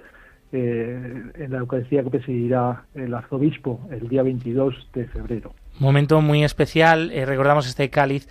eh, 0.52 1.22
en 1.34 1.52
la 1.52 1.58
Eucaristía 1.58 2.02
que 2.02 2.10
presidirá 2.10 2.84
el 2.94 3.14
arzobispo 3.14 3.80
el 3.90 4.08
día 4.08 4.22
22 4.24 4.88
de 4.92 5.06
febrero. 5.06 5.52
Momento 5.78 6.20
muy 6.20 6.42
especial, 6.42 7.12
eh, 7.12 7.24
recordamos 7.24 7.68
este 7.68 7.88
cáliz 7.88 8.28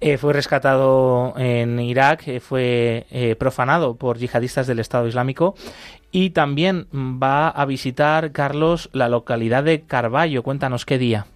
eh, 0.00 0.18
fue 0.18 0.32
rescatado 0.32 1.34
en 1.38 1.78
Irak, 1.78 2.40
fue 2.40 3.06
profanado 3.38 3.96
por 3.96 4.18
yihadistas 4.18 4.66
del 4.66 4.80
Estado 4.80 5.06
Islámico 5.06 5.54
y 6.10 6.30
también 6.30 6.86
va 6.92 7.48
a 7.48 7.64
visitar, 7.66 8.32
Carlos, 8.32 8.90
la 8.92 9.08
localidad 9.08 9.62
de 9.62 9.82
Carballo. 9.82 10.42
Cuéntanos 10.42 10.84
qué 10.84 10.98
día. 10.98 11.26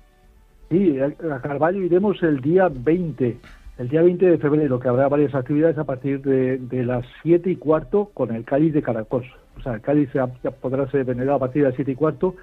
Sí, 0.71 0.99
a 1.01 1.41
Carballo 1.41 1.83
iremos 1.83 2.23
el 2.23 2.41
día 2.41 2.69
20 2.71 3.39
el 3.81 3.89
día 3.89 4.03
20 4.03 4.27
de 4.33 4.37
febrero, 4.37 4.79
que 4.79 4.89
habrá 4.89 5.09
varias 5.09 5.35
actividades 5.35 5.79
a 5.79 5.85
partir 5.85 6.21
de, 6.21 6.85
las 6.85 7.03
7 7.23 7.51
y 7.51 7.57
cuarto 7.57 8.11
con 8.13 8.35
el 8.35 8.45
cáliz 8.45 8.75
de 8.75 8.83
Caracos. 8.83 9.25
O 9.57 9.63
sea, 9.63 9.73
el 9.73 9.81
cáliz 9.81 10.11
ya 10.13 10.27
podrá 10.27 10.87
ser 10.91 11.07
venerado 11.07 11.37
a 11.37 11.41
partir 11.41 11.63
de 11.63 11.69
las 11.69 11.77
7 11.77 11.93
y 11.93 11.95
cuarto 11.95 12.35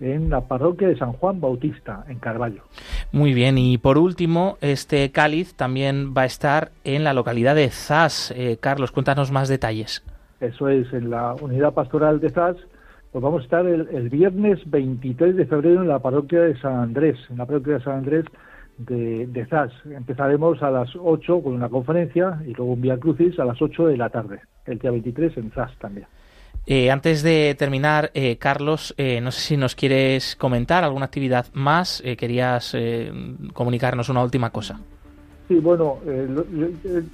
en 0.00 0.30
la 0.30 0.40
parroquia 0.40 0.88
de 0.88 0.98
San 0.98 1.12
Juan 1.12 1.40
Bautista, 1.40 2.04
en 2.08 2.18
Carballo. 2.18 2.64
Muy 3.12 3.34
bien, 3.34 3.56
y 3.56 3.78
por 3.78 3.98
último, 3.98 4.58
este 4.62 5.12
cáliz 5.12 5.54
también 5.54 6.12
va 6.12 6.22
a 6.22 6.26
estar 6.26 6.72
en 6.82 7.04
la 7.04 7.14
localidad 7.14 7.54
de 7.54 7.68
Zas. 7.68 8.34
Eh, 8.36 8.58
Carlos, 8.58 8.90
cuéntanos 8.90 9.30
más 9.30 9.48
detalles. 9.48 10.04
Eso 10.40 10.68
es, 10.68 10.92
en 10.92 11.08
la 11.08 11.34
unidad 11.34 11.72
pastoral 11.72 12.18
de 12.18 12.30
Zas, 12.30 12.56
pues 13.12 13.22
vamos 13.22 13.42
a 13.42 13.44
estar 13.44 13.64
el, 13.64 13.86
el 13.92 14.08
viernes 14.08 14.58
23 14.68 15.36
de 15.36 15.46
febrero 15.46 15.82
en 15.82 15.88
la 15.88 16.00
parroquia 16.00 16.40
de 16.40 16.58
San 16.58 16.74
Andrés, 16.80 17.16
en 17.30 17.38
la 17.38 17.46
parroquia 17.46 17.74
de 17.74 17.84
San 17.84 17.98
Andrés, 17.98 18.24
de, 18.86 19.46
ZAS. 19.48 19.72
Empezaremos 19.84 20.62
a 20.62 20.70
las 20.70 20.90
8 20.96 21.42
con 21.42 21.54
una 21.54 21.68
conferencia 21.68 22.40
y 22.46 22.52
luego 22.54 22.72
un 22.72 22.80
Vía 22.80 22.98
Crucis 22.98 23.38
a 23.38 23.44
las 23.44 23.60
8 23.60 23.88
de 23.88 23.96
la 23.96 24.08
tarde, 24.08 24.40
el 24.66 24.78
día 24.78 24.90
23 24.90 25.36
en 25.36 25.50
ZAS 25.50 25.76
también. 25.78 26.06
Eh, 26.66 26.90
antes 26.90 27.22
de 27.22 27.54
terminar, 27.58 28.10
eh, 28.14 28.36
Carlos, 28.36 28.94
eh, 28.98 29.20
no 29.20 29.30
sé 29.30 29.40
si 29.40 29.56
nos 29.56 29.74
quieres 29.74 30.36
comentar 30.36 30.84
alguna 30.84 31.06
actividad 31.06 31.46
más. 31.52 32.02
querías 32.18 32.76
comunicarnos 33.52 34.08
una 34.08 34.22
última 34.22 34.50
cosa. 34.50 34.80
Sí, 35.48 35.56
bueno, 35.56 35.98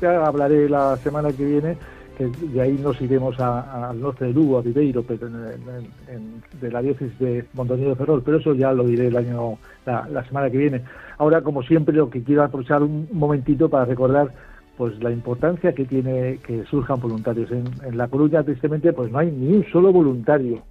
ya 0.01 0.27
hablaré 0.27 0.69
la 0.69 0.97
semana 0.99 1.33
que 1.33 1.45
viene 1.45 1.77
que 2.17 2.27
de 2.27 2.61
ahí 2.61 2.73
nos 2.73 3.01
iremos 3.01 3.39
al 3.39 4.01
norte 4.01 4.25
de 4.25 4.33
Lugo, 4.33 4.59
a 4.59 4.63
Viveiro, 4.63 5.03
pero 5.03 5.29
de 5.29 6.71
la 6.71 6.81
diócesis 6.81 7.19
de 7.19 7.45
Montaño 7.53 7.91
de 7.91 7.95
Ferrol, 7.95 8.23
pero 8.25 8.39
eso 8.39 8.55
ya 8.55 8.73
lo 8.73 8.85
diré 8.85 9.09
el 9.09 9.17
año, 9.17 9.59
la, 9.85 10.25
semana 10.27 10.51
que 10.51 10.57
viene. 10.57 10.83
Ahora, 11.19 11.43
como 11.43 11.63
siempre, 11.63 11.95
lo 11.95 12.11
que 12.11 12.23
quiero 12.23 12.43
aprovechar 12.43 12.83
un 12.83 13.09
momentito 13.13 13.69
para 13.69 13.85
recordar 13.85 14.33
pues 14.77 15.03
la 15.03 15.11
importancia 15.11 15.73
que 15.73 15.87
tiene 15.87 16.39
que 16.47 16.65
surjan 16.65 17.01
voluntarios. 17.01 17.51
En, 17.51 17.97
La 17.97 18.09
Coruña, 18.09 18.43
tristemente, 18.43 18.93
pues 18.93 19.11
no 19.11 19.19
hay 19.19 19.31
ni 19.31 19.57
un 19.57 19.65
solo 19.73 19.91
voluntario 19.93 20.63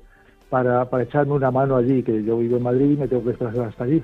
para, 0.49 0.85
para 0.89 1.03
echarme 1.03 1.33
una 1.33 1.49
mano 1.49 1.75
allí, 1.75 2.03
que 2.03 2.23
yo 2.23 2.37
vivo 2.37 2.57
en 2.57 2.63
Madrid 2.63 2.91
y 2.91 2.97
me 2.97 3.07
tengo 3.07 3.23
que 3.23 3.29
desplazar 3.29 3.69
hasta 3.69 3.83
allí. 3.83 4.03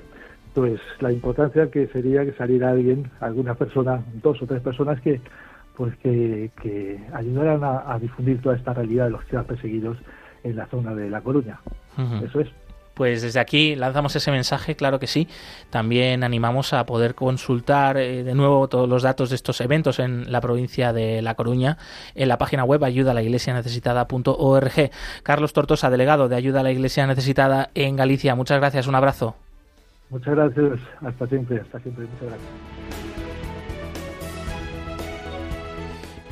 Pues 0.54 0.80
la 1.00 1.12
importancia 1.12 1.70
que 1.70 1.86
sería 1.88 2.24
que 2.24 2.32
saliera 2.32 2.70
alguien, 2.70 3.10
alguna 3.20 3.54
persona, 3.54 4.02
dos 4.22 4.42
o 4.42 4.46
tres 4.46 4.60
personas 4.60 5.00
que 5.00 5.20
pues 5.76 5.96
que, 5.96 7.00
ayudaran 7.14 7.60
a, 7.64 7.98
difundir 7.98 8.40
toda 8.42 8.56
esta 8.56 8.74
realidad 8.74 9.06
de 9.06 9.10
los 9.12 9.20
cristianos 9.20 9.46
perseguidos 9.46 9.98
en 10.44 10.56
la 10.56 10.66
zona 10.66 10.94
de 10.94 11.08
La 11.08 11.20
Coruña. 11.20 11.60
Eso 12.22 12.40
es. 12.40 12.48
Pues 13.02 13.20
desde 13.20 13.40
aquí 13.40 13.74
lanzamos 13.74 14.14
ese 14.14 14.30
mensaje, 14.30 14.76
claro 14.76 15.00
que 15.00 15.08
sí. 15.08 15.26
También 15.70 16.22
animamos 16.22 16.72
a 16.72 16.86
poder 16.86 17.16
consultar 17.16 17.96
eh, 17.96 18.22
de 18.22 18.32
nuevo 18.36 18.68
todos 18.68 18.88
los 18.88 19.02
datos 19.02 19.30
de 19.30 19.34
estos 19.34 19.60
eventos 19.60 19.98
en 19.98 20.30
la 20.30 20.40
provincia 20.40 20.92
de 20.92 21.20
La 21.20 21.34
Coruña 21.34 21.78
en 22.14 22.28
la 22.28 22.38
página 22.38 22.62
web 22.62 22.84
ayuda 22.84 23.10
a 23.10 23.14
la 23.14 23.22
iglesia 23.22 23.54
necesitada.org. 23.54 24.90
Carlos 25.24 25.52
Tortosa, 25.52 25.90
delegado 25.90 26.28
de 26.28 26.36
Ayuda 26.36 26.60
a 26.60 26.62
la 26.62 26.70
Iglesia 26.70 27.04
Necesitada 27.08 27.70
en 27.74 27.96
Galicia. 27.96 28.36
Muchas 28.36 28.60
gracias, 28.60 28.86
un 28.86 28.94
abrazo. 28.94 29.34
Muchas 30.08 30.36
gracias, 30.36 30.78
hasta 31.00 31.26
siempre, 31.26 31.60
hasta 31.60 31.80
siempre, 31.80 32.04
muchas 32.04 32.28
gracias. 32.28 33.11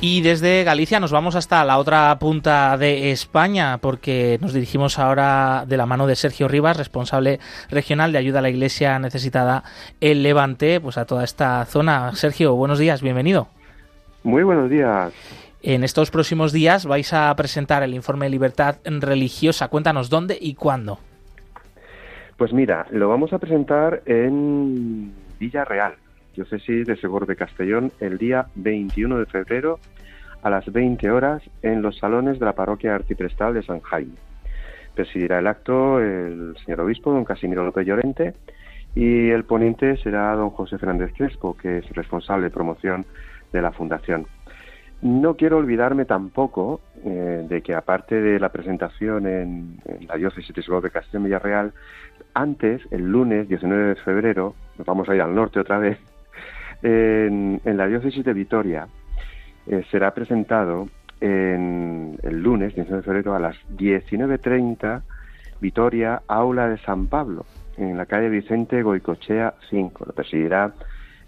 Y 0.03 0.21
desde 0.21 0.63
Galicia 0.63 0.99
nos 0.99 1.11
vamos 1.11 1.35
hasta 1.35 1.63
la 1.63 1.77
otra 1.77 2.17
punta 2.17 2.75
de 2.75 3.11
España, 3.11 3.77
porque 3.77 4.39
nos 4.41 4.51
dirigimos 4.51 4.97
ahora 4.97 5.63
de 5.67 5.77
la 5.77 5.85
mano 5.85 6.07
de 6.07 6.15
Sergio 6.15 6.47
Rivas, 6.47 6.75
responsable 6.75 7.39
regional 7.69 8.11
de 8.11 8.17
ayuda 8.17 8.39
a 8.39 8.41
la 8.41 8.49
Iglesia 8.49 8.97
necesitada 8.97 9.63
en 9.99 10.23
Levante, 10.23 10.81
pues 10.81 10.97
a 10.97 11.05
toda 11.05 11.23
esta 11.23 11.63
zona. 11.65 12.15
Sergio, 12.15 12.55
buenos 12.55 12.79
días, 12.79 13.03
bienvenido. 13.03 13.47
Muy 14.23 14.41
buenos 14.41 14.71
días. 14.71 15.13
En 15.61 15.83
estos 15.83 16.09
próximos 16.09 16.51
días 16.51 16.87
vais 16.87 17.13
a 17.13 17.35
presentar 17.35 17.83
el 17.83 17.93
informe 17.93 18.25
de 18.25 18.31
libertad 18.31 18.77
religiosa. 18.83 19.67
Cuéntanos 19.67 20.09
dónde 20.09 20.35
y 20.41 20.55
cuándo. 20.55 20.97
Pues 22.37 22.53
mira, 22.53 22.87
lo 22.89 23.07
vamos 23.07 23.33
a 23.33 23.37
presentar 23.37 24.01
en 24.07 25.13
Villarreal, 25.39 25.93
diócesis 26.41 26.87
de 26.87 26.97
Segor 26.97 27.27
de 27.27 27.35
Castellón, 27.35 27.91
el 27.99 28.17
día 28.17 28.47
21 28.55 29.19
de 29.19 29.25
febrero 29.27 29.79
a 30.41 30.49
las 30.49 30.65
20 30.71 31.11
horas 31.11 31.43
en 31.61 31.83
los 31.83 31.97
salones 31.99 32.39
de 32.39 32.45
la 32.45 32.53
parroquia 32.53 32.95
arciprestal 32.95 33.53
de 33.53 33.61
San 33.61 33.79
Jaime. 33.81 34.15
Presidirá 34.95 35.37
el 35.37 35.47
acto 35.47 35.99
el 35.99 36.55
señor 36.65 36.81
obispo, 36.81 37.13
don 37.13 37.25
Casimiro 37.25 37.63
López 37.63 37.85
Llorente, 37.85 38.33
y 38.95 39.29
el 39.29 39.43
ponente 39.43 39.97
será 39.97 40.33
don 40.35 40.49
José 40.49 40.79
Fernández 40.79 41.13
Crespo, 41.15 41.55
que 41.55 41.77
es 41.77 41.89
responsable 41.91 42.45
de 42.45 42.49
promoción 42.49 43.05
de 43.53 43.61
la 43.61 43.71
fundación. 43.71 44.25
no 45.03 45.35
quiero 45.35 45.57
olvidarme 45.57 46.05
tampoco 46.05 46.81
eh, 47.03 47.45
de 47.47 47.61
que 47.61 47.73
aparte 47.75 48.19
de 48.19 48.39
la 48.39 48.49
presentación 48.49 49.27
en, 49.27 49.77
la 50.07 50.15
diócesis 50.15 50.55
de 50.55 50.89
Castillo 50.89 51.23
Villarreal, 51.23 51.73
antes, 52.33 52.81
el 52.91 53.11
lunes 53.11 53.47
19 53.47 53.89
de 53.89 53.95
febrero, 53.95 54.55
nos 54.77 54.87
vamos 54.87 55.07
a 55.09 55.15
ir 55.15 55.21
al 55.21 55.35
norte 55.35 55.59
otra 55.59 55.79
vez, 55.79 55.97
en, 56.83 57.61
la 57.63 57.87
diócesis 57.87 58.23
de 58.23 58.33
Vitoria 58.33 58.87
eh, 59.67 59.83
será 59.91 60.13
presentado 60.13 60.87
en 61.19 62.17
el 62.23 62.41
lunes 62.41 62.73
19 62.73 63.01
de 63.01 63.05
febrero 63.05 63.35
a 63.35 63.39
las 63.39 63.55
19.30 63.77 65.01
Vitoria, 65.61 66.23
Aula 66.27 66.67
de 66.67 66.79
San 66.79 67.05
Pablo, 67.05 67.45
en 67.77 67.95
la 67.95 68.07
calle 68.07 68.29
Vicente 68.29 68.81
Goicochea 68.81 69.53
5. 69.69 70.05
Lo 70.07 70.13
presidirá 70.13 70.73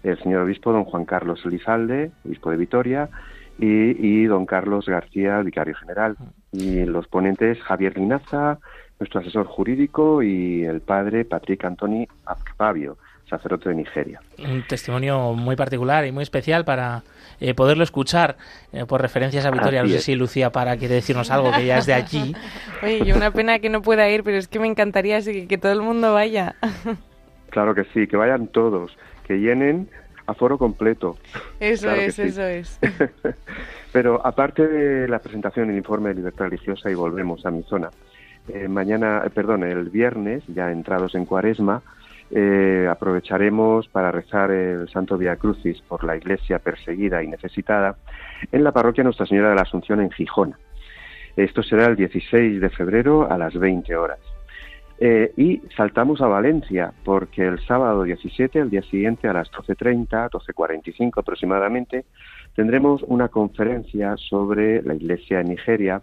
el 0.02 0.18
señor 0.22 0.42
obispo 0.42 0.72
don 0.72 0.84
Juan 0.84 1.04
Carlos 1.04 1.40
Elizalde, 1.46 2.10
obispo 2.24 2.50
de 2.50 2.56
Vitoria, 2.56 3.08
y, 3.56 4.24
don 4.24 4.46
Carlos 4.46 4.86
García, 4.86 5.40
vicario 5.40 5.76
general. 5.76 6.16
Y 6.50 6.84
los 6.84 7.06
ponentes 7.06 7.62
Javier 7.62 7.96
Linaza, 7.96 8.58
nuestro 8.98 9.20
asesor 9.20 9.46
jurídico, 9.46 10.22
y 10.22 10.64
el 10.64 10.80
padre 10.80 11.24
Patrick 11.24 11.64
Antoni 11.64 12.08
Fabio, 12.56 12.98
sacerdote 13.36 13.68
de 13.68 13.74
Nigeria. 13.76 14.20
Un 14.38 14.66
testimonio 14.66 15.32
muy 15.32 15.56
particular 15.56 16.06
y 16.06 16.12
muy 16.12 16.22
especial 16.22 16.64
para 16.64 17.02
eh, 17.40 17.54
poderlo 17.54 17.84
escuchar 17.84 18.36
eh, 18.72 18.84
por 18.86 19.00
referencias 19.00 19.44
a 19.44 19.50
Vitoria. 19.50 19.82
no 19.82 19.88
sé 19.88 20.00
si 20.00 20.14
Lucía 20.14 20.50
para 20.50 20.76
quiere 20.76 20.94
decirnos 20.94 21.30
algo, 21.30 21.52
que 21.52 21.66
ya 21.66 21.78
es 21.78 21.86
de 21.86 21.94
allí. 21.94 22.34
Oye, 22.82 23.12
una 23.14 23.30
pena 23.30 23.58
que 23.58 23.68
no 23.68 23.82
pueda 23.82 24.08
ir, 24.08 24.24
pero 24.24 24.36
es 24.36 24.48
que 24.48 24.58
me 24.58 24.66
encantaría 24.66 25.20
que, 25.22 25.46
que 25.46 25.58
todo 25.58 25.72
el 25.72 25.80
mundo 25.80 26.14
vaya. 26.14 26.54
claro 27.50 27.74
que 27.74 27.84
sí, 27.92 28.06
que 28.06 28.16
vayan 28.16 28.48
todos, 28.48 28.96
que 29.26 29.34
llenen 29.38 29.88
aforo 30.26 30.58
completo. 30.58 31.16
Eso 31.60 31.90
es, 31.90 32.18
eso 32.18 32.42
es. 32.42 32.78
Pero 33.92 34.26
aparte 34.26 34.66
de 34.66 35.08
la 35.08 35.18
presentación 35.20 35.68
del 35.68 35.76
informe 35.76 36.08
de 36.08 36.16
libertad 36.16 36.46
religiosa 36.46 36.90
y 36.90 36.94
volvemos 36.94 37.44
a 37.46 37.50
mi 37.50 37.62
zona, 37.62 37.90
eh, 38.48 38.68
mañana, 38.68 39.22
eh, 39.24 39.30
perdón, 39.30 39.62
el 39.64 39.88
viernes, 39.88 40.42
ya 40.48 40.70
entrados 40.70 41.14
en 41.14 41.24
cuaresma, 41.24 41.82
eh, 42.30 42.88
aprovecharemos 42.90 43.88
para 43.88 44.10
rezar 44.10 44.50
el 44.50 44.88
Santo 44.88 45.18
Via 45.18 45.36
Crucis 45.36 45.80
por 45.82 46.04
la 46.04 46.16
iglesia 46.16 46.58
perseguida 46.58 47.22
y 47.22 47.28
necesitada 47.28 47.96
en 48.50 48.64
la 48.64 48.72
parroquia 48.72 49.04
Nuestra 49.04 49.26
Señora 49.26 49.50
de 49.50 49.56
la 49.56 49.62
Asunción 49.62 50.00
en 50.00 50.10
Gijón. 50.10 50.54
Esto 51.36 51.62
será 51.62 51.86
el 51.86 51.96
16 51.96 52.60
de 52.60 52.70
febrero 52.70 53.30
a 53.30 53.36
las 53.36 53.54
20 53.54 53.94
horas. 53.96 54.18
Eh, 54.98 55.32
y 55.36 55.60
saltamos 55.76 56.20
a 56.20 56.28
Valencia, 56.28 56.92
porque 57.04 57.42
el 57.44 57.58
sábado 57.66 58.04
17, 58.04 58.60
el 58.60 58.70
día 58.70 58.82
siguiente, 58.82 59.28
a 59.28 59.32
las 59.32 59.50
12.30, 59.50 60.30
12.45 60.30 61.18
aproximadamente, 61.18 62.04
tendremos 62.54 63.02
una 63.02 63.28
conferencia 63.28 64.16
sobre 64.16 64.82
la 64.82 64.94
iglesia 64.94 65.40
en 65.40 65.48
Nigeria, 65.48 66.00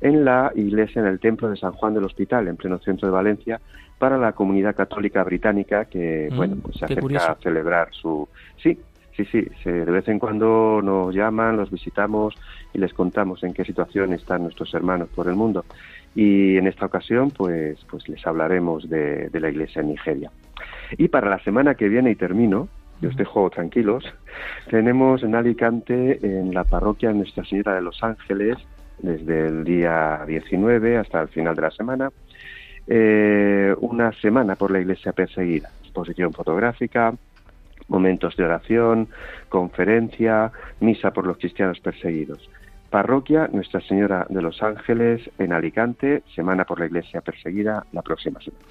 en 0.00 0.24
la 0.24 0.52
iglesia, 0.54 1.02
en 1.02 1.08
el 1.08 1.20
templo 1.20 1.50
de 1.50 1.58
San 1.58 1.72
Juan 1.72 1.92
del 1.92 2.04
Hospital, 2.04 2.48
en 2.48 2.56
pleno 2.56 2.78
centro 2.78 3.08
de 3.08 3.12
Valencia, 3.12 3.60
para 4.00 4.16
la 4.16 4.32
comunidad 4.32 4.74
católica 4.74 5.22
británica 5.22 5.84
que, 5.84 6.30
mm, 6.32 6.36
bueno, 6.36 6.56
pues 6.62 6.78
se 6.78 6.86
acerca 6.86 7.32
a 7.32 7.34
celebrar 7.34 7.88
su... 7.92 8.26
Sí, 8.56 8.78
sí, 9.14 9.26
sí, 9.26 9.70
de 9.70 9.84
vez 9.84 10.08
en 10.08 10.18
cuando 10.18 10.80
nos 10.82 11.14
llaman, 11.14 11.58
los 11.58 11.70
visitamos 11.70 12.34
y 12.72 12.78
les 12.78 12.94
contamos 12.94 13.44
en 13.44 13.52
qué 13.52 13.62
situación 13.62 14.14
están 14.14 14.44
nuestros 14.44 14.72
hermanos 14.72 15.10
por 15.14 15.28
el 15.28 15.34
mundo. 15.34 15.66
Y 16.14 16.56
en 16.56 16.66
esta 16.66 16.86
ocasión 16.86 17.30
pues, 17.30 17.78
pues 17.90 18.08
les 18.08 18.26
hablaremos 18.26 18.88
de, 18.88 19.28
la 19.34 19.50
iglesia 19.50 19.82
en 19.82 19.88
Nigeria. 19.88 20.30
Y 20.96 21.08
para 21.08 21.28
la 21.28 21.38
semana 21.44 21.74
que 21.74 21.90
viene, 21.90 22.10
y 22.10 22.16
termino, 22.16 22.68
y 23.02 23.06
os 23.06 23.16
dejo 23.16 23.50
tranquilos, 23.50 24.02
tenemos 24.70 25.22
en 25.22 25.34
Alicante, 25.34 26.20
en 26.22 26.54
la 26.54 26.64
parroquia 26.64 27.12
Nuestra 27.12 27.44
Señora 27.44 27.74
de 27.74 27.82
los 27.82 28.02
Ángeles, 28.02 28.56
desde 28.98 29.46
el 29.46 29.62
día 29.62 30.24
19 30.26 30.96
hasta 30.96 31.20
el 31.20 31.28
final 31.28 31.54
de 31.54 31.62
la 31.62 31.70
semana, 31.70 32.10
eh, 32.92 33.72
una 33.80 34.12
semana 34.20 34.56
por 34.56 34.72
la 34.72 34.80
iglesia 34.80 35.12
perseguida, 35.12 35.70
exposición 35.82 36.32
fotográfica, 36.32 37.14
momentos 37.86 38.36
de 38.36 38.44
oración, 38.44 39.08
conferencia, 39.48 40.50
misa 40.80 41.12
por 41.12 41.24
los 41.24 41.38
cristianos 41.38 41.78
perseguidos. 41.78 42.50
Parroquia 42.90 43.48
Nuestra 43.52 43.80
Señora 43.80 44.26
de 44.28 44.42
los 44.42 44.62
Ángeles 44.62 45.22
en 45.38 45.52
Alicante, 45.52 46.22
Semana 46.34 46.64
por 46.64 46.80
la 46.80 46.86
Iglesia 46.86 47.20
Perseguida, 47.20 47.86
la 47.92 48.02
próxima 48.02 48.40
semana. 48.40 48.64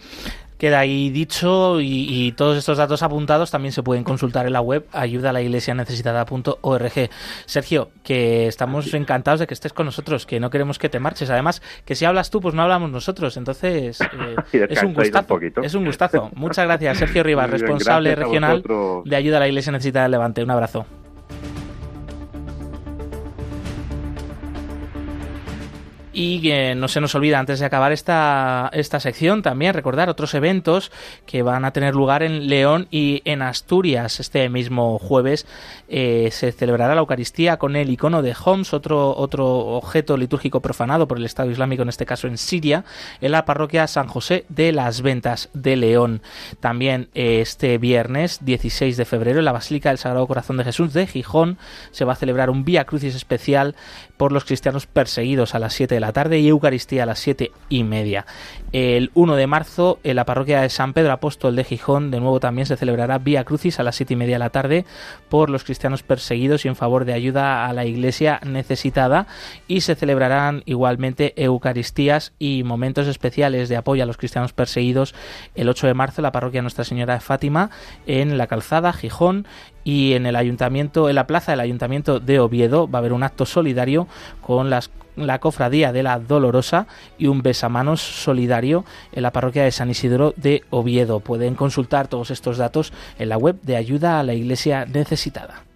Queda 0.59 0.79
ahí 0.79 1.09
dicho 1.09 1.79
y, 1.79 2.33
todos 2.33 2.57
estos 2.57 2.77
datos 2.77 3.01
apuntados 3.01 3.49
también 3.49 3.71
se 3.71 3.81
pueden 3.81 4.03
consultar 4.03 4.45
en 4.45 4.51
la 4.51 4.59
web 4.59 4.85
ayuda 4.91 5.31
la 5.31 5.41
iglesia 5.41 5.73
necesitada.org. 5.73 7.09
Sergio, 7.45 7.91
que 8.03 8.47
estamos 8.47 8.93
encantados 8.93 9.39
de 9.39 9.47
que 9.47 9.53
estés 9.53 9.71
con 9.71 9.85
nosotros, 9.85 10.25
que 10.25 10.41
no 10.41 10.49
queremos 10.49 10.77
que 10.77 10.89
te 10.89 10.99
marches. 10.99 11.29
Además, 11.29 11.61
que 11.85 11.95
si 11.95 12.03
hablas 12.03 12.29
tú, 12.29 12.41
pues 12.41 12.55
no 12.55 12.61
hablamos 12.61 12.91
nosotros. 12.91 13.37
Entonces, 13.37 14.01
eh, 14.51 14.67
es 14.69 14.83
un 14.83 14.93
gustazo. 14.93 15.39
es 15.63 15.73
un 15.75 15.85
gustazo. 15.85 16.29
Muchas 16.35 16.65
gracias, 16.65 16.97
Sergio 16.97 17.23
Rivas, 17.29 17.49
responsable 17.49 18.13
regional 18.15 18.61
de 19.05 19.15
ayuda 19.15 19.37
a 19.37 19.39
la 19.39 19.47
iglesia 19.47 19.71
necesitada 19.71 20.03
del 20.03 20.11
Levante. 20.11 20.43
Un 20.43 20.51
abrazo. 20.51 20.85
Y 26.19 26.51
no 26.75 26.89
se 26.89 26.99
nos 26.99 27.15
olvida 27.15 27.39
antes 27.39 27.61
de 27.61 27.65
acabar 27.65 27.93
esta, 27.93 28.69
esta 28.73 28.99
sección 28.99 29.41
también 29.41 29.73
recordar 29.73 30.09
otros 30.09 30.33
eventos 30.33 30.91
que 31.25 31.43
van 31.43 31.63
a 31.63 31.71
tener 31.71 31.95
lugar 31.95 32.23
en 32.23 32.49
León 32.49 32.89
y 32.91 33.21
en 33.23 33.41
Asturias. 33.41 34.19
Este 34.19 34.49
mismo 34.49 34.99
jueves 34.99 35.47
eh, 35.87 36.27
se 36.33 36.51
celebrará 36.51 36.93
la 36.93 36.99
Eucaristía 36.99 37.55
con 37.55 37.77
el 37.77 37.89
icono 37.89 38.21
de 38.21 38.35
Homs, 38.43 38.73
otro, 38.73 39.15
otro 39.15 39.47
objeto 39.47 40.17
litúrgico 40.17 40.59
profanado 40.59 41.07
por 41.07 41.17
el 41.17 41.25
Estado 41.25 41.51
Islámico, 41.51 41.83
en 41.83 41.89
este 41.89 42.05
caso 42.05 42.27
en 42.27 42.37
Siria, 42.37 42.83
en 43.21 43.31
la 43.31 43.45
parroquia 43.45 43.87
San 43.87 44.09
José 44.09 44.43
de 44.49 44.73
las 44.73 45.01
Ventas 45.01 45.47
de 45.53 45.77
León. 45.77 46.21
También 46.59 47.07
eh, 47.13 47.39
este 47.39 47.77
viernes 47.77 48.43
16 48.43 48.97
de 48.97 49.05
febrero 49.05 49.39
en 49.39 49.45
la 49.45 49.53
Basílica 49.53 49.87
del 49.87 49.97
Sagrado 49.97 50.27
Corazón 50.27 50.57
de 50.57 50.65
Jesús 50.65 50.91
de 50.91 51.07
Gijón 51.07 51.57
se 51.91 52.03
va 52.03 52.11
a 52.11 52.17
celebrar 52.17 52.49
un 52.49 52.65
Vía 52.65 52.83
Crucis 52.83 53.15
especial 53.15 53.73
por 54.19 54.33
los 54.33 54.43
cristianos 54.43 54.85
perseguidos 54.85 55.55
a 55.55 55.59
las 55.59 55.73
7 55.75 55.95
de 55.95 56.01
la 56.01 56.11
tarde 56.11 56.39
y 56.39 56.49
Eucaristía 56.49 57.03
a 57.03 57.05
las 57.05 57.19
7 57.19 57.53
y 57.69 57.85
media. 57.85 58.25
El 58.73 59.11
1 59.13 59.37
de 59.37 59.47
marzo 59.47 59.97
en 60.03 60.17
la 60.17 60.25
parroquia 60.25 60.59
de 60.59 60.69
San 60.69 60.91
Pedro 60.91 61.13
Apóstol 61.13 61.55
de 61.55 61.63
Gijón 61.63 62.11
de 62.11 62.19
nuevo 62.19 62.41
también 62.41 62.65
se 62.65 62.75
celebrará 62.75 63.17
Vía 63.17 63.45
Crucis 63.45 63.79
a 63.79 63.83
las 63.83 63.95
7 63.95 64.15
y 64.15 64.17
media 64.17 64.35
de 64.35 64.39
la 64.39 64.49
tarde 64.49 64.85
por 65.29 65.49
los 65.49 65.63
cristianos 65.63 66.03
perseguidos 66.03 66.65
y 66.65 66.67
en 66.67 66.75
favor 66.75 67.05
de 67.05 67.13
ayuda 67.13 67.65
a 67.65 67.71
la 67.71 67.85
iglesia 67.85 68.41
necesitada 68.45 69.25
y 69.69 69.81
se 69.81 69.95
celebrarán 69.95 70.63
igualmente 70.65 71.33
Eucaristías 71.41 72.33
y 72.39 72.63
momentos 72.63 73.07
especiales 73.07 73.69
de 73.69 73.77
apoyo 73.77 74.03
a 74.03 74.05
los 74.05 74.17
cristianos 74.17 74.51
perseguidos 74.51 75.15
el 75.55 75.69
8 75.69 75.87
de 75.87 75.93
marzo 75.93 76.19
en 76.19 76.23
la 76.23 76.33
parroquia 76.33 76.61
Nuestra 76.61 76.83
Señora 76.83 77.13
de 77.13 77.21
Fátima 77.21 77.69
en 78.05 78.37
la 78.37 78.47
calzada 78.47 78.91
Gijón 78.91 79.47
y 79.89 80.13
en 80.13 80.27
el 80.27 80.35
ayuntamiento, 80.35 81.09
en 81.09 81.15
la 81.15 81.25
plaza 81.25 81.51
del 81.51 81.61
ayuntamiento 81.61 82.19
de 82.19 82.39
Oviedo 82.39 82.87
va 82.87 82.99
a 82.99 83.01
haber 83.01 83.11
un 83.11 83.23
acto 83.23 83.47
solidario 83.47 84.07
con 84.39 84.69
la 84.69 85.39
cofradía 85.39 85.91
de 85.91 86.03
la 86.03 86.19
Dolorosa 86.19 86.85
y 87.17 87.25
un 87.25 87.41
besamanos 87.41 87.99
solidario 87.99 88.85
en 89.11 89.23
la 89.23 89.31
parroquia 89.31 89.63
de 89.63 89.71
San 89.71 89.89
Isidro 89.89 90.35
de 90.37 90.63
Oviedo. 90.69 91.21
Pueden 91.21 91.55
consultar 91.55 92.07
todos 92.07 92.29
estos 92.29 92.57
datos 92.57 92.93
en 93.17 93.29
la 93.29 93.37
web 93.37 93.59
de 93.63 93.77
ayuda 93.77 94.19
a 94.19 94.23
la 94.23 94.35
iglesia 94.35 94.85
necesitada. 94.85 95.68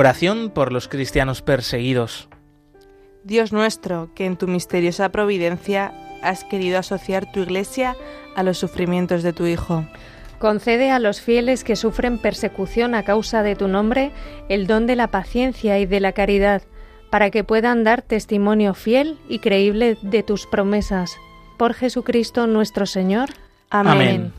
Oración 0.00 0.48
por 0.48 0.72
los 0.72 0.88
cristianos 0.88 1.42
perseguidos. 1.42 2.30
Dios 3.22 3.52
nuestro, 3.52 4.08
que 4.14 4.24
en 4.24 4.38
tu 4.38 4.48
misteriosa 4.48 5.10
providencia 5.10 5.92
has 6.22 6.42
querido 6.42 6.78
asociar 6.78 7.30
tu 7.30 7.40
iglesia 7.40 7.94
a 8.34 8.42
los 8.42 8.56
sufrimientos 8.56 9.22
de 9.22 9.34
tu 9.34 9.44
Hijo. 9.44 9.84
Concede 10.38 10.90
a 10.90 11.00
los 11.00 11.20
fieles 11.20 11.64
que 11.64 11.76
sufren 11.76 12.16
persecución 12.16 12.94
a 12.94 13.02
causa 13.02 13.42
de 13.42 13.56
tu 13.56 13.68
nombre 13.68 14.10
el 14.48 14.66
don 14.66 14.86
de 14.86 14.96
la 14.96 15.08
paciencia 15.08 15.78
y 15.78 15.84
de 15.84 16.00
la 16.00 16.12
caridad, 16.12 16.62
para 17.10 17.28
que 17.30 17.44
puedan 17.44 17.84
dar 17.84 18.00
testimonio 18.00 18.72
fiel 18.72 19.18
y 19.28 19.40
creíble 19.40 19.98
de 20.00 20.22
tus 20.22 20.46
promesas. 20.46 21.14
Por 21.58 21.74
Jesucristo 21.74 22.46
nuestro 22.46 22.86
Señor. 22.86 23.28
Amén. 23.68 24.32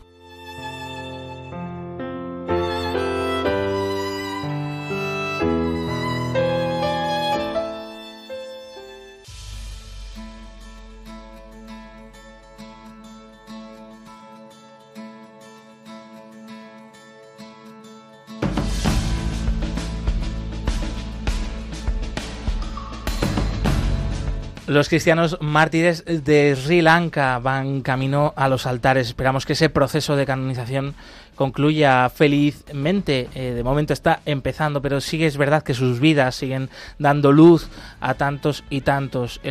Los 24.72 24.88
cristianos 24.88 25.38
mártires 25.42 26.06
de 26.06 26.56
Sri 26.56 26.82
Lanka 26.82 27.40
van 27.40 27.82
camino 27.82 28.34
a 28.38 28.48
los 28.48 28.66
altares. 28.66 29.08
Esperamos 29.08 29.46
que 29.46 29.52
ese 29.52 29.68
proceso 29.68 30.16
de 30.16 30.26
canonización 30.26 30.96
concluya 31.36 32.10
felizmente. 32.10 33.28
Eh, 33.36 33.52
de 33.52 33.64
momento 33.64 33.92
está 33.92 34.22
empezando, 34.26 34.82
pero 34.82 35.02
sí 35.02 35.26
es 35.26 35.36
verdad 35.36 35.64
que 35.64 35.74
sus 35.74 36.00
vidas 36.00 36.36
siguen 36.36 36.70
dando 37.00 37.34
luz 37.34 37.68
a 38.00 38.14
tantos 38.14 38.64
y 38.70 38.80
tantos. 38.80 39.42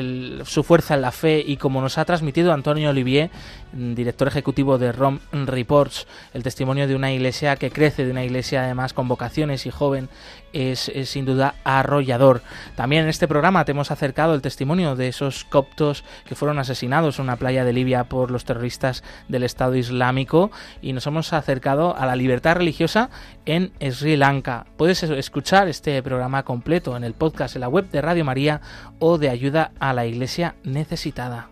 su 0.44 0.62
fuerza 0.62 0.94
en 0.94 1.02
la 1.02 1.12
fe 1.12 1.44
y 1.46 1.58
como 1.58 1.82
nos 1.82 1.98
ha 1.98 2.06
transmitido 2.06 2.54
Antonio 2.54 2.88
Olivier, 2.88 3.30
director 3.72 4.26
ejecutivo 4.26 4.78
de 4.78 4.92
ROM 4.92 5.18
Reports, 5.32 6.06
el 6.32 6.42
testimonio 6.42 6.88
de 6.88 6.94
una 6.94 7.12
iglesia 7.12 7.56
que 7.56 7.70
crece, 7.70 8.06
de 8.06 8.10
una 8.10 8.24
iglesia 8.24 8.62
además 8.64 8.94
con 8.94 9.06
vocaciones 9.06 9.66
y 9.66 9.70
joven, 9.70 10.08
es, 10.52 10.90
sin 11.04 11.24
duda 11.24 11.54
arrollador. 11.64 12.42
También 12.76 13.04
en 13.04 13.08
este 13.08 13.28
programa 13.28 13.64
te 13.64 13.72
hemos 13.72 13.90
acercado 13.90 14.34
el 14.34 14.42
testimonio 14.42 14.96
de 14.96 15.08
esos 15.08 15.44
coptos 15.44 16.04
que 16.26 16.34
fueron 16.34 16.58
asesinados 16.58 17.18
en 17.18 17.24
una 17.24 17.36
playa 17.36 17.64
de 17.64 17.72
Libia 17.72 18.04
por 18.04 18.30
los 18.30 18.44
terroristas 18.44 19.02
del 19.28 19.42
Estado 19.42 19.76
Islámico 19.76 20.50
y 20.82 20.92
nos 20.92 21.06
hemos 21.06 21.32
acercado 21.32 21.96
a 21.96 22.06
la 22.06 22.16
libertad 22.16 22.56
religiosa 22.56 23.10
en 23.46 23.72
Sri 23.90 24.16
Lanka. 24.16 24.66
Puedes 24.76 25.02
escuchar 25.02 25.68
este 25.68 26.02
programa 26.02 26.44
completo 26.44 26.96
en 26.96 27.04
el 27.04 27.14
podcast 27.14 27.56
en 27.56 27.60
la 27.60 27.68
web 27.68 27.90
de 27.90 28.00
Radio 28.00 28.24
María 28.24 28.60
o 28.98 29.18
de 29.18 29.30
Ayuda 29.30 29.72
a 29.78 29.92
la 29.92 30.06
Iglesia 30.06 30.54
Necesitada. 30.64 31.48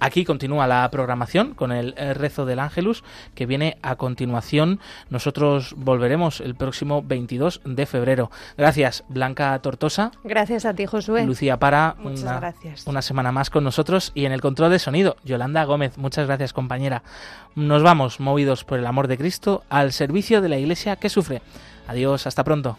Aquí 0.00 0.24
continúa 0.24 0.66
la 0.66 0.90
programación 0.90 1.54
con 1.54 1.72
el 1.72 1.94
rezo 2.14 2.46
del 2.46 2.58
Ángelus 2.58 3.04
que 3.34 3.46
viene 3.46 3.76
a 3.82 3.96
continuación. 3.96 4.80
Nosotros 5.10 5.74
volveremos 5.76 6.40
el 6.40 6.54
próximo 6.54 7.02
22 7.02 7.60
de 7.64 7.86
febrero. 7.86 8.30
Gracias, 8.56 9.04
Blanca 9.08 9.58
Tortosa. 9.60 10.12
Gracias 10.24 10.64
a 10.64 10.74
ti, 10.74 10.86
Josué. 10.86 11.26
Lucía 11.26 11.58
Para, 11.58 11.96
una, 12.02 12.54
una 12.86 13.02
semana 13.02 13.30
más 13.30 13.50
con 13.50 13.62
nosotros. 13.62 14.12
Y 14.14 14.24
en 14.24 14.32
el 14.32 14.40
control 14.40 14.70
de 14.70 14.78
sonido, 14.78 15.16
Yolanda 15.24 15.64
Gómez. 15.64 15.98
Muchas 15.98 16.26
gracias, 16.26 16.52
compañera. 16.52 17.02
Nos 17.54 17.82
vamos, 17.82 18.20
movidos 18.20 18.64
por 18.64 18.78
el 18.78 18.86
amor 18.86 19.06
de 19.06 19.18
Cristo, 19.18 19.64
al 19.68 19.92
servicio 19.92 20.40
de 20.40 20.48
la 20.48 20.58
Iglesia 20.58 20.96
que 20.96 21.08
sufre. 21.08 21.42
Adiós, 21.86 22.26
hasta 22.26 22.44
pronto. 22.44 22.78